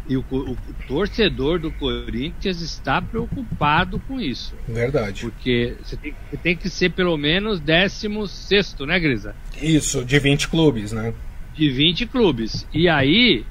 E 0.09 0.17
o, 0.17 0.25
o, 0.31 0.57
torcedor 0.89 1.61
do 1.61 1.71
Corinthians 1.71 2.61
está 2.61 3.01
preocupado 3.01 4.01
com 4.01 4.21
isso. 4.21 4.55
Verdade. 4.67 5.23
Porque 5.23 5.77
você 5.83 5.97
tem, 5.97 6.15
você 6.29 6.37
tem 6.37 6.57
que 6.57 6.69
ser 6.69 6.91
pelo 6.91 7.17
menos 7.17 7.61
16, 7.61 8.77
né, 8.81 8.99
Grisa? 8.99 9.37
Isso, 9.61 10.05
de 10.05 10.19
20 10.19 10.49
clubes, 10.49 10.93
né? 10.93 11.15
De 11.55 11.71
20 11.71 12.07
clubes. 12.07 12.67
E 12.75 12.89
aí, 12.89 13.45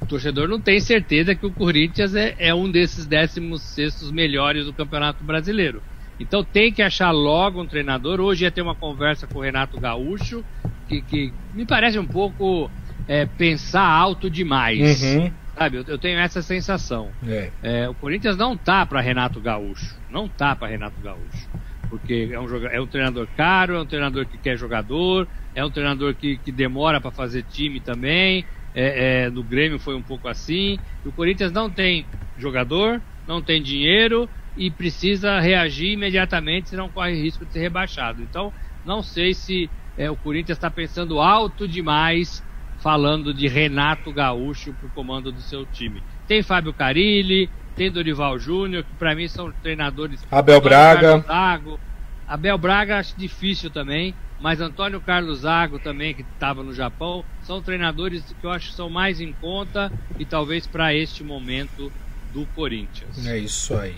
o 0.00 0.06
torcedor 0.06 0.46
não 0.48 0.60
tem 0.60 0.78
certeza 0.78 1.34
que 1.34 1.44
o 1.44 1.50
Corinthians 1.50 2.14
é, 2.14 2.36
é 2.38 2.54
um 2.54 2.70
desses 2.70 3.04
16 3.06 4.12
melhores 4.12 4.64
do 4.64 4.72
Campeonato 4.72 5.24
Brasileiro. 5.24 5.82
Então 6.18 6.42
tem 6.42 6.72
que 6.72 6.82
achar 6.82 7.10
logo 7.10 7.60
um 7.60 7.66
treinador. 7.66 8.20
Hoje 8.20 8.44
ia 8.44 8.50
ter 8.50 8.62
uma 8.62 8.74
conversa 8.74 9.26
com 9.26 9.38
o 9.38 9.42
Renato 9.42 9.78
Gaúcho, 9.78 10.44
que, 10.88 11.02
que 11.02 11.32
me 11.52 11.66
parece 11.66 11.98
um 11.98 12.06
pouco 12.06 12.70
é, 13.06 13.26
pensar 13.26 13.86
alto 13.86 14.30
demais. 14.30 15.02
Uhum. 15.02 15.30
Sabe, 15.56 15.78
eu, 15.78 15.84
eu, 15.86 15.98
tenho 15.98 16.18
essa 16.18 16.42
sensação. 16.42 17.10
É. 17.26 17.50
É, 17.62 17.88
o 17.88 17.94
Corinthians 17.94 18.36
não 18.36 18.56
tá 18.56 18.84
para 18.84 19.00
Renato 19.00 19.40
Gaúcho. 19.40 19.96
Não 20.10 20.28
tá 20.28 20.54
para 20.54 20.68
Renato 20.68 21.00
Gaúcho. 21.00 21.48
Porque 21.88 22.28
é 22.32 22.38
um, 22.38 22.66
é 22.66 22.80
um 22.80 22.86
treinador 22.86 23.26
caro, 23.36 23.76
é 23.76 23.80
um 23.80 23.86
treinador 23.86 24.26
que 24.26 24.36
quer 24.36 24.56
jogador, 24.56 25.28
é 25.54 25.64
um 25.64 25.70
treinador 25.70 26.14
que, 26.14 26.36
que 26.38 26.52
demora 26.52 27.00
para 27.00 27.10
fazer 27.10 27.42
time 27.44 27.80
também. 27.80 28.44
É, 28.74 29.24
é, 29.24 29.30
no 29.30 29.42
Grêmio 29.42 29.78
foi 29.78 29.94
um 29.94 30.02
pouco 30.02 30.28
assim. 30.28 30.78
O 31.04 31.12
Corinthians 31.12 31.52
não 31.52 31.70
tem 31.70 32.04
jogador, 32.36 33.00
não 33.26 33.40
tem 33.40 33.62
dinheiro 33.62 34.28
e 34.56 34.70
precisa 34.70 35.38
reagir 35.38 35.92
imediatamente, 35.92 36.70
senão 36.70 36.88
corre 36.88 37.20
risco 37.20 37.44
de 37.44 37.52
ser 37.52 37.60
rebaixado. 37.60 38.22
Então, 38.22 38.52
não 38.84 39.02
sei 39.02 39.34
se 39.34 39.68
é, 39.96 40.10
o 40.10 40.16
Corinthians 40.16 40.56
está 40.56 40.70
pensando 40.70 41.20
alto 41.20 41.68
demais, 41.68 42.42
falando 42.78 43.34
de 43.34 43.48
Renato 43.48 44.12
Gaúcho 44.12 44.72
para 44.74 44.86
o 44.86 44.90
comando 44.90 45.32
do 45.32 45.40
seu 45.40 45.66
time. 45.66 46.02
Tem 46.26 46.42
Fábio 46.42 46.72
Carilli, 46.72 47.50
tem 47.74 47.90
Dorival 47.90 48.38
Júnior, 48.38 48.84
que 48.84 48.94
para 48.94 49.14
mim 49.14 49.28
são 49.28 49.52
treinadores. 49.62 50.24
Abel 50.30 50.60
Braga. 50.60 51.18
Zago. 51.26 51.80
Abel 52.26 52.58
Braga 52.58 52.98
acho 52.98 53.16
difícil 53.16 53.70
também, 53.70 54.14
mas 54.40 54.60
Antônio 54.60 55.00
Carlos 55.00 55.40
Zago 55.40 55.78
também, 55.78 56.14
que 56.14 56.22
estava 56.22 56.62
no 56.62 56.72
Japão, 56.72 57.24
são 57.42 57.62
treinadores 57.62 58.22
que 58.40 58.46
eu 58.46 58.50
acho 58.50 58.70
que 58.70 58.74
são 58.74 58.90
mais 58.90 59.20
em 59.20 59.32
conta 59.34 59.92
e 60.18 60.24
talvez 60.24 60.66
para 60.66 60.94
este 60.94 61.22
momento 61.22 61.92
do 62.32 62.44
Corinthians. 62.46 63.26
É 63.26 63.38
isso 63.38 63.74
aí. 63.74 63.96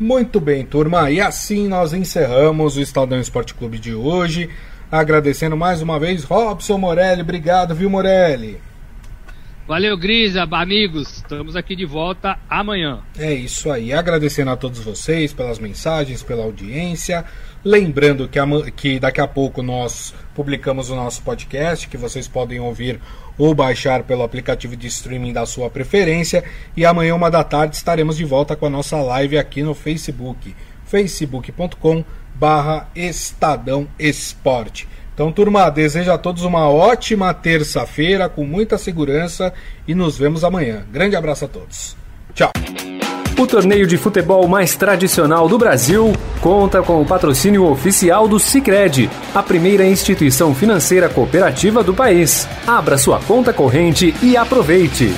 Muito 0.00 0.40
bem, 0.40 0.64
turma. 0.64 1.10
E 1.10 1.20
assim 1.20 1.68
nós 1.68 1.92
encerramos 1.92 2.78
o 2.78 2.80
Estadão 2.80 3.20
Esporte 3.20 3.52
Clube 3.52 3.78
de 3.78 3.94
hoje. 3.94 4.48
Agradecendo 4.90 5.58
mais 5.58 5.82
uma 5.82 6.00
vez 6.00 6.24
Robson 6.24 6.78
Morelli. 6.78 7.20
Obrigado, 7.20 7.74
viu, 7.74 7.90
Morelli? 7.90 8.58
Valeu, 9.68 9.98
Grisa, 9.98 10.48
amigos. 10.50 11.18
Estamos 11.18 11.54
aqui 11.54 11.76
de 11.76 11.84
volta 11.84 12.38
amanhã. 12.48 13.00
É 13.18 13.34
isso 13.34 13.70
aí. 13.70 13.92
Agradecendo 13.92 14.50
a 14.50 14.56
todos 14.56 14.80
vocês 14.80 15.34
pelas 15.34 15.58
mensagens, 15.58 16.22
pela 16.22 16.44
audiência. 16.44 17.22
Lembrando 17.62 18.26
que, 18.26 18.38
que 18.72 18.98
daqui 18.98 19.20
a 19.20 19.26
pouco 19.26 19.62
nós 19.62 20.14
publicamos 20.34 20.88
o 20.88 20.96
nosso 20.96 21.22
podcast, 21.22 21.86
que 21.88 21.96
vocês 21.96 22.26
podem 22.26 22.58
ouvir 22.58 22.98
ou 23.36 23.54
baixar 23.54 24.02
pelo 24.02 24.22
aplicativo 24.22 24.74
de 24.74 24.86
streaming 24.86 25.32
da 25.32 25.44
sua 25.44 25.68
preferência. 25.68 26.42
E 26.76 26.86
amanhã, 26.86 27.14
uma 27.14 27.30
da 27.30 27.44
tarde, 27.44 27.76
estaremos 27.76 28.16
de 28.16 28.24
volta 28.24 28.56
com 28.56 28.66
a 28.66 28.70
nossa 28.70 28.96
live 28.96 29.36
aqui 29.36 29.62
no 29.62 29.74
Facebook, 29.74 30.54
facebook.com 30.86 32.02
barra 32.34 32.88
Estadão 32.94 33.86
Esporte. 33.98 34.88
Então, 35.12 35.30
turma, 35.30 35.68
desejo 35.68 36.10
a 36.10 36.16
todos 36.16 36.44
uma 36.44 36.66
ótima 36.70 37.34
terça-feira, 37.34 38.26
com 38.26 38.42
muita 38.46 38.78
segurança 38.78 39.52
e 39.86 39.94
nos 39.94 40.16
vemos 40.16 40.44
amanhã. 40.44 40.86
Grande 40.90 41.14
abraço 41.14 41.44
a 41.44 41.48
todos. 41.48 41.94
Tchau. 42.34 42.50
O 43.40 43.46
torneio 43.46 43.86
de 43.86 43.96
futebol 43.96 44.46
mais 44.46 44.76
tradicional 44.76 45.48
do 45.48 45.56
Brasil 45.56 46.12
conta 46.42 46.82
com 46.82 47.00
o 47.00 47.06
patrocínio 47.06 47.64
oficial 47.64 48.28
do 48.28 48.38
Sicredi, 48.38 49.08
a 49.34 49.42
primeira 49.42 49.82
instituição 49.82 50.54
financeira 50.54 51.08
cooperativa 51.08 51.82
do 51.82 51.94
país. 51.94 52.46
Abra 52.66 52.98
sua 52.98 53.18
conta 53.18 53.50
corrente 53.50 54.14
e 54.22 54.36
aproveite. 54.36 55.14